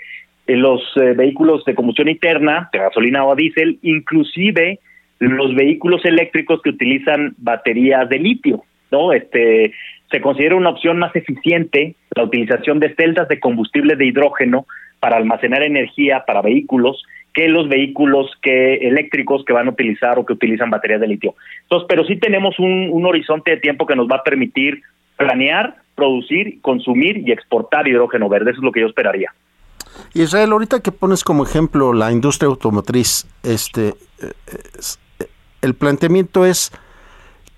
eh, 0.47 0.55
los 0.55 0.81
eh, 0.95 1.13
vehículos 1.13 1.63
de 1.65 1.75
combustión 1.75 2.09
interna, 2.09 2.69
de 2.73 2.79
gasolina 2.79 3.25
o 3.25 3.35
diésel, 3.35 3.77
inclusive 3.81 4.79
los 5.19 5.53
vehículos 5.53 6.03
eléctricos 6.05 6.61
que 6.61 6.69
utilizan 6.69 7.35
baterías 7.37 8.07
de 8.09 8.19
litio, 8.19 8.63
¿no? 8.89 9.11
Este, 9.11 9.73
se 10.09 10.21
considera 10.21 10.55
una 10.55 10.69
opción 10.69 10.97
más 10.97 11.15
eficiente 11.15 11.95
la 12.15 12.23
utilización 12.23 12.79
de 12.79 12.95
celdas 12.95 13.27
de 13.27 13.39
combustible 13.39 13.95
de 13.95 14.07
hidrógeno 14.07 14.65
para 14.99 15.17
almacenar 15.17 15.61
energía 15.63 16.23
para 16.25 16.41
vehículos 16.41 17.03
que 17.33 17.47
los 17.47 17.69
vehículos 17.69 18.31
que 18.41 18.75
eléctricos 18.75 19.45
que 19.45 19.53
van 19.53 19.67
a 19.67 19.71
utilizar 19.71 20.17
o 20.17 20.25
que 20.25 20.33
utilizan 20.33 20.69
baterías 20.69 20.99
de 20.99 21.07
litio. 21.07 21.35
Entonces, 21.63 21.85
pero 21.87 22.03
sí 22.05 22.15
tenemos 22.15 22.57
un, 22.59 22.89
un 22.91 23.05
horizonte 23.05 23.51
de 23.51 23.57
tiempo 23.57 23.85
que 23.85 23.95
nos 23.95 24.07
va 24.07 24.17
a 24.17 24.23
permitir 24.23 24.81
planear, 25.15 25.75
producir, 25.99 26.61
consumir 26.61 27.17
y 27.27 27.31
exportar 27.31 27.87
hidrógeno 27.87 28.29
verde. 28.29 28.51
Eso 28.51 28.61
es 28.61 28.63
lo 28.63 28.71
que 28.71 28.81
yo 28.81 28.87
esperaría. 28.87 29.33
Israel, 30.13 30.51
ahorita 30.53 30.81
que 30.81 30.91
pones 30.91 31.23
como 31.23 31.43
ejemplo 31.43 31.93
la 31.93 32.11
industria 32.11 32.47
automotriz, 32.47 33.27
este, 33.43 33.93
el 35.61 35.73
planteamiento 35.75 36.45
es 36.45 36.71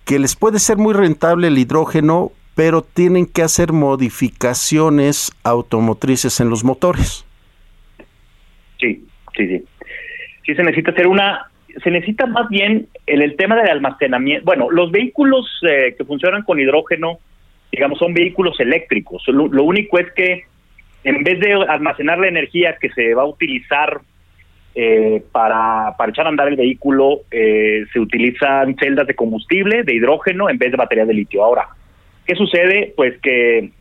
que 0.05 0.19
les 0.19 0.35
puede 0.35 0.59
ser 0.59 0.77
muy 0.77 0.93
rentable 0.93 1.47
el 1.47 1.57
hidrógeno, 1.57 2.31
pero 2.55 2.81
tienen 2.81 3.27
que 3.27 3.43
hacer 3.43 3.71
modificaciones 3.71 5.31
automotrices 5.43 6.39
en 6.39 6.49
los 6.49 6.63
motores. 6.63 7.25
Sí, 8.79 9.05
sí, 9.37 9.47
sí. 9.47 9.63
Sí 10.45 10.55
se 10.55 10.63
necesita 10.63 10.91
hacer 10.91 11.07
una, 11.07 11.51
se 11.83 11.91
necesita 11.91 12.25
más 12.25 12.49
bien 12.49 12.87
en 13.05 13.21
el 13.21 13.35
tema 13.35 13.55
del 13.55 13.69
almacenamiento. 13.69 14.43
Bueno, 14.43 14.71
los 14.71 14.91
vehículos 14.91 15.45
eh, 15.61 15.95
que 15.97 16.03
funcionan 16.03 16.43
con 16.43 16.59
hidrógeno, 16.59 17.19
digamos, 17.71 17.99
son 17.99 18.13
vehículos 18.13 18.59
eléctricos. 18.59 19.23
Lo, 19.27 19.63
único 19.63 19.99
es 19.99 20.11
que 20.13 20.43
en 21.03 21.23
vez 21.23 21.39
de 21.39 21.53
almacenar 21.53 22.19
la 22.19 22.27
energía 22.27 22.77
que 22.79 22.89
se 22.89 23.13
va 23.13 23.23
a 23.23 23.27
utilizar 23.27 24.01
eh, 24.75 25.23
para, 25.31 25.95
para 25.97 26.11
echar 26.11 26.25
a 26.25 26.29
andar 26.29 26.47
el 26.47 26.55
vehículo, 26.55 27.21
eh, 27.31 27.85
se 27.91 27.99
utilizan 27.99 28.75
celdas 28.75 29.07
de 29.07 29.15
combustible, 29.15 29.83
de 29.83 29.95
hidrógeno, 29.95 30.49
en 30.49 30.57
vez 30.57 30.71
de 30.71 30.77
baterías 30.77 31.07
de 31.07 31.13
litio. 31.13 31.43
Ahora, 31.43 31.67
¿qué 32.25 32.35
sucede? 32.35 32.93
Pues 32.95 33.19
que 33.21 33.71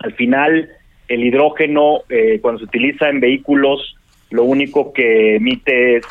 al 0.00 0.12
final 0.14 0.68
el 1.08 1.24
hidrógeno, 1.24 2.00
cuando 2.42 2.58
se 2.58 2.64
utiliza 2.64 3.08
en 3.08 3.20
vehículos 3.20 3.96
lo 4.30 4.44
único 4.44 4.92
que 4.92 5.36
emite 5.36 5.96
es 5.96 6.06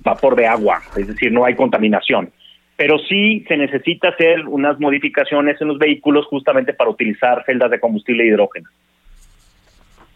vapor 0.00 0.36
de 0.36 0.46
agua, 0.46 0.82
es 0.96 1.06
decir, 1.06 1.32
no 1.32 1.44
hay 1.44 1.54
contaminación. 1.54 2.30
Pero 2.76 2.98
sí 2.98 3.44
se 3.48 3.56
necesita 3.56 4.08
hacer 4.08 4.46
unas 4.46 4.80
modificaciones 4.80 5.60
en 5.60 5.68
los 5.68 5.78
vehículos 5.78 6.26
justamente 6.26 6.72
para 6.72 6.90
utilizar 6.90 7.44
celdas 7.44 7.70
de 7.70 7.80
combustible 7.80 8.26
hidrógeno. 8.26 8.68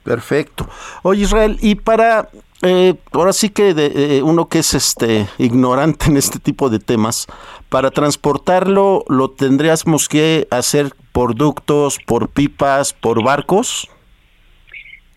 Perfecto. 0.02 0.68
Oye 1.02 1.22
Israel, 1.22 1.57
y 1.61 1.74
para 1.74 2.28
eh, 2.62 2.94
ahora 3.12 3.32
sí 3.32 3.50
que 3.50 3.74
de, 3.74 3.86
eh, 4.18 4.22
uno 4.22 4.48
que 4.48 4.61
es 4.61 4.72
este 4.72 5.26
ignorante 5.36 6.07
en 6.07 6.16
este 6.16 6.38
tipo 6.38 6.70
de 6.70 6.78
temas, 6.78 7.26
para 7.68 7.90
transportarlo 7.90 9.04
lo 9.09 9.30
tendríamos 9.30 10.09
que 10.09 10.46
hacer 10.50 10.86
por 11.12 11.34
ductos, 11.34 11.98
por 12.07 12.28
pipas, 12.30 12.92
por 12.92 13.22
barcos. 13.22 13.90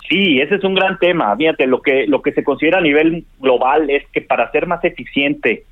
Sí, 0.10 0.42
ese 0.42 0.56
es 0.56 0.64
un 0.64 0.74
gran 0.74 0.98
tema. 0.98 1.36
Fíjate, 1.38 1.68
lo 1.68 1.82
que 1.82 2.08
lo 2.08 2.24
que 2.24 2.34
se 2.34 2.44
considera 2.44 2.80
a 2.80 2.82
nivel 2.82 3.26
global 3.40 3.90
es 3.92 4.04
que 4.12 4.22
para 4.22 4.52
ser 4.52 4.66
más 4.66 4.84
eficiente 4.84 5.66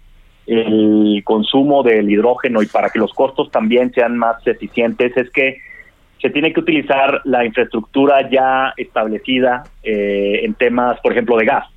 el 0.47 1.21
consumo 1.23 1.83
del 1.83 2.09
hidrógeno 2.09 2.61
y 2.61 2.67
para 2.67 2.89
que 2.89 2.99
los 2.99 3.13
costos 3.13 3.51
también 3.51 3.91
sean 3.93 4.17
más 4.17 4.45
eficientes 4.47 5.15
es 5.17 5.29
que 5.29 5.57
se 6.21 6.29
tiene 6.29 6.51
que 6.51 6.61
utilizar 6.61 7.21
la 7.25 7.45
infraestructura 7.45 8.29
ya 8.29 8.73
establecida 8.77 9.63
eh, 9.83 10.41
en 10.43 10.55
temas, 10.55 10.99
por 11.01 11.11
ejemplo, 11.11 11.37
de 11.37 11.45
gas. 11.45 11.67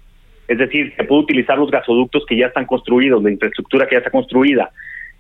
Es 0.49 0.59
decir, 0.59 0.95
se 0.97 1.05
puede 1.05 1.23
utilizar 1.23 1.59
los 1.59 1.71
gasoductos 1.71 2.25
que 2.27 2.37
ya 2.37 2.47
están 2.47 2.65
construidos, 2.65 3.23
la 3.23 3.31
infraestructura 3.31 3.87
que 3.87 3.97
ya 3.97 3.99
está 3.99 4.11
construida, 4.11 4.71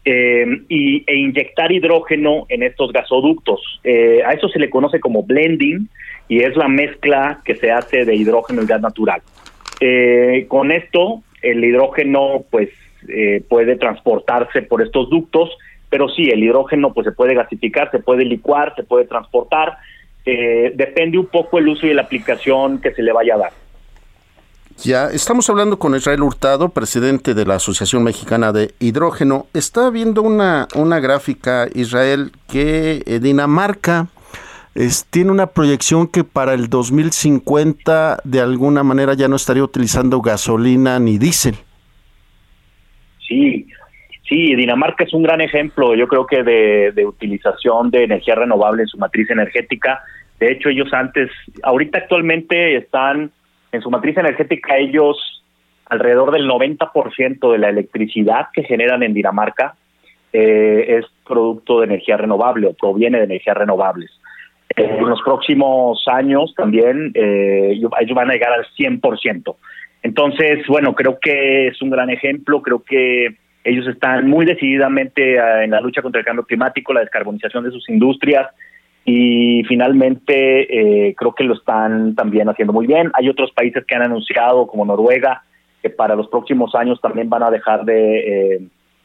eh, 0.05 0.47
y, 0.69 1.05
e 1.07 1.17
inyectar 1.17 1.71
hidrógeno 1.71 2.47
en 2.49 2.63
estos 2.63 2.93
gasoductos. 2.93 3.81
Eh, 3.85 4.23
a 4.25 4.33
eso 4.33 4.49
se 4.49 4.59
le 4.59 4.71
conoce 4.71 4.99
como 4.99 5.23
blending 5.23 5.89
y 6.27 6.41
es 6.41 6.57
la 6.57 6.69
mezcla 6.69 7.43
que 7.45 7.57
se 7.57 7.71
hace 7.71 8.05
de 8.05 8.15
hidrógeno 8.15 8.63
y 8.63 8.67
gas 8.67 8.81
natural. 8.81 9.21
Eh, 9.81 10.47
con 10.49 10.73
esto, 10.73 11.23
el 11.43 11.63
hidrógeno 11.63 12.45
pues 12.51 12.71
eh, 13.09 13.45
puede 13.49 13.77
transportarse 13.77 14.63
por 14.63 14.83
estos 14.83 15.09
ductos, 15.11 15.51
pero 15.89 16.09
sí, 16.09 16.31
el 16.31 16.43
hidrógeno 16.43 16.93
pues 16.93 17.07
se 17.07 17.13
puede 17.13 17.35
gasificar, 17.35 17.91
se 17.91 17.99
puede 17.99 18.25
licuar, 18.25 18.75
se 18.77 18.85
puede 18.85 19.07
transportar, 19.07 19.79
eh, 20.25 20.73
depende 20.75 21.19
un 21.19 21.27
poco 21.27 21.59
el 21.59 21.69
uso 21.69 21.87
y 21.87 21.95
la 21.95 22.03
aplicación 22.03 22.81
que 22.81 22.93
se 22.93 23.03
le 23.03 23.13
vaya 23.13 23.35
a 23.35 23.39
dar. 23.39 23.53
Ya, 24.79 25.07
estamos 25.09 25.51
hablando 25.51 25.79
con 25.79 25.95
Israel 25.95 26.23
Hurtado, 26.23 26.71
presidente 26.71 27.35
de 27.35 27.45
la 27.45 27.57
Asociación 27.57 28.03
Mexicana 28.03 28.53
de 28.53 28.73
Hidrógeno. 28.79 29.47
Está 29.53 29.91
viendo 29.91 30.23
una, 30.23 30.69
una 30.75 31.01
gráfica, 31.01 31.69
Israel, 31.75 32.33
que 32.49 33.03
Dinamarca 33.21 34.09
tiene 35.11 35.31
una 35.33 35.49
proyección 35.49 36.07
que 36.07 36.25
para 36.25 36.55
el 36.55 36.69
2050 36.69 38.21
de 38.25 38.41
alguna 38.41 38.83
manera 38.83 39.15
ya 39.15 39.29
no 39.29 39.37
estaría 39.37 39.65
utilizando 39.65 40.21
gasolina 40.21 40.99
ni 40.99 41.19
diésel. 41.19 41.59
Sí, 43.31 43.69
sí, 44.29 44.57
Dinamarca 44.57 45.05
es 45.05 45.15
un 45.15 45.23
gran 45.23 45.41
ejemplo, 45.41 45.95
yo 45.95 46.09
creo 46.09 46.27
que 46.27 46.43
de, 46.43 47.07
utilización 47.07 47.93
de 47.93 48.03
energía 48.03 48.35
renovable 48.35 48.83
en 48.83 48.89
su 48.89 48.99
matriz 48.99 49.31
energética. 49.31 50.03
De 50.41 50.51
hecho, 50.51 50.69
ellos 50.69 50.93
antes, 50.93 51.31
ahorita 51.63 51.99
actualmente 51.99 52.77
están 52.77 53.31
en 53.71 53.83
su 53.83 53.89
matriz 53.89 54.17
energética, 54.17 54.77
ellos 54.79 55.45
alrededor 55.87 56.33
del 56.33 56.49
90% 56.49 57.53
de 57.53 57.59
la 57.59 57.69
electricidad 57.69 58.49
que 58.53 58.65
generan 58.65 59.05
en 59.05 59.15
Dinamarca 59.15 59.77
eh, 60.33 60.99
es 60.99 61.07
producto 61.25 61.79
de 61.79 61.87
energía 61.87 62.17
renovable 62.17 62.67
o 62.67 62.75
proviene 62.75 63.19
de 63.19 63.25
energías 63.25 63.57
renovables 63.57 64.11
en 64.77 65.09
los 65.09 65.21
próximos 65.23 66.03
años 66.07 66.55
también 66.57 67.13
eh, 67.15 67.73
ellos 67.73 68.15
van 68.15 68.31
a 68.31 68.33
llegar 68.33 68.53
al 68.53 68.67
100%. 68.77 69.57
Entonces, 70.03 70.67
bueno, 70.67 70.95
creo 70.95 71.19
que 71.21 71.69
es 71.69 71.81
un 71.83 71.91
gran 71.91 72.11
ejemplo, 72.11 72.63
creo 72.63 72.83
que 72.83 73.37
ellos 73.65 73.87
están 73.87 74.29
muy 74.29 74.47
decididamente 74.47 75.35
eh, 75.35 75.65
en 75.65 75.71
la 75.71 75.81
lucha 75.81 76.03
contra 76.03 76.21
el 76.21 76.25
cambio 76.25 76.45
climático, 76.45 76.93
la 76.93 77.01
descarbonización 77.01 77.65
de 77.65 77.71
sus 77.71 77.89
industrias 77.89 78.49
y 79.05 79.63
finalmente 79.65 81.09
eh, 81.09 81.15
creo 81.15 81.35
que 81.35 81.45
lo 81.45 81.55
están 81.55 82.15
también 82.15 82.49
haciendo 82.49 82.73
muy 82.73 82.87
bien. 82.87 83.11
Hay 83.15 83.29
otros 83.29 83.51
países 83.53 83.85
que 83.87 83.95
han 83.95 84.03
anunciado, 84.03 84.67
como 84.67 84.85
Noruega, 84.85 85.43
que 85.83 85.91
para 85.91 86.15
los 86.15 86.29
próximos 86.29 86.75
años 86.75 87.01
también 87.01 87.29
van 87.29 87.43
a 87.43 87.51
dejar 87.51 87.85
de 87.85 88.55
eh, 88.55 88.61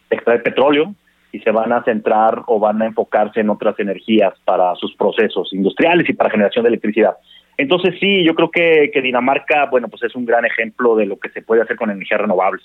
extraer 0.09 0.43
petróleo 0.43 0.93
y 1.31 1.39
se 1.39 1.51
van 1.51 1.73
a 1.73 1.83
centrar 1.83 2.43
o 2.47 2.59
van 2.59 2.81
a 2.81 2.85
enfocarse 2.85 3.41
en 3.41 3.49
otras 3.49 3.77
energías 3.79 4.33
para 4.45 4.73
sus 4.75 4.95
procesos 4.95 5.51
industriales 5.53 6.07
y 6.09 6.13
para 6.13 6.29
generación 6.29 6.63
de 6.63 6.69
electricidad. 6.69 7.15
Entonces 7.57 7.95
sí, 7.99 8.23
yo 8.25 8.35
creo 8.35 8.49
que, 8.51 8.89
Dinamarca, 9.01 9.67
bueno, 9.69 9.87
pues 9.87 10.03
es 10.03 10.15
un 10.15 10.25
gran 10.25 10.45
ejemplo 10.45 10.95
de 10.95 11.05
lo 11.05 11.17
que 11.17 11.29
se 11.29 11.41
puede 11.41 11.61
hacer 11.61 11.77
con 11.77 11.89
energías 11.89 12.21
renovables. 12.21 12.63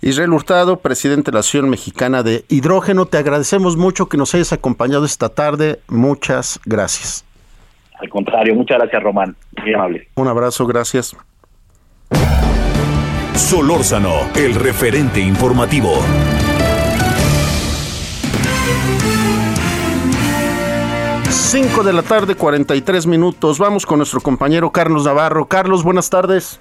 Israel 0.00 0.32
Hurtado, 0.32 0.80
presidente 0.80 1.30
de 1.30 1.36
la 1.36 1.40
Asociación 1.40 1.70
Mexicana 1.70 2.24
de 2.24 2.44
Hidrógeno, 2.48 3.06
te 3.06 3.18
agradecemos 3.18 3.76
mucho 3.76 4.08
que 4.08 4.16
nos 4.16 4.34
hayas 4.34 4.52
acompañado 4.52 5.04
esta 5.04 5.28
tarde. 5.28 5.78
Muchas 5.88 6.60
gracias. 6.66 7.24
Al 8.00 8.08
contrario, 8.08 8.54
muchas 8.56 8.78
gracias, 8.78 9.00
Román. 9.00 9.36
Muy 9.60 9.74
amable. 9.74 10.08
Un 10.16 10.26
abrazo, 10.26 10.66
gracias. 10.66 11.16
Solórzano, 13.34 14.28
el 14.34 14.56
referente 14.56 15.20
informativo. 15.20 15.92
5 21.32 21.82
de 21.82 21.94
la 21.94 22.02
tarde, 22.02 22.34
43 22.34 23.06
minutos. 23.06 23.58
Vamos 23.58 23.86
con 23.86 23.98
nuestro 23.98 24.20
compañero 24.20 24.70
Carlos 24.70 25.06
Navarro. 25.06 25.46
Carlos, 25.46 25.82
buenas 25.82 26.10
tardes. 26.10 26.60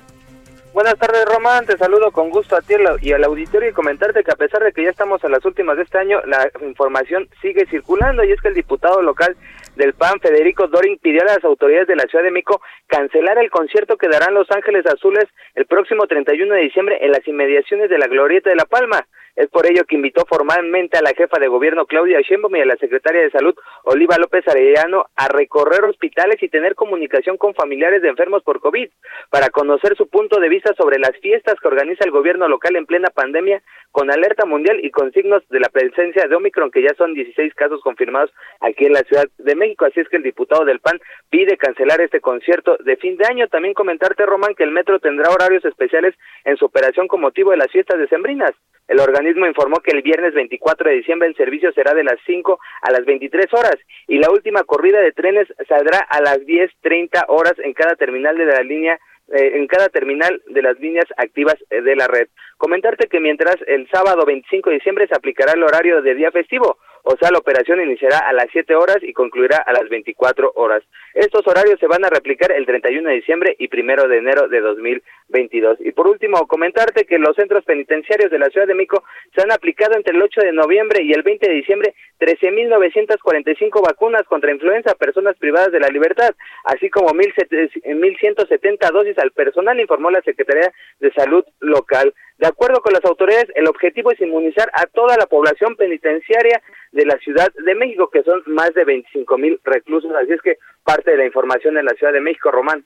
Buenas 0.73 0.95
tardes, 0.95 1.25
Román. 1.25 1.65
Te 1.65 1.77
saludo 1.77 2.11
con 2.11 2.29
gusto 2.29 2.55
a 2.55 2.61
ti 2.61 2.75
y 3.01 3.11
al 3.11 3.25
auditorio 3.25 3.69
y 3.69 3.73
comentarte 3.73 4.23
que 4.23 4.31
a 4.31 4.37
pesar 4.37 4.63
de 4.63 4.71
que 4.71 4.83
ya 4.83 4.89
estamos 4.89 5.21
a 5.25 5.29
las 5.29 5.43
últimas 5.43 5.75
de 5.75 5.83
este 5.83 5.97
año, 5.97 6.21
la 6.25 6.49
información 6.65 7.27
sigue 7.41 7.65
circulando 7.65 8.23
y 8.23 8.31
es 8.31 8.39
que 8.39 8.47
el 8.47 8.53
diputado 8.53 9.01
local 9.01 9.35
del 9.75 9.93
PAN, 9.93 10.21
Federico 10.21 10.67
Doring, 10.67 10.99
pidió 10.99 11.23
a 11.23 11.25
las 11.25 11.43
autoridades 11.43 11.89
de 11.89 11.97
la 11.97 12.03
Ciudad 12.03 12.23
de 12.23 12.31
México 12.31 12.61
cancelar 12.87 13.37
el 13.39 13.51
concierto 13.51 13.97
que 13.97 14.07
darán 14.07 14.33
Los 14.33 14.49
Ángeles 14.51 14.85
Azules 14.85 15.25
el 15.55 15.65
próximo 15.65 16.07
31 16.07 16.53
de 16.53 16.61
diciembre 16.61 16.97
en 17.01 17.11
las 17.11 17.27
inmediaciones 17.27 17.89
de 17.89 17.97
la 17.97 18.07
Glorieta 18.07 18.49
de 18.49 18.55
la 18.55 18.65
Palma. 18.65 19.05
Es 19.35 19.47
por 19.49 19.65
ello 19.65 19.85
que 19.85 19.95
invitó 19.95 20.25
formalmente 20.27 20.97
a 20.97 21.01
la 21.01 21.13
jefa 21.13 21.39
de 21.39 21.47
gobierno 21.47 21.85
Claudia 21.85 22.21
Sheinbaum 22.21 22.55
y 22.55 22.61
a 22.61 22.65
la 22.65 22.75
secretaria 22.75 23.21
de 23.21 23.31
Salud 23.31 23.55
Oliva 23.83 24.17
López 24.17 24.47
Arellano 24.47 25.05
a 25.15 25.27
recorrer 25.27 25.83
hospitales 25.85 26.41
y 26.43 26.49
tener 26.49 26.75
comunicación 26.75 27.37
con 27.37 27.53
familiares 27.53 28.01
de 28.01 28.09
enfermos 28.09 28.43
por 28.43 28.59
COVID 28.59 28.89
para 29.29 29.49
conocer 29.49 29.95
su 29.95 30.07
punto 30.09 30.39
de 30.39 30.49
vista 30.49 30.73
sobre 30.75 30.99
las 30.99 31.15
fiestas 31.21 31.55
que 31.59 31.67
organiza 31.67 32.03
el 32.05 32.11
gobierno 32.11 32.47
local 32.47 32.75
en 32.75 32.85
plena 32.85 33.09
pandemia 33.09 33.61
con 33.91 34.11
alerta 34.11 34.45
mundial 34.45 34.79
y 34.83 34.91
con 34.91 35.11
signos 35.11 35.43
de 35.49 35.59
la 35.59 35.69
presencia 35.69 36.27
de 36.27 36.35
Omicron 36.35 36.71
que 36.71 36.81
ya 36.81 36.93
son 36.97 37.13
16 37.13 37.53
casos 37.55 37.81
confirmados 37.81 38.31
aquí 38.59 38.85
en 38.85 38.93
la 38.93 39.01
Ciudad 39.01 39.25
de 39.37 39.55
México. 39.55 39.85
Así 39.85 39.99
es 39.99 40.09
que 40.09 40.17
el 40.17 40.23
diputado 40.23 40.65
del 40.65 40.79
PAN 40.79 40.99
pide 41.29 41.57
cancelar 41.57 42.01
este 42.01 42.21
concierto 42.21 42.77
de 42.77 42.95
fin 42.97 43.17
de 43.17 43.25
año. 43.25 43.47
También 43.47 43.73
comentarte, 43.73 44.25
Román, 44.25 44.55
que 44.55 44.63
el 44.63 44.71
metro 44.71 44.99
tendrá 44.99 45.29
horarios 45.29 45.65
especiales 45.65 46.15
en 46.45 46.57
su 46.57 46.65
operación 46.65 47.07
con 47.07 47.21
motivo 47.21 47.51
de 47.51 47.57
las 47.57 47.71
fiestas 47.71 47.99
decembrinas. 47.99 48.51
El 48.91 48.99
organismo 48.99 49.47
informó 49.47 49.77
que 49.77 49.95
el 49.95 50.01
viernes 50.01 50.33
24 50.33 50.89
de 50.89 50.97
diciembre 50.97 51.25
el 51.25 51.35
servicio 51.37 51.71
será 51.71 51.93
de 51.93 52.03
las 52.03 52.19
5 52.25 52.59
a 52.81 52.91
las 52.91 53.05
23 53.05 53.45
horas 53.53 53.77
y 54.05 54.17
la 54.17 54.29
última 54.29 54.65
corrida 54.65 54.99
de 54.99 55.13
trenes 55.13 55.47
saldrá 55.69 55.99
a 55.99 56.19
las 56.19 56.39
10.30 56.39 57.23
horas 57.29 57.53
en 57.63 57.71
cada 57.71 57.95
terminal 57.95 58.35
de 58.35 58.45
la 58.47 58.61
línea 58.63 58.99
eh, 59.31 59.51
en 59.55 59.65
cada 59.67 59.87
terminal 59.87 60.41
de 60.45 60.61
las 60.61 60.77
líneas 60.81 61.05
activas 61.15 61.55
eh, 61.69 61.81
de 61.81 61.95
la 61.95 62.07
red. 62.07 62.27
Comentarte 62.57 63.07
que 63.07 63.21
mientras 63.21 63.55
el 63.65 63.87
sábado 63.89 64.25
25 64.25 64.69
de 64.69 64.75
diciembre 64.75 65.07
se 65.07 65.15
aplicará 65.15 65.53
el 65.53 65.63
horario 65.63 66.01
de 66.01 66.13
día 66.13 66.31
festivo, 66.31 66.77
o 67.03 67.15
sea, 67.17 67.31
la 67.31 67.39
operación 67.39 67.81
iniciará 67.81 68.19
a 68.19 68.33
las 68.33 68.47
7 68.51 68.75
horas 68.75 68.97
y 69.01 69.13
concluirá 69.13 69.57
a 69.57 69.73
las 69.73 69.89
24 69.89 70.51
horas. 70.55 70.83
Estos 71.13 71.45
horarios 71.47 71.79
se 71.79 71.87
van 71.87 72.05
a 72.05 72.09
replicar 72.09 72.51
el 72.51 72.65
31 72.65 73.09
de 73.09 73.15
diciembre 73.15 73.55
y 73.59 73.67
primero 73.67 74.07
de 74.07 74.17
enero 74.17 74.47
de 74.47 74.61
2022. 74.61 75.77
Y 75.81 75.91
por 75.91 76.07
último, 76.07 76.47
comentarte 76.47 77.05
que 77.05 77.17
los 77.17 77.35
centros 77.35 77.65
penitenciarios 77.65 78.31
de 78.31 78.39
la 78.39 78.49
Ciudad 78.49 78.67
de 78.67 78.75
México 78.75 79.03
se 79.35 79.41
han 79.41 79.51
aplicado 79.51 79.95
entre 79.95 80.15
el 80.15 80.21
8 80.21 80.41
de 80.41 80.53
noviembre 80.53 81.03
y 81.03 81.11
el 81.11 81.23
20 81.23 81.47
de 81.47 81.55
diciembre 81.55 81.95
13.945 82.19 83.81
vacunas 83.81 84.23
contra 84.23 84.51
influenza 84.51 84.91
a 84.91 84.95
personas 84.95 85.35
privadas 85.37 85.71
de 85.71 85.79
la 85.79 85.89
libertad, 85.89 86.35
así 86.65 86.89
como 86.89 87.09
1.170 87.09 88.91
dosis 88.91 89.17
al 89.17 89.31
personal, 89.31 89.79
informó 89.79 90.11
la 90.11 90.21
Secretaría 90.21 90.71
de 90.99 91.11
Salud 91.13 91.43
local. 91.59 92.13
De 92.41 92.47
acuerdo 92.47 92.81
con 92.81 92.91
las 92.91 93.05
autoridades, 93.05 93.49
el 93.53 93.67
objetivo 93.67 94.11
es 94.11 94.19
inmunizar 94.19 94.67
a 94.73 94.87
toda 94.87 95.15
la 95.15 95.27
población 95.27 95.75
penitenciaria 95.75 96.59
de 96.91 97.05
la 97.05 97.15
Ciudad 97.19 97.53
de 97.53 97.75
México, 97.75 98.09
que 98.11 98.23
son 98.23 98.41
más 98.47 98.73
de 98.73 98.83
25 98.83 99.37
mil 99.37 99.59
reclusos. 99.63 100.11
Así 100.19 100.33
es 100.33 100.41
que 100.41 100.57
parte 100.83 101.11
de 101.11 101.17
la 101.17 101.27
información 101.27 101.77
en 101.77 101.85
la 101.85 101.93
Ciudad 101.93 102.11
de 102.11 102.19
México, 102.19 102.49
Román. 102.49 102.83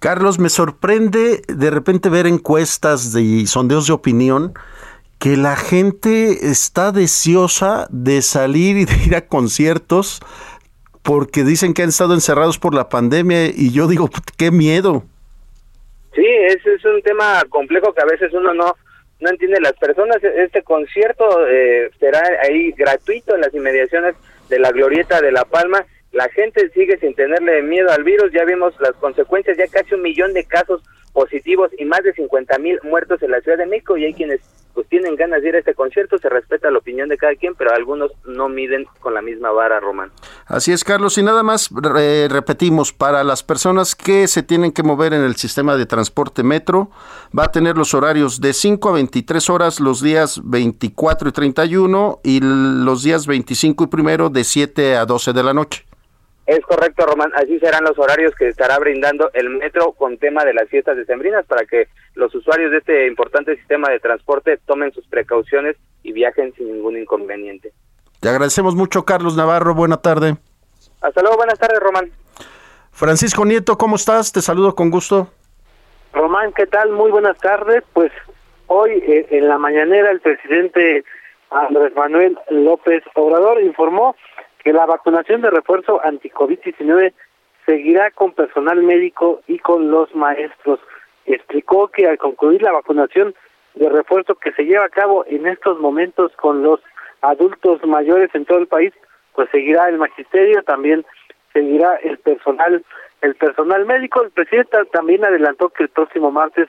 Carlos, 0.00 0.38
me 0.38 0.50
sorprende 0.50 1.40
de 1.48 1.70
repente 1.70 2.10
ver 2.10 2.26
encuestas 2.26 3.16
y 3.16 3.46
sondeos 3.46 3.86
de 3.86 3.94
opinión 3.94 4.52
que 5.18 5.38
la 5.38 5.56
gente 5.56 6.50
está 6.50 6.92
deseosa 6.92 7.86
de 7.88 8.20
salir 8.20 8.76
y 8.76 8.84
de 8.84 8.96
ir 9.06 9.16
a 9.16 9.26
conciertos 9.28 10.20
porque 11.02 11.42
dicen 11.42 11.72
que 11.72 11.84
han 11.84 11.88
estado 11.88 12.12
encerrados 12.12 12.58
por 12.58 12.74
la 12.74 12.90
pandemia 12.90 13.46
y 13.46 13.72
yo 13.72 13.88
digo, 13.88 14.10
qué 14.36 14.50
miedo. 14.50 15.04
Sí, 16.14 16.26
ese 16.26 16.74
es 16.74 16.84
un 16.84 17.02
tema 17.02 17.42
complejo 17.48 17.92
que 17.92 18.02
a 18.02 18.06
veces 18.06 18.32
uno 18.32 18.54
no 18.54 18.74
no 19.20 19.30
entiende 19.30 19.60
las 19.60 19.72
personas. 19.74 20.22
Este 20.22 20.62
concierto 20.62 21.46
eh, 21.48 21.90
será 21.98 22.20
ahí 22.42 22.72
gratuito 22.72 23.34
en 23.34 23.40
las 23.40 23.54
inmediaciones 23.54 24.14
de 24.48 24.58
la 24.58 24.70
Glorieta 24.70 25.20
de 25.20 25.32
La 25.32 25.44
Palma. 25.44 25.84
La 26.12 26.28
gente 26.28 26.68
sigue 26.70 26.98
sin 26.98 27.14
tenerle 27.14 27.62
miedo 27.62 27.90
al 27.90 28.04
virus. 28.04 28.32
Ya 28.32 28.44
vimos 28.44 28.74
las 28.80 28.92
consecuencias, 28.96 29.56
ya 29.56 29.66
casi 29.68 29.94
un 29.94 30.02
millón 30.02 30.34
de 30.34 30.44
casos 30.44 30.82
positivos 31.12 31.70
y 31.78 31.84
más 31.84 32.02
de 32.02 32.12
50 32.12 32.58
mil 32.58 32.78
muertos 32.82 33.22
en 33.22 33.30
la 33.30 33.40
Ciudad 33.40 33.58
de 33.58 33.66
México 33.66 33.96
y 33.96 34.04
hay 34.04 34.14
quienes 34.14 34.40
pues 34.74 34.88
tienen 34.88 35.16
ganas 35.16 35.42
de 35.42 35.48
ir 35.48 35.54
a 35.54 35.60
este 35.60 35.74
concierto, 35.74 36.18
se 36.18 36.28
respeta 36.28 36.70
la 36.70 36.78
opinión 36.78 37.08
de 37.08 37.16
cada 37.16 37.34
quien, 37.36 37.54
pero 37.54 37.72
algunos 37.72 38.10
no 38.24 38.48
miden 38.48 38.86
con 39.00 39.14
la 39.14 39.22
misma 39.22 39.50
vara, 39.52 39.80
Román. 39.80 40.10
Así 40.46 40.72
es, 40.72 40.82
Carlos, 40.84 41.16
y 41.16 41.22
nada 41.22 41.42
más 41.42 41.70
repetimos, 41.72 42.92
para 42.92 43.24
las 43.24 43.42
personas 43.42 43.94
que 43.94 44.26
se 44.28 44.42
tienen 44.42 44.72
que 44.72 44.82
mover 44.82 45.12
en 45.12 45.22
el 45.22 45.36
sistema 45.36 45.76
de 45.76 45.86
transporte 45.86 46.42
metro, 46.42 46.90
va 47.36 47.44
a 47.44 47.52
tener 47.52 47.76
los 47.76 47.94
horarios 47.94 48.40
de 48.40 48.52
5 48.52 48.88
a 48.88 48.92
23 48.92 49.50
horas 49.50 49.80
los 49.80 50.02
días 50.02 50.40
24 50.44 51.28
y 51.28 51.32
31 51.32 52.20
y 52.24 52.40
los 52.42 53.02
días 53.02 53.26
25 53.26 53.84
y 53.84 53.86
primero 53.86 54.30
de 54.30 54.44
7 54.44 54.96
a 54.96 55.06
12 55.06 55.32
de 55.32 55.42
la 55.42 55.54
noche. 55.54 55.84
Es 56.46 56.60
correcto, 56.60 57.06
Román. 57.06 57.32
Así 57.34 57.58
serán 57.58 57.84
los 57.84 57.98
horarios 57.98 58.34
que 58.34 58.48
estará 58.48 58.78
brindando 58.78 59.30
el 59.32 59.48
metro 59.48 59.92
con 59.92 60.18
tema 60.18 60.44
de 60.44 60.52
las 60.52 60.68
fiestas 60.68 60.96
decembrinas 60.96 61.46
para 61.46 61.64
que 61.64 61.88
los 62.14 62.34
usuarios 62.34 62.70
de 62.70 62.78
este 62.78 63.06
importante 63.06 63.56
sistema 63.56 63.88
de 63.88 64.00
transporte 64.00 64.58
tomen 64.66 64.92
sus 64.92 65.06
precauciones 65.06 65.76
y 66.02 66.12
viajen 66.12 66.52
sin 66.54 66.70
ningún 66.70 66.98
inconveniente. 66.98 67.72
Te 68.20 68.28
agradecemos 68.28 68.74
mucho, 68.74 69.04
Carlos 69.04 69.36
Navarro. 69.36 69.74
Buena 69.74 69.96
tarde. 69.96 70.36
Hasta 71.00 71.22
luego. 71.22 71.36
Buenas 71.36 71.58
tardes, 71.58 71.80
Román. 71.80 72.10
Francisco 72.92 73.44
Nieto, 73.44 73.76
¿cómo 73.76 73.96
estás? 73.96 74.30
Te 74.32 74.40
saludo 74.40 74.74
con 74.74 74.90
gusto. 74.90 75.28
Román, 76.12 76.52
¿qué 76.52 76.66
tal? 76.66 76.92
Muy 76.92 77.10
buenas 77.10 77.36
tardes. 77.38 77.82
Pues 77.92 78.12
hoy 78.66 78.92
eh, 78.92 79.26
en 79.30 79.48
la 79.48 79.58
mañanera 79.58 80.10
el 80.10 80.20
presidente 80.20 81.04
Andrés 81.50 81.92
Manuel 81.96 82.38
López 82.50 83.02
Obrador 83.14 83.60
informó 83.62 84.14
que 84.64 84.72
la 84.72 84.86
vacunación 84.86 85.42
de 85.42 85.50
refuerzo 85.50 86.00
anti-COVID-19 86.02 87.12
seguirá 87.66 88.10
con 88.10 88.32
personal 88.32 88.82
médico 88.82 89.42
y 89.46 89.58
con 89.58 89.90
los 89.90 90.14
maestros. 90.14 90.80
Explicó 91.26 91.88
que 91.88 92.08
al 92.08 92.18
concluir 92.18 92.62
la 92.62 92.72
vacunación 92.72 93.34
de 93.74 93.88
refuerzo 93.90 94.34
que 94.36 94.52
se 94.52 94.64
lleva 94.64 94.86
a 94.86 94.90
cabo 94.90 95.24
en 95.26 95.46
estos 95.46 95.78
momentos 95.78 96.32
con 96.36 96.62
los 96.62 96.80
adultos 97.20 97.84
mayores 97.84 98.34
en 98.34 98.46
todo 98.46 98.58
el 98.58 98.66
país, 98.66 98.92
pues 99.34 99.48
seguirá 99.50 99.88
el 99.88 99.98
magisterio, 99.98 100.62
también 100.62 101.04
seguirá 101.52 101.96
el 101.96 102.18
personal, 102.18 102.84
el 103.20 103.34
personal 103.34 103.84
médico. 103.84 104.22
El 104.22 104.30
presidente 104.30 104.78
también 104.92 105.24
adelantó 105.24 105.68
que 105.68 105.84
el 105.84 105.88
próximo 105.90 106.30
martes 106.30 106.68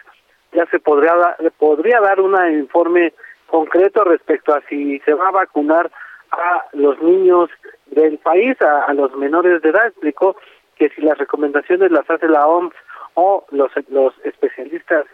ya 0.52 0.66
se 0.68 0.80
podría 0.80 1.14
podría 1.58 2.00
dar 2.02 2.20
un 2.20 2.36
informe 2.54 3.14
concreto 3.48 4.04
respecto 4.04 4.54
a 4.54 4.62
si 4.68 5.00
se 5.00 5.14
va 5.14 5.30
a 5.30 5.32
vacunar 5.32 5.92
a 6.32 6.66
los 6.74 7.02
niños 7.02 7.50
del 7.88 8.18
país, 8.18 8.58
a, 8.62 8.94
los 8.94 9.16
menores 9.16 9.62
de 9.62 9.70
edad. 9.70 9.88
Explicó 9.88 10.36
que 10.76 10.90
si 10.90 11.02
las 11.02 11.18
recomendaciones 11.18 11.92
las 11.92 12.10
hace 12.10 12.28
la 12.28 12.48
OMS 12.48 12.74
o 13.14 13.46
los, 13.52 13.72
los 13.90 14.14
especialistas 14.24 15.06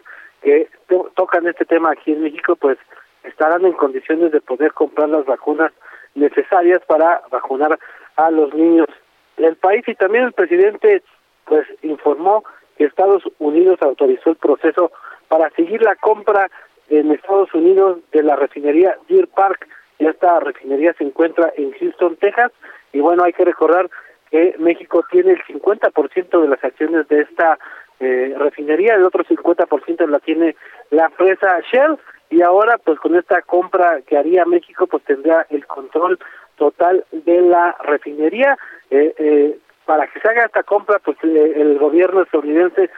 que 0.42 0.68
tocan 1.14 1.46
este 1.46 1.64
tema 1.64 1.92
aquí 1.92 2.12
en 2.12 2.22
México, 2.22 2.56
pues 2.56 2.78
estarán 3.22 3.64
en 3.64 3.72
condiciones 3.72 4.32
de 4.32 4.40
poder 4.40 4.72
comprar 4.72 5.08
las 5.08 5.24
vacunas 5.24 5.72
necesarias 6.14 6.82
para 6.86 7.22
vacunar 7.30 7.78
a 8.16 8.30
los 8.30 8.52
niños 8.54 8.88
del 9.36 9.56
país. 9.56 9.84
Y 9.86 9.94
también 9.94 10.24
el 10.24 10.32
presidente 10.32 11.02
pues 11.44 11.66
informó 11.82 12.44
que 12.76 12.84
Estados 12.84 13.22
Unidos 13.38 13.78
autorizó 13.82 14.30
el 14.30 14.36
proceso 14.36 14.90
para 15.28 15.50
seguir 15.50 15.82
la 15.82 15.96
compra 15.96 16.50
en 16.88 17.10
Estados 17.10 17.52
Unidos 17.54 17.98
de 18.12 18.22
la 18.22 18.36
refinería 18.36 18.96
Deer 19.08 19.28
Park 19.28 19.66
esta 20.06 20.40
refinería 20.40 20.94
se 20.94 21.04
encuentra 21.04 21.52
en 21.56 21.72
Houston, 21.72 22.16
Texas, 22.16 22.52
y 22.92 23.00
bueno, 23.00 23.24
hay 23.24 23.32
que 23.32 23.44
recordar 23.44 23.90
que 24.30 24.54
México 24.58 25.04
tiene 25.10 25.32
el 25.32 25.42
50% 25.44 26.40
de 26.40 26.48
las 26.48 26.64
acciones 26.64 27.06
de 27.08 27.20
esta 27.20 27.58
eh, 28.00 28.34
refinería, 28.36 28.94
el 28.94 29.04
otro 29.04 29.22
50% 29.24 30.08
la 30.08 30.18
tiene 30.18 30.56
la 30.90 31.06
empresa 31.06 31.60
Shell, 31.70 31.98
y 32.30 32.42
ahora 32.42 32.78
pues 32.78 32.98
con 32.98 33.14
esta 33.14 33.42
compra 33.42 34.00
que 34.06 34.16
haría 34.16 34.44
México 34.46 34.86
pues 34.86 35.04
tendría 35.04 35.46
el 35.50 35.66
control 35.66 36.18
total 36.56 37.04
de 37.12 37.42
la 37.42 37.76
refinería. 37.84 38.58
Eh, 38.90 39.14
eh, 39.18 39.58
para 39.84 40.06
que 40.06 40.20
se 40.20 40.28
haga 40.28 40.46
esta 40.46 40.62
compra, 40.62 41.00
pues 41.00 41.16
el 41.22 41.76
gobierno 41.78 42.22
estadounidense 42.22 42.88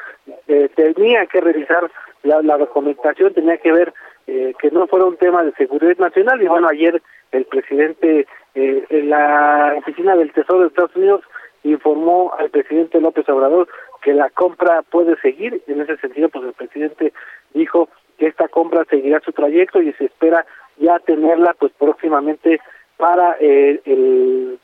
tenía 0.77 1.25
que 1.27 1.41
revisar 1.41 1.91
la 2.23 2.59
documentación, 2.59 3.33
tenía 3.33 3.57
que 3.57 3.73
ver 3.73 3.93
eh, 4.27 4.55
que 4.59 4.71
no 4.71 4.87
fuera 4.87 5.07
un 5.07 5.17
tema 5.17 5.43
de 5.43 5.53
seguridad 5.53 5.97
nacional 5.99 6.43
y 6.43 6.49
bueno 6.49 6.69
ayer 6.69 7.03
el 7.33 7.45
presidente 7.45 8.27
eh, 8.55 8.85
en 8.89 9.11
la 9.11 9.75
oficina 9.79 10.17
del 10.17 10.33
Tesoro 10.33 10.61
de 10.61 10.69
Estados 10.69 10.97
Unidos 10.97 11.23
informó 11.63 12.33
al 12.39 12.51
presidente 12.51 13.01
López 13.01 13.29
Obrador 13.29 13.69
que 14.03 14.13
la 14.13 14.31
compra 14.31 14.83
puede 14.83 15.17
seguir 15.21 15.63
en 15.67 15.81
ese 15.81 15.97
sentido 15.99 16.29
pues 16.29 16.45
el 16.45 16.53
presidente 16.53 17.13
dijo 17.53 17.89
que 18.19 18.27
esta 18.27 18.49
compra 18.49 18.85
seguirá 18.89 19.21
su 19.21 19.33
trayecto 19.33 19.83
y 19.83 19.93
se 19.95 20.07
espera 20.07 20.47
ya 20.79 20.99
tenerla 21.01 21.55
pues 21.59 21.73
próximamente 21.79 22.61
para 22.97 23.37
eh, 23.41 23.81
el 23.85 24.59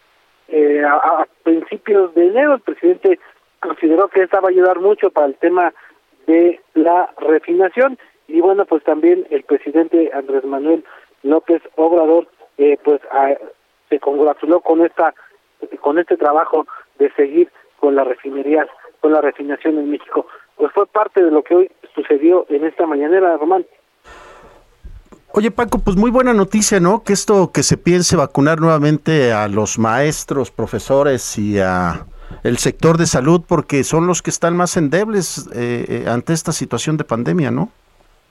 eh, 0.48 0.82
a, 0.84 1.26
principios 1.44 2.12
de 2.14 2.26
enero 2.26 2.54
el 2.54 2.60
presidente 2.60 3.20
consideró 3.60 4.08
que 4.08 4.22
esta 4.22 4.40
va 4.40 4.48
a 4.48 4.50
ayudar 4.50 4.80
mucho 4.80 5.10
para 5.10 5.28
el 5.28 5.36
tema 5.36 5.72
de 6.26 6.60
la 6.74 7.10
refinación. 7.18 7.98
Y 8.32 8.40
bueno, 8.40 8.64
pues 8.64 8.84
también 8.84 9.26
el 9.30 9.42
presidente 9.42 10.10
Andrés 10.14 10.44
Manuel 10.44 10.84
López 11.22 11.62
Obrador, 11.76 12.28
eh, 12.58 12.78
pues 12.84 13.00
se 13.88 13.98
congratuló 13.98 14.60
con 14.60 14.84
esta 14.84 15.14
con 15.80 15.98
este 15.98 16.16
trabajo 16.16 16.66
de 16.98 17.12
seguir 17.12 17.50
con 17.78 17.94
la 17.94 18.04
refinería, 18.04 18.66
con 19.00 19.12
la 19.12 19.20
refinación 19.20 19.78
en 19.78 19.90
México. 19.90 20.26
Pues 20.56 20.72
fue 20.72 20.86
parte 20.86 21.22
de 21.22 21.30
lo 21.30 21.42
que 21.42 21.54
hoy 21.54 21.70
sucedió 21.94 22.46
en 22.48 22.64
esta 22.64 22.86
mañanera, 22.86 23.36
Román. 23.36 23.66
Oye 25.32 25.50
Paco, 25.50 25.78
pues 25.78 25.96
muy 25.96 26.10
buena 26.10 26.32
noticia, 26.32 26.80
¿no? 26.80 27.02
Que 27.02 27.12
esto 27.12 27.50
que 27.52 27.62
se 27.62 27.76
piense 27.76 28.16
vacunar 28.16 28.60
nuevamente 28.60 29.32
a 29.32 29.48
los 29.48 29.78
maestros, 29.78 30.50
profesores 30.50 31.38
y 31.38 31.58
a 31.58 32.06
el 32.42 32.58
sector 32.58 32.96
de 32.96 33.06
salud, 33.06 33.42
porque 33.46 33.84
son 33.84 34.06
los 34.06 34.22
que 34.22 34.30
están 34.30 34.56
más 34.56 34.76
endebles 34.76 35.48
eh, 35.52 35.84
eh, 35.88 36.04
ante 36.08 36.32
esta 36.32 36.52
situación 36.52 36.96
de 36.96 37.04
pandemia, 37.04 37.50
¿no? 37.50 37.70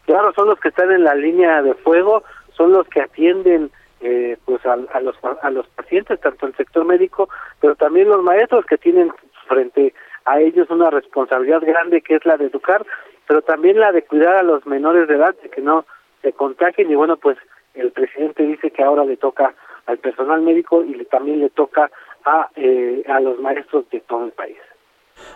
Claro, 0.09 0.33
son 0.33 0.47
los 0.47 0.59
que 0.59 0.69
están 0.69 0.91
en 0.91 1.03
la 1.03 1.13
línea 1.13 1.61
de 1.61 1.75
fuego, 1.75 2.23
son 2.57 2.71
los 2.71 2.87
que 2.87 2.99
atienden 2.99 3.69
eh, 4.01 4.37
pues 4.43 4.65
a, 4.65 4.75
los 4.75 5.15
a 5.43 5.51
los 5.51 5.67
pacientes, 5.67 6.19
tanto 6.19 6.47
el 6.47 6.55
sector 6.55 6.83
médico, 6.83 7.29
pero 7.61 7.75
también 7.75 8.09
los 8.09 8.23
maestros 8.23 8.65
que 8.65 8.79
tienen 8.79 9.13
frente 9.47 9.93
a 10.25 10.39
ellos 10.39 10.67
una 10.71 10.89
responsabilidad 10.89 11.61
grande 11.61 12.01
que 12.01 12.15
es 12.15 12.25
la 12.25 12.37
de 12.37 12.47
educar, 12.47 12.83
pero 13.27 13.43
también 13.43 13.79
la 13.79 13.91
de 13.91 14.01
cuidar 14.01 14.37
a 14.37 14.41
los 14.41 14.65
menores 14.65 15.07
de 15.07 15.13
edad 15.13 15.35
de 15.43 15.49
que 15.51 15.61
no 15.61 15.85
se 16.23 16.33
contagien 16.33 16.89
y 16.89 16.95
bueno 16.95 17.15
pues 17.15 17.37
el 17.75 17.91
presidente 17.91 18.41
dice 18.41 18.71
que 18.71 18.81
ahora 18.81 19.05
le 19.05 19.15
toca 19.15 19.53
al 19.85 19.99
personal 19.99 20.41
médico 20.41 20.83
y 20.83 21.05
también 21.05 21.39
le 21.39 21.51
toca 21.51 21.91
a, 22.25 22.49
eh, 22.55 23.03
a 23.07 23.19
los 23.19 23.39
maestros 23.39 23.87
de 23.91 23.99
todo 23.99 24.25
el 24.25 24.31
país. 24.31 24.57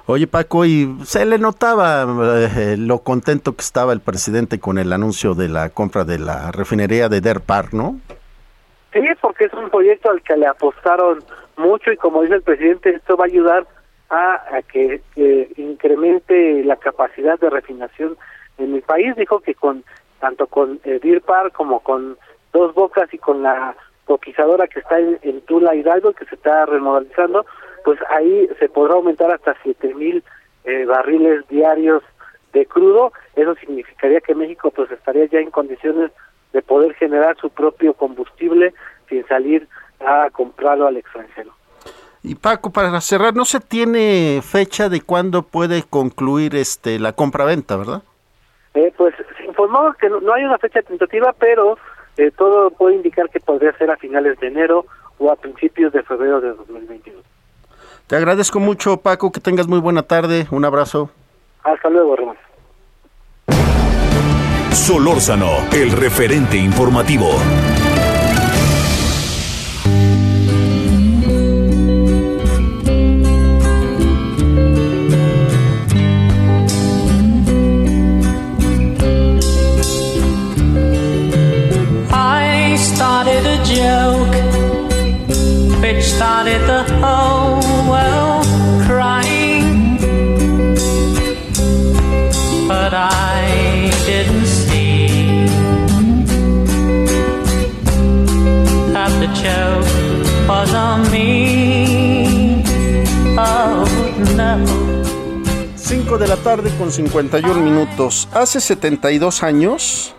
Oye 0.06 0.28
Paco, 0.28 0.66
y 0.66 0.98
se 1.06 1.26
le 1.26 1.38
notaba 1.38 2.04
eh, 2.04 2.76
lo 2.78 3.00
contento 3.00 3.56
que 3.56 3.62
estaba 3.62 3.94
el 3.94 4.02
presidente 4.02 4.60
con 4.60 4.78
el 4.78 4.92
anuncio 4.92 5.34
de 5.34 5.48
la 5.48 5.70
compra 5.70 6.04
de 6.04 6.20
la 6.20 6.52
refinería 6.52 7.08
de 7.08 7.22
Der 7.22 7.40
Park, 7.40 7.72
¿no? 7.72 8.00
Sí, 8.92 9.00
porque 9.22 9.46
es 9.46 9.54
un 9.54 9.70
proyecto 9.70 10.10
al 10.10 10.22
que 10.22 10.36
le 10.36 10.46
apostaron 10.46 11.24
mucho 11.56 11.92
y 11.92 11.98
como 11.98 12.22
dice 12.22 12.36
el 12.36 12.42
presidente, 12.42 12.90
esto 12.90 13.16
va 13.16 13.26
a 13.26 13.28
ayudar 13.28 13.66
a, 14.10 14.62
que, 14.72 15.02
incremente 15.58 16.64
la 16.64 16.76
capacidad 16.76 17.40
de 17.40 17.50
refinación 17.50 18.18
en 18.58 18.76
el 18.76 18.82
país. 18.82 19.16
Dijo 19.16 19.40
que 19.40 19.56
con 19.56 19.84
tanto 20.20 20.48
con 20.48 20.80
eh, 20.84 21.22
como 21.54 21.80
con 21.80 22.18
Dos 22.52 22.74
Bocas 22.76 23.12
y 23.14 23.18
con 23.18 23.42
la 23.42 23.76
coquizadora 24.06 24.68
que 24.68 24.80
está 24.80 25.00
en, 25.00 25.42
Tula 25.42 25.76
Hidalgo, 25.76 26.14
que 26.14 26.26
se 26.26 26.36
está 26.36 26.66
remodelizando, 26.66 27.46
pues 27.84 28.00
ahí 28.10 28.50
se 28.60 28.70
podrá 28.70 28.96
aumentar 28.96 29.32
hasta 29.32 29.56
siete 29.64 29.94
mil 29.94 30.24
eh, 30.64 30.86
barriles 30.86 31.48
diarios 31.48 32.04
de 32.54 32.66
crudo. 32.66 33.12
Eso 33.36 33.56
significaría 33.56 34.22
que 34.22 34.36
México 34.36 34.72
pues 34.72 34.92
estaría 34.92 35.26
ya 35.26 35.40
en 35.40 35.52
condiciones 35.52 36.12
de 36.54 36.62
poder 36.62 36.94
generar 36.96 37.36
su 37.38 37.50
propio 37.50 37.94
combustible 37.94 38.74
sin 39.10 39.26
salir 39.28 39.68
a 40.00 40.30
comprarlo 40.32 40.88
al 40.88 40.98
extranjero. 40.98 41.52
Y 42.22 42.36
Paco, 42.36 42.72
para 42.72 43.02
cerrar, 43.02 43.36
no 43.36 43.44
se 43.44 43.60
tiene 43.60 44.42
fecha 44.42 44.88
de 44.88 45.02
cuándo 45.02 45.42
puede 45.42 45.84
concluir 45.84 46.56
este 46.56 46.98
la 46.98 47.12
compra-venta, 47.12 47.76
¿verdad? 47.76 48.02
Eh, 48.76 48.94
pues 48.96 49.14
se 49.38 49.46
informó 49.46 49.94
que 50.00 50.10
no, 50.10 50.34
hay 50.34 50.46
una 50.46 50.58
fecha 50.58 50.82
tentativa, 50.82 51.34
pero 51.38 51.78
eh, 52.16 52.32
todo 52.32 52.72
puede 52.72 52.96
indicar 52.96 53.30
que 53.30 53.42
podría 53.42 53.78
ser 53.78 53.92
a 53.92 53.98
finales 53.98 54.40
de 54.40 54.48
enero 54.48 54.86
o 55.18 55.32
a 55.32 55.36
principios 55.36 55.92
de 55.92 56.02
febrero 56.04 56.40
de 56.40 56.54
2021. 56.54 57.20
Te 58.08 58.16
agradezco 58.16 58.60
mucho, 58.60 58.98
Paco, 58.98 59.32
que 59.32 59.40
tengas 59.40 59.68
muy 59.68 59.80
buena 59.80 60.04
tarde. 60.04 60.48
Un 60.52 60.66
abrazo. 60.66 61.10
Hasta 61.64 61.90
luego, 61.90 62.16
Román. 62.16 62.38
Solórzano, 64.72 65.50
el 65.72 65.92
referente 65.92 66.58
informativo. 66.58 67.30
5 106.14 106.24
de 106.24 106.28
la 106.28 106.38
tarde 106.38 106.72
con 106.78 106.92
51 106.92 107.60
minutos. 107.60 108.28
Hace 108.34 108.62
72 108.62 109.42
años, 109.42 110.14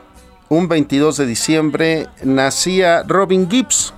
un 0.48 0.66
22 0.66 1.18
de 1.18 1.26
diciembre, 1.26 2.08
nacía 2.24 3.04
Robin 3.04 3.48
Gibbs 3.48 3.94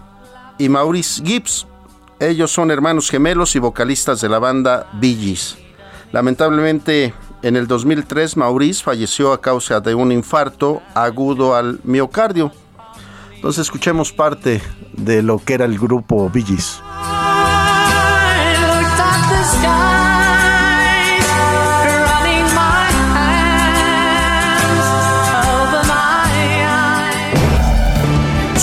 y 0.59 0.69
Maurice 0.69 1.23
Gibbs. 1.25 1.67
Ellos 2.21 2.53
son 2.53 2.71
hermanos 2.71 3.09
gemelos 3.09 3.57
y 3.57 3.61
vocalistas 3.61 4.21
de 4.21 4.29
la 4.29 4.39
banda 4.39 4.91
Bee. 5.01 5.39
Lamentablemente, 6.13 7.15
en 7.41 7.57
el 7.57 7.67
2003 7.67 8.37
Maurice 8.37 8.85
falleció 8.85 9.33
a 9.33 9.41
causa 9.41 9.81
de 9.81 9.95
un 9.95 10.13
infarto 10.13 10.83
agudo 10.95 11.55
al 11.55 11.81
miocardio. 11.83 12.53
Entonces 13.37 13.63
escuchemos 13.63 14.13
parte 14.13 14.61
de 14.93 15.23
lo 15.23 15.39
que 15.39 15.55
era 15.55 15.65
el 15.65 15.79
grupo 15.79 16.29
Bee 16.29 16.45
Gees. 16.45 16.83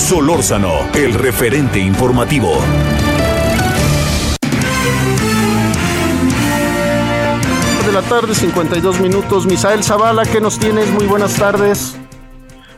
Solórzano, 0.04 0.68
el 0.94 1.14
referente 1.14 1.78
informativo. 1.78 2.50
De 7.86 7.90
la 7.90 8.02
tarde, 8.02 8.34
52 8.34 9.00
minutos. 9.00 9.46
Misael 9.46 9.82
Zavala, 9.82 10.24
¿qué 10.30 10.42
nos 10.42 10.58
tienes? 10.58 10.90
Muy 10.90 11.06
buenas 11.06 11.38
tardes. 11.38 11.98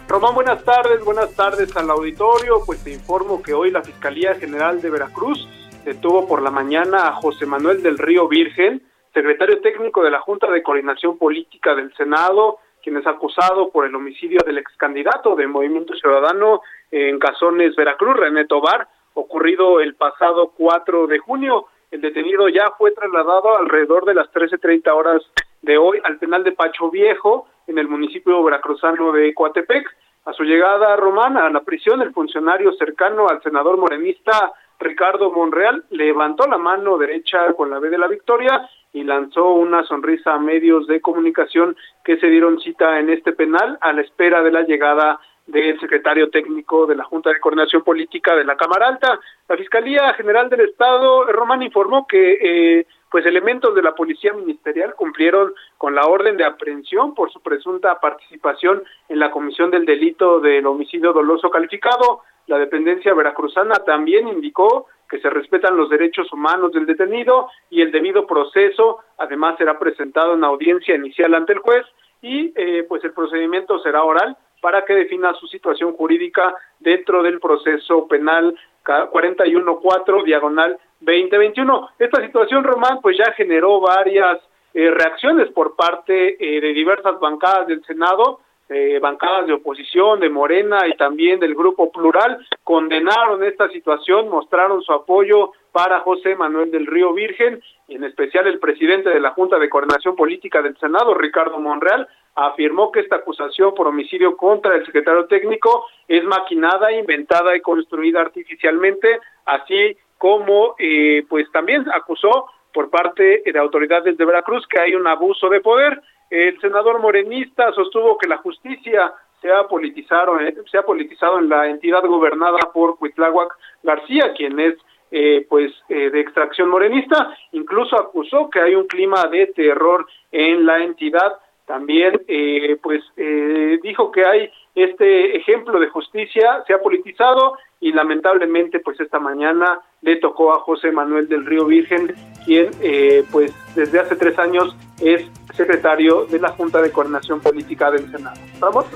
Román, 0.07 0.37
buenas 0.37 0.63
tardes, 0.63 1.05
buenas 1.05 1.35
tardes 1.35 1.77
al 1.77 1.91
auditorio. 1.91 2.61
Pues 2.65 2.85
te 2.85 2.93
informo 2.93 3.43
que 3.43 3.53
hoy 3.55 3.73
la 3.73 3.83
Fiscalía 3.83 4.37
General 4.37 4.81
de 4.81 4.89
Veracruz 4.89 5.49
detuvo 5.85 6.29
por 6.29 6.43
la 6.43 6.53
mañana 6.53 7.09
a 7.09 7.13
José 7.15 7.45
Manuel 7.45 7.83
del 7.83 7.99
Río 7.99 8.29
Virgen, 8.29 8.81
secretario 9.13 9.61
técnico 9.61 10.05
de 10.05 10.13
la 10.13 10.21
Junta 10.21 10.49
de 10.49 10.63
Coordinación 10.63 11.19
Política 11.19 11.75
del 11.75 11.93
Senado, 11.97 12.59
quien 12.85 12.99
es 12.99 13.07
acusado 13.09 13.71
por 13.71 13.85
el 13.85 13.97
homicidio 13.97 14.39
del 14.47 14.59
ex 14.59 14.77
candidato 14.77 15.35
de 15.35 15.49
Movimiento 15.49 15.93
Ciudadano 15.97 16.61
en 16.91 17.19
Cazones, 17.19 17.75
Veracruz, 17.77 18.17
René 18.17 18.47
Tobar, 18.47 18.89
ocurrido 19.15 19.81
el 19.81 19.95
pasado 19.95 20.53
4 20.57 21.07
de 21.07 21.19
junio. 21.19 21.67
El 21.91 22.01
detenido 22.01 22.49
ya 22.49 22.73
fue 22.77 22.93
trasladado 22.93 23.57
alrededor 23.57 24.05
de 24.05 24.15
las 24.15 24.31
13.30 24.33 24.93
horas 24.93 25.23
de 25.63 25.79
hoy 25.79 26.01
al 26.05 26.19
penal 26.19 26.45
de 26.45 26.53
Pacho 26.53 26.91
Viejo, 26.91 27.49
en 27.67 27.79
el 27.79 27.89
municipio 27.89 28.43
veracruzano 28.43 29.13
de 29.13 29.35
Coatepec. 29.35 29.87
A 30.27 30.33
su 30.33 30.43
llegada 30.43 30.97
romana 30.97 31.47
a 31.47 31.51
la 31.51 31.61
prisión, 31.61 32.03
el 32.03 32.13
funcionario 32.13 32.73
cercano 32.73 33.29
al 33.29 33.43
senador 33.43 33.77
morenista 33.77 34.53
Ricardo 34.79 35.31
Monreal 35.31 35.85
levantó 35.91 36.47
la 36.47 36.59
mano 36.59 36.99
derecha 36.99 37.53
con 37.55 37.71
la 37.71 37.79
B 37.79 37.89
de 37.89 37.99
la 37.99 38.09
victoria 38.09 38.69
y 38.93 39.05
lanzó 39.05 39.53
una 39.53 39.85
sonrisa 39.85 40.35
a 40.35 40.39
medios 40.39 40.87
de 40.87 41.01
comunicación 41.01 41.77
que 42.05 42.19
se 42.19 42.27
dieron 42.29 42.61
cita 42.61 42.99
en 42.99 43.11
este 43.11 43.33
penal 43.33 43.79
a 43.81 43.93
la 43.93 44.03
espera 44.03 44.43
de 44.43 44.53
la 44.53 44.63
llegada 44.63 45.21
del 45.47 45.79
secretario 45.79 46.29
técnico 46.29 46.87
de 46.87 46.97
la 46.97 47.05
Junta 47.05 47.31
de 47.31 47.41
Coordinación 47.41 47.83
Política 47.83 48.35
de 48.35 48.45
la 48.45 48.57
Cámara 48.57 48.89
Alta. 48.89 49.21
La 49.49 49.57
Fiscalía 49.57 50.13
General 50.15 50.51
del 50.51 50.61
Estado, 50.61 51.25
Román, 51.27 51.63
informó 51.63 52.07
que 52.07 52.39
eh, 52.41 52.87
pues 53.11 53.25
elementos 53.25 53.75
de 53.75 53.83
la 53.83 53.95
Policía 53.95 54.33
Ministerial 54.33 54.95
cumplieron 54.95 55.55
con 55.79 55.95
la 55.95 56.07
orden 56.07 56.37
de 56.37 56.45
aprehensión 56.45 57.15
por 57.15 57.33
su 57.33 57.41
presunta 57.41 58.01
participación 58.01 58.83
en 59.09 59.21
la 59.21 59.31
comisión 59.31 59.71
del 59.71 59.87
delito 59.87 60.41
del 60.41 60.67
homicidio 60.67 61.13
doloso 61.13 61.49
calificado. 61.49 62.23
La 62.49 62.59
dependencia 62.59 63.15
veracruzana 63.15 63.77
también 63.87 64.29
indicó 64.29 64.87
que 65.09 65.21
se 65.21 65.31
respetan 65.31 65.77
los 65.77 65.89
derechos 65.89 66.33
humanos 66.33 66.73
del 66.73 66.87
detenido 66.87 67.49
y 67.71 67.83
el 67.83 67.93
debido 67.93 68.27
proceso. 68.27 68.99
Además, 69.19 69.57
será 69.59 69.79
presentado 69.79 70.35
en 70.35 70.43
audiencia 70.43 70.97
inicial 70.97 71.35
ante 71.35 71.53
el 71.53 71.61
juez 71.61 71.87
y 72.21 72.53
eh, 72.57 72.85
pues 72.89 73.05
el 73.05 73.13
procedimiento 73.13 73.79
será 73.79 74.03
oral 74.03 74.37
para 74.61 74.85
que 74.85 74.95
defina 74.95 75.35
su 75.35 75.47
situación 75.47 75.95
jurídica 75.95 76.55
dentro 76.79 77.23
del 77.23 77.41
proceso 77.41 78.07
penal 78.09 78.57
414 78.85 80.25
diagonal 80.25 80.79
2021. 81.01 81.89
Esta 81.99 82.23
situación, 82.23 82.65
Román, 82.65 83.01
pues 83.03 83.17
ya 83.19 83.33
generó 83.33 83.81
varias 83.81 84.39
eh, 84.75 84.91
reacciones 84.91 85.49
por 85.53 85.75
parte 85.75 86.37
eh, 86.39 86.61
de 86.61 86.73
diversas 86.73 87.19
bancadas 87.19 87.67
del 87.67 87.85
Senado, 87.85 88.41
eh, 88.69 88.99
bancadas 89.01 89.47
de 89.47 89.53
oposición, 89.53 90.21
de 90.21 90.29
Morena 90.29 90.87
y 90.87 90.97
también 90.97 91.39
del 91.39 91.55
Grupo 91.55 91.91
Plural, 91.93 92.45
condenaron 92.65 93.45
esta 93.45 93.69
situación, 93.69 94.29
mostraron 94.29 94.83
su 94.83 94.93
apoyo 94.93 95.53
para 95.73 96.01
José 96.01 96.35
Manuel 96.35 96.71
del 96.71 96.87
Río 96.87 97.13
Virgen, 97.13 97.63
y 97.87 97.95
en 97.95 98.05
especial 98.05 98.47
el 98.47 98.59
presidente 98.59 99.11
de 99.11 99.21
la 99.21 99.31
Junta 99.31 99.59
de 99.59 99.69
Coordinación 99.69 100.17
Política 100.17 100.63
del 100.63 100.77
Senado, 100.79 101.15
Ricardo 101.15 101.59
Monreal, 101.59 102.09
afirmó 102.35 102.93
que 102.93 103.01
esta 103.01 103.17
acusación 103.17 103.75
por 103.75 103.87
homicidio 103.87 104.37
contra 104.37 104.75
el 104.75 104.85
secretario 104.85 105.27
técnico 105.27 105.87
es 106.09 106.23
maquinada, 106.25 106.93
inventada 106.93 107.57
y 107.57 107.61
construida 107.61 108.21
artificialmente, 108.21 109.21
así 109.47 109.97
como 110.19 110.75
eh, 110.79 111.25
pues 111.29 111.51
también 111.53 111.85
acusó 111.95 112.47
por 112.73 112.91
parte 112.91 113.43
de 113.45 113.59
autoridades 113.59 114.17
de 114.19 114.25
Veracruz 114.25 114.67
que 114.67 114.79
hay 114.79 114.95
un 114.95 115.07
abuso 115.07 115.49
de 115.49 115.61
poder. 115.61 116.01
El 116.31 116.61
senador 116.61 117.01
morenista 117.01 117.73
sostuvo 117.73 118.19
que 118.19 118.29
la 118.29 118.39
justicia 118.39 119.13
se 119.41 119.53
ha 119.53 119.69
politizado, 119.69 120.41
eh, 120.41 120.55
se 120.71 120.79
ha 120.79 120.83
politizado 120.83 121.39
en 121.39 121.49
la 121.49 121.69
entidad 121.69 122.05
gobernada 122.05 122.59
por 122.73 122.99
Cuitláhuac 122.99 123.53
García, 123.83 124.33
quien 124.35 124.59
es 124.59 124.75
eh, 125.11 125.47
pues 125.49 125.73
eh, 125.89 126.11
de 126.11 126.21
extracción 126.21 126.69
morenista, 126.69 127.37
incluso 127.53 127.97
acusó 127.97 128.51
que 128.51 128.61
hay 128.61 128.75
un 128.75 128.87
clima 128.87 129.27
de 129.27 129.47
terror 129.49 130.07
en 130.33 130.67
la 130.67 130.83
entidad. 130.83 131.39
También 131.65 132.21
eh, 132.29 132.77
pues 132.83 133.03
eh, 133.17 133.79
dijo 133.83 134.11
que 134.11 134.25
hay 134.25 134.51
este 134.75 135.37
ejemplo 135.37 135.81
de 135.81 135.89
justicia 135.89 136.63
se 136.67 136.75
ha 136.75 136.81
politizado 136.81 137.57
y 137.81 137.93
lamentablemente 137.93 138.81
pues 138.81 138.99
esta 139.01 139.19
mañana 139.19 139.81
le 140.03 140.17
tocó 140.17 140.53
a 140.53 140.61
José 140.61 140.93
Manuel 140.93 141.29
del 141.29 141.45
Río 141.45 141.67
Virgen, 141.67 142.15
quien 142.45 142.71
eh, 142.81 143.25
pues 143.31 143.53
desde 143.75 144.01
hace 144.01 144.17
tres 144.17 144.39
años 144.39 144.77
es 145.01 145.23
secretario 145.57 146.27
de 146.27 146.39
la 146.39 146.51
Junta 146.51 146.81
de 146.83 146.91
Coordinación 146.93 147.41
Política 147.41 147.91
del 147.91 148.11
Senado. 148.11 148.37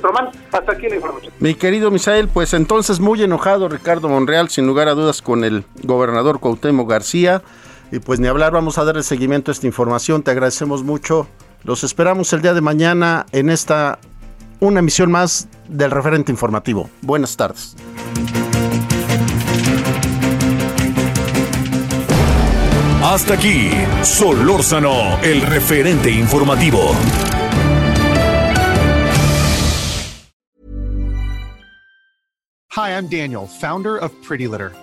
Román, 0.03 0.29
hasta 0.53 0.73
aquí 0.73 0.89
la 0.89 0.97
información. 0.97 1.33
Mi 1.41 1.55
querido 1.55 1.91
Misael, 1.91 2.29
pues 2.29 2.55
entonces 2.55 3.01
muy 3.01 3.23
enojado 3.23 3.69
Ricardo 3.69 4.09
Monreal, 4.09 4.49
sin 4.49 4.67
lugar 4.67 4.89
a 4.89 4.95
dudas, 4.95 5.23
con 5.23 5.45
el 5.45 5.65
gobernador 5.83 6.41
Cuauhtémoc 6.41 6.89
García. 6.89 7.43
Y 7.93 7.99
pues 7.99 8.21
ni 8.21 8.29
hablar, 8.29 8.53
vamos 8.53 8.79
a 8.79 8.85
darle 8.85 9.03
seguimiento 9.03 9.51
a 9.51 9.53
esta 9.53 9.67
información. 9.67 10.23
Te 10.23 10.31
agradecemos 10.31 10.85
mucho. 10.85 11.27
Los 11.65 11.83
esperamos 11.83 12.33
el 12.33 12.43
día 12.43 12.55
de 12.55 12.61
mañana 12.61 13.27
en 13.33 13.51
esta 13.51 13.99
una 14.61 14.81
emisión 14.81 15.11
más 15.11 15.49
del 15.69 15.91
referente 15.91 16.31
informativo. 16.31 16.89
Buenas 17.03 17.37
tardes. 17.37 17.77
Hasta 23.11 23.35
aquí, 23.35 23.73
Solórzano, 24.05 25.21
el 25.21 25.43
referente 25.43 26.09
informativo. 26.13 26.93
Hi, 32.77 32.91
I'm 32.93 33.09
Daniel, 33.09 33.49
founder 33.49 33.97
of 33.97 34.13
Pretty 34.23 34.47
Litter. 34.47 34.71